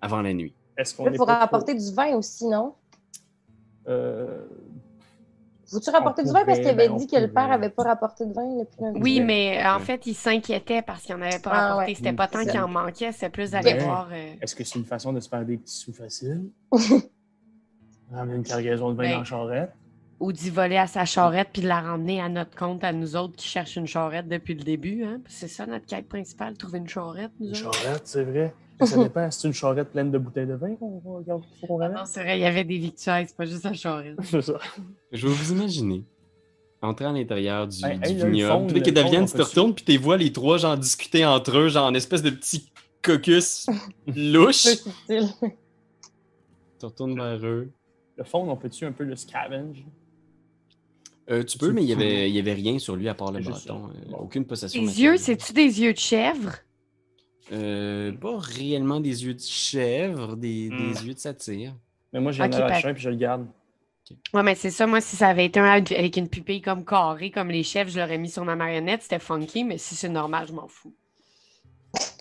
avant 0.00 0.20
la 0.22 0.32
nuit. 0.34 0.54
Est-ce 0.76 0.94
qu'on 0.94 1.04
Là, 1.06 1.12
est 1.12 1.16
trop- 1.16 1.24
rapporter 1.26 1.74
du 1.74 1.92
vin 1.94 2.14
aussi, 2.16 2.46
non? 2.46 2.74
Euh, 3.88 4.44
Faut-tu 5.72 5.90
rapporter 5.90 6.22
On 6.22 6.26
du 6.26 6.32
vin? 6.32 6.44
Parce 6.44 6.58
qu'il 6.58 6.68
avait 6.68 6.88
ben, 6.88 6.96
dit 6.96 7.06
que 7.06 7.16
le 7.16 7.28
père 7.32 7.44
pourrait. 7.44 7.54
avait 7.54 7.68
pas 7.70 7.82
rapporté 7.84 8.26
de 8.26 8.32
vin 8.32 8.58
depuis 8.60 8.84
un 8.84 8.92
Oui, 9.00 9.20
mais 9.20 9.60
euh, 9.64 9.74
en 9.74 9.78
fait, 9.80 10.06
il 10.06 10.14
s'inquiétait 10.14 10.82
parce 10.82 11.02
qu'il 11.02 11.16
n'en 11.16 11.22
avait 11.22 11.38
pas 11.38 11.50
Ah, 11.52 11.68
rapporté. 11.68 11.90
ouais. 11.92 11.94
C'était 11.96 12.12
pas 12.12 12.28
tant 12.28 12.44
qu'il 12.44 12.58
en 12.60 12.68
manquait, 12.68 13.12
c'est 13.12 13.30
plus 13.30 13.50
d'aller 13.52 13.72
Ouais. 13.72 13.78
voir. 13.84 14.08
euh, 14.12 14.34
Est-ce 14.40 14.54
que 14.54 14.64
c'est 14.64 14.78
une 14.78 14.84
façon 14.84 15.12
de 15.12 15.20
se 15.20 15.28
faire 15.28 15.44
des 15.44 15.56
petits 15.56 15.74
sous 15.76 15.92
faciles? 15.92 16.42
Ramener 18.12 18.36
une 18.36 18.42
cargaison 18.42 18.90
de 18.90 18.96
vin 18.96 19.02
Ben, 19.04 19.12
dans 19.12 19.18
la 19.20 19.24
charrette? 19.24 19.72
ou 20.20 20.30
d'y 20.32 20.50
voler 20.50 20.76
à 20.76 20.86
sa 20.86 21.04
charrette 21.04 21.48
puis 21.52 21.62
de 21.62 21.66
la 21.68 21.80
ramener 21.80 22.20
à 22.20 22.28
notre 22.28 22.54
compte, 22.56 22.84
à 22.84 22.92
nous 22.92 23.16
autres 23.16 23.34
qui 23.34 23.48
cherchent 23.48 23.74
une 23.74 23.88
charrette 23.88 24.28
depuis 24.28 24.54
le 24.54 24.62
début. 24.62 25.02
Hein? 25.02 25.20
C'est 25.26 25.48
ça 25.48 25.66
notre 25.66 25.84
quête 25.86 26.08
principale, 26.08 26.56
trouver 26.56 26.78
une 26.78 26.88
charrette, 26.88 27.32
nous 27.40 27.48
Une 27.48 27.66
autres. 27.66 27.74
charrette, 27.82 28.02
c'est 28.04 28.22
vrai. 28.22 28.54
Mais 28.82 28.86
Ça 28.86 28.96
dépend. 29.02 29.30
C'est 29.30 29.48
une 29.48 29.54
charrette 29.54 29.90
pleine 29.90 30.10
de 30.10 30.18
bouteilles 30.18 30.46
de 30.46 30.54
vin 30.54 30.74
qu'on 30.76 31.00
qu'on 31.66 31.76
ramène? 31.76 31.96
Non, 31.96 32.04
c'est 32.04 32.22
vrai, 32.22 32.38
il 32.38 32.42
y 32.42 32.46
avait 32.46 32.64
des 32.64 32.78
victuailles, 32.78 33.26
c'est 33.28 33.36
pas 33.36 33.46
juste 33.46 33.64
la 33.64 33.72
charrette. 33.72 34.16
C'est 34.24 34.42
ça. 34.42 34.58
Je 35.10 35.26
vais 35.26 35.32
vous 35.34 35.52
imaginer 35.52 36.04
entrer 36.80 37.04
à 37.04 37.12
l'intérieur 37.12 37.68
du, 37.68 37.84
Hey, 37.84 37.98
du 37.98 38.04
hey, 38.08 38.14
là, 38.16 38.24
le 38.24 38.30
vignoble. 38.32 38.70
fond, 38.74 38.90
Davienne, 38.92 39.22
on 39.22 39.26
tu 39.26 39.32
te 39.34 39.42
retournes, 39.42 39.74
puis 39.74 39.84
tu 39.84 39.96
vois 39.98 40.16
les 40.16 40.32
trois, 40.32 40.58
genre, 40.58 40.76
discuter 40.76 41.24
entre 41.24 41.56
eux, 41.56 41.68
genre, 41.68 41.86
en 41.86 41.94
espèce 41.94 42.22
de 42.22 42.30
petit 42.30 42.72
caucus 43.02 43.66
louche. 44.08 44.64
Peu 44.64 44.74
subtil. 44.74 45.28
Tu 46.80 46.86
retournes 46.86 47.14
vers 47.14 47.44
eux. 47.46 47.70
Le 48.16 48.24
fond, 48.24 48.50
on 48.50 48.56
peut-tu 48.56 48.84
un 48.84 48.92
peu 48.92 49.04
le 49.04 49.14
scavenge? 49.14 49.84
Euh, 51.30 51.44
tu 51.44 51.56
peux, 51.56 51.70
mais 51.70 51.82
il 51.82 51.86
n'y 51.86 51.92
avait, 51.92 52.28
il 52.28 52.34
y 52.34 52.40
avait 52.40 52.52
rien 52.52 52.80
sur 52.80 52.96
lui 52.96 53.08
à 53.08 53.14
part 53.14 53.30
le 53.30 53.40
bâton. 53.40 53.90
euh, 54.10 54.16
aucune 54.18 54.44
possession. 54.44 54.82
Matérielle. 54.82 55.12
yeux, 55.12 55.16
c'est-tu 55.18 55.52
des 55.52 55.80
yeux 55.80 55.92
de 55.92 55.98
chèvre? 55.98 56.56
Euh, 57.50 58.12
pas 58.12 58.38
réellement 58.38 59.00
des 59.00 59.24
yeux 59.24 59.34
de 59.34 59.40
chèvre, 59.40 60.36
des, 60.36 60.68
Hmm. 60.70 60.92
des 60.92 61.06
yeux 61.06 61.14
de 61.14 61.18
satyre. 61.18 61.74
Mais 62.12 62.20
moi, 62.20 62.30
j'ai 62.32 62.42
Ok, 62.44 62.54
un 62.54 62.68
par- 62.68 62.80
puis 62.94 63.02
je 63.02 63.10
le 63.10 63.16
garde. 63.16 63.46
Ouais, 64.34 64.42
mais 64.42 64.54
c'est 64.54 64.70
ça. 64.70 64.86
Moi, 64.86 65.00
si 65.00 65.16
ça 65.16 65.28
avait 65.28 65.46
été 65.46 65.58
un 65.58 65.64
avec 65.64 66.16
une 66.16 66.28
pupille 66.28 66.60
comme 66.60 66.84
carrée, 66.84 67.30
comme 67.30 67.48
les 67.50 67.62
chefs, 67.62 67.88
je 67.88 67.98
l'aurais 67.98 68.18
mis 68.18 68.28
sur 68.28 68.44
ma 68.44 68.54
marionnette. 68.56 69.02
C'était 69.02 69.18
funky, 69.18 69.64
mais 69.64 69.78
si 69.78 69.94
c'est 69.94 70.08
normal, 70.08 70.46
je 70.48 70.52
m'en 70.52 70.68
fous. 70.68 70.94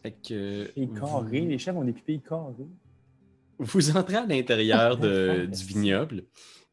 Fait 0.01 0.11
que. 0.27 0.71
Et 0.75 0.85
vous- 0.85 0.93
carrés, 0.99 1.41
les 1.41 1.57
chefs 1.57 1.75
ont 1.75 1.83
des 1.83 1.91
pupilles 1.93 2.21
carrées. 2.21 2.67
Vous 3.59 3.95
entrez 3.95 4.15
à 4.17 4.25
l'intérieur 4.25 4.97
du 4.97 5.63
vignoble. 5.65 6.23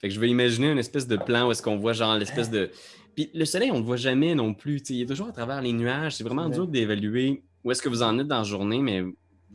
Fait 0.00 0.08
que 0.08 0.14
je 0.14 0.20
vais 0.20 0.28
imaginer 0.30 0.70
une 0.70 0.78
espèce 0.78 1.06
de 1.08 1.16
plan 1.16 1.48
où 1.48 1.50
est-ce 1.50 1.62
qu'on 1.62 1.76
voit 1.76 1.92
genre 1.92 2.16
l'espèce 2.16 2.50
de. 2.50 2.70
Puis 3.16 3.30
le 3.34 3.44
soleil, 3.44 3.70
on 3.72 3.78
le 3.78 3.84
voit 3.84 3.96
jamais 3.96 4.34
non 4.34 4.54
plus. 4.54 4.80
Il 4.90 5.02
est 5.02 5.06
toujours 5.06 5.26
à 5.28 5.32
travers 5.32 5.60
les 5.60 5.72
nuages. 5.72 6.14
C'est 6.16 6.24
vraiment 6.24 6.48
dur 6.48 6.68
d'évaluer 6.68 7.42
où 7.68 7.70
est-ce 7.70 7.82
que 7.82 7.88
vous 7.90 8.02
en 8.02 8.18
êtes 8.18 8.26
dans 8.26 8.38
la 8.38 8.44
journée, 8.44 8.80
mais 8.80 9.02
vous 9.02 9.12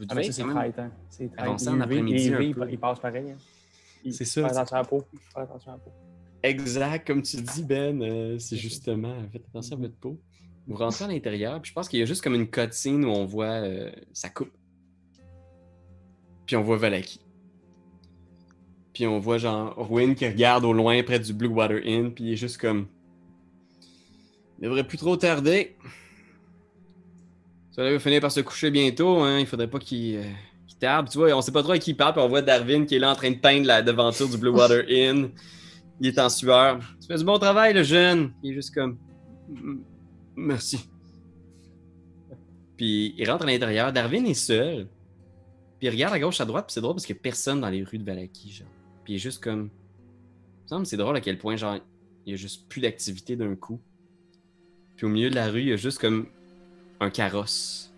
Ah, 0.10 0.14
devez 0.14 0.28
être 0.28 0.34
c'est 0.34 0.42
quand 0.44 0.48
même- 0.50 0.58
traite, 0.58 0.78
hein. 0.80 0.92
C'est 1.10 1.36
traite. 1.36 1.68
en 1.68 1.80
après-midi 1.82 2.32
ils 2.70 2.78
passent 2.80 3.00
pareil. 3.00 3.32
hein. 3.32 3.38
C'est 4.12 4.26
ça, 4.26 4.48
Fais 4.48 4.56
attention 4.58 4.76
à 4.76 4.80
la 4.80 4.86
peau. 4.86 5.04
Fais 5.34 5.40
attention 5.42 5.72
à 5.72 5.76
la 5.76 5.80
peau. 5.80 5.92
Exact, 6.44 7.08
comme 7.08 7.22
tu 7.24 7.38
dis, 7.38 7.64
Ben, 7.64 8.02
euh, 8.04 8.38
c'est 8.38 8.58
justement, 8.58 9.16
faites 9.32 9.46
attention 9.50 9.78
à 9.78 9.80
votre 9.80 9.96
peau. 9.96 10.20
Vous 10.68 10.76
rentrez 10.76 11.06
à 11.06 11.08
l'intérieur, 11.08 11.60
puis 11.62 11.70
je 11.70 11.74
pense 11.74 11.90
qu'il 11.90 12.00
y 12.00 12.02
a 12.04 12.06
juste 12.06 12.22
comme 12.24 12.36
une 12.36 12.48
cutscene 12.48 13.04
où 13.04 13.10
on 13.10 13.26
voit 13.26 13.46
euh, 13.64 13.92
sa 14.14 14.30
coupe. 14.30 14.52
Puis 16.46 16.56
on 16.56 16.62
voit 16.62 16.78
Valaki. 16.78 17.20
Puis 18.94 19.08
on 19.08 19.20
voit 19.20 19.38
genre 19.40 19.74
Rowan 19.76 20.14
qui 20.14 20.28
regarde 20.28 20.66
au 20.66 20.74
loin 20.74 21.02
près 21.04 21.20
du 21.20 21.34
Blue 21.34 21.48
Water 21.48 21.80
Inn, 21.84 22.14
puis 22.14 22.26
il 22.26 22.34
est 22.34 22.38
juste 22.38 22.58
comme. 22.58 22.86
Il 24.60 24.66
devrait 24.66 24.86
plus 24.86 24.98
trop 24.98 25.18
tarder. 25.18 25.76
Ça 27.76 27.84
va 27.84 28.00
finir 28.00 28.22
par 28.22 28.32
se 28.32 28.40
coucher 28.42 28.70
bientôt, 28.70 29.20
hein. 29.20 29.40
Il 29.40 29.48
faudrait 29.48 29.70
pas 29.70 29.80
qu'il 29.80 30.18
euh. 30.18 30.24
Tu 31.10 31.18
vois, 31.18 31.34
on 31.34 31.42
sait 31.42 31.52
pas 31.52 31.64
trop 31.64 31.72
à 31.72 31.80
qui 31.80 31.92
il 31.92 31.94
parle, 31.96 32.12
puis 32.12 32.22
on 32.22 32.28
voit 32.28 32.42
Darwin 32.42 32.86
qui 32.86 32.96
est 32.96 33.00
là 33.00 33.12
en 33.12 33.16
train 33.16 33.32
de 33.32 33.38
peindre 33.38 33.66
la 33.66 33.82
devanture 33.82 34.28
du 34.28 34.38
Blue 34.38 34.50
Water 34.50 34.84
Inn. 34.90 35.30
Il 36.02 36.08
est 36.08 36.20
en 36.20 36.28
sueur. 36.28 36.80
Tu 37.00 37.08
fais 37.08 37.18
du 37.18 37.24
bon 37.24 37.40
travail, 37.40 37.74
le 37.74 37.84
jeune. 37.84 38.34
Il 38.44 38.52
est 38.52 38.54
juste 38.54 38.74
comme. 38.74 38.98
Merci. 40.36 40.90
Puis 42.76 43.16
il 43.18 43.32
rentre 43.32 43.44
à 43.44 43.48
l'intérieur. 43.48 43.94
Darwin 43.94 44.26
est 44.26 44.34
seul. 44.34 44.88
Puis 45.80 45.88
il 45.88 45.90
regarde 45.90 46.14
à 46.14 46.20
gauche, 46.20 46.42
à 46.42 46.46
droite. 46.46 46.66
Puis 46.68 46.74
c'est 46.74 46.82
drôle 46.82 46.96
parce 46.96 47.06
qu'il 47.06 47.16
n'y 47.16 47.20
a 47.20 47.24
personne 47.24 47.62
dans 47.62 47.70
les 47.70 47.84
rues 47.84 47.98
de 47.98 48.04
Valaki, 48.04 48.52
genre. 48.52 48.68
Puis 49.06 49.14
il 49.14 49.16
est 49.16 49.20
juste 49.20 49.42
comme. 49.42 49.70
Il 49.70 50.64
me 50.64 50.68
semble 50.68 50.86
c'est 50.86 50.98
drôle 50.98 51.16
à 51.16 51.22
quel 51.22 51.38
point, 51.38 51.56
genre, 51.56 51.78
il 52.26 52.32
y 52.32 52.34
a 52.34 52.38
juste 52.38 52.68
plus 52.68 52.82
d'activité 52.82 53.38
d'un 53.38 53.56
coup. 53.56 53.80
Puis 54.98 55.06
au 55.06 55.10
milieu 55.10 55.30
de 55.30 55.36
la 55.36 55.48
rue, 55.50 55.62
il 55.62 55.68
y 55.70 55.74
a 55.74 55.78
juste 55.78 56.00
comme 56.00 56.28
un 57.04 57.10
carrosse. 57.10 57.92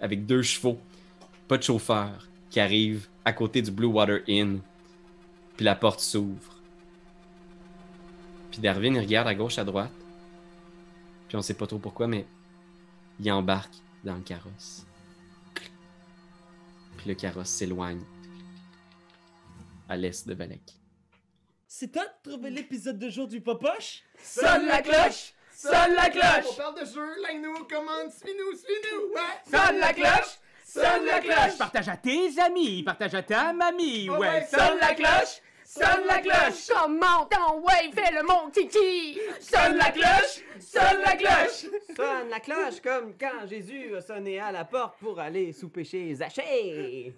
Avec 0.00 0.26
deux 0.26 0.42
chevaux. 0.42 0.78
Pas 1.46 1.56
de 1.58 1.62
chauffeur. 1.62 2.28
Qui 2.50 2.60
arrive 2.60 3.08
à 3.24 3.32
côté 3.32 3.62
du 3.62 3.70
Blue 3.70 3.86
Water 3.86 4.20
Inn. 4.28 4.60
Puis 5.56 5.64
la 5.64 5.74
porte 5.74 6.00
s'ouvre. 6.00 6.60
Puis 8.50 8.60
Darwin, 8.60 8.94
il 8.94 9.00
regarde 9.00 9.28
à 9.28 9.34
gauche, 9.34 9.58
à 9.58 9.64
droite. 9.64 9.92
Puis 11.28 11.36
on 11.36 11.42
sait 11.42 11.54
pas 11.54 11.66
trop 11.66 11.78
pourquoi, 11.78 12.06
mais 12.06 12.26
il 13.20 13.30
embarque 13.30 13.74
dans 14.04 14.14
le 14.14 14.22
carrosse. 14.22 14.86
Puis 16.96 17.08
le 17.08 17.14
carrosse 17.14 17.50
s'éloigne 17.50 18.02
à 19.88 19.96
l'est 19.96 20.26
de 20.26 20.34
Valaki. 20.34 20.76
C'est 21.66 21.92
toi 21.92 22.04
de 22.04 22.30
trouver 22.30 22.50
l'épisode 22.50 22.98
de 22.98 23.10
jour 23.10 23.28
du 23.28 23.40
Popoche? 23.40 24.02
Sonne 24.22 24.66
la 24.66 24.80
cloche! 24.82 25.34
Sonne 25.60 25.94
la 25.96 26.08
cloche! 26.08 26.52
On 26.52 26.54
parle 26.54 26.74
de 26.78 26.84
jeu, 26.84 27.20
like-nous, 27.20 27.64
commande, 27.64 28.12
suis-nous, 28.12 28.56
suis-nous! 28.56 29.12
Ouais! 29.12 29.42
Sonne 29.50 29.78
la 29.80 29.92
cloche! 29.92 30.38
Sonne 30.64 31.04
la 31.04 31.18
cloche! 31.18 31.58
Partage 31.58 31.88
à 31.88 31.96
tes 31.96 32.40
amis, 32.40 32.84
partage 32.84 33.16
à 33.16 33.22
ta 33.24 33.52
mamie, 33.52 34.08
Ouais, 34.08 34.18
ouais. 34.18 34.46
Sonne 34.48 34.78
la 34.80 34.94
cloche! 34.94 35.42
Sonne 35.64 36.06
la 36.06 36.20
cloche! 36.20 36.68
Comment 36.68 37.26
ton 37.26 37.58
wave 37.58 37.92
fait 37.92 38.12
le 38.14 38.22
mon 38.22 38.50
kiki? 38.50 39.18
Sonne 39.40 39.78
la 39.78 39.90
cloche! 39.90 40.44
Sonne 40.60 41.00
la 41.04 41.16
cloche! 41.16 41.66
Sonne 41.96 42.28
la 42.30 42.38
cloche 42.38 42.80
comme 42.80 43.14
quand 43.18 43.48
Jésus 43.48 43.96
a 43.96 44.00
sonné 44.00 44.38
à 44.38 44.52
la 44.52 44.64
porte 44.64 44.96
pour 45.00 45.18
aller 45.18 45.52
souper 45.52 45.82
chez 45.82 46.14
Zachée. 46.14 47.14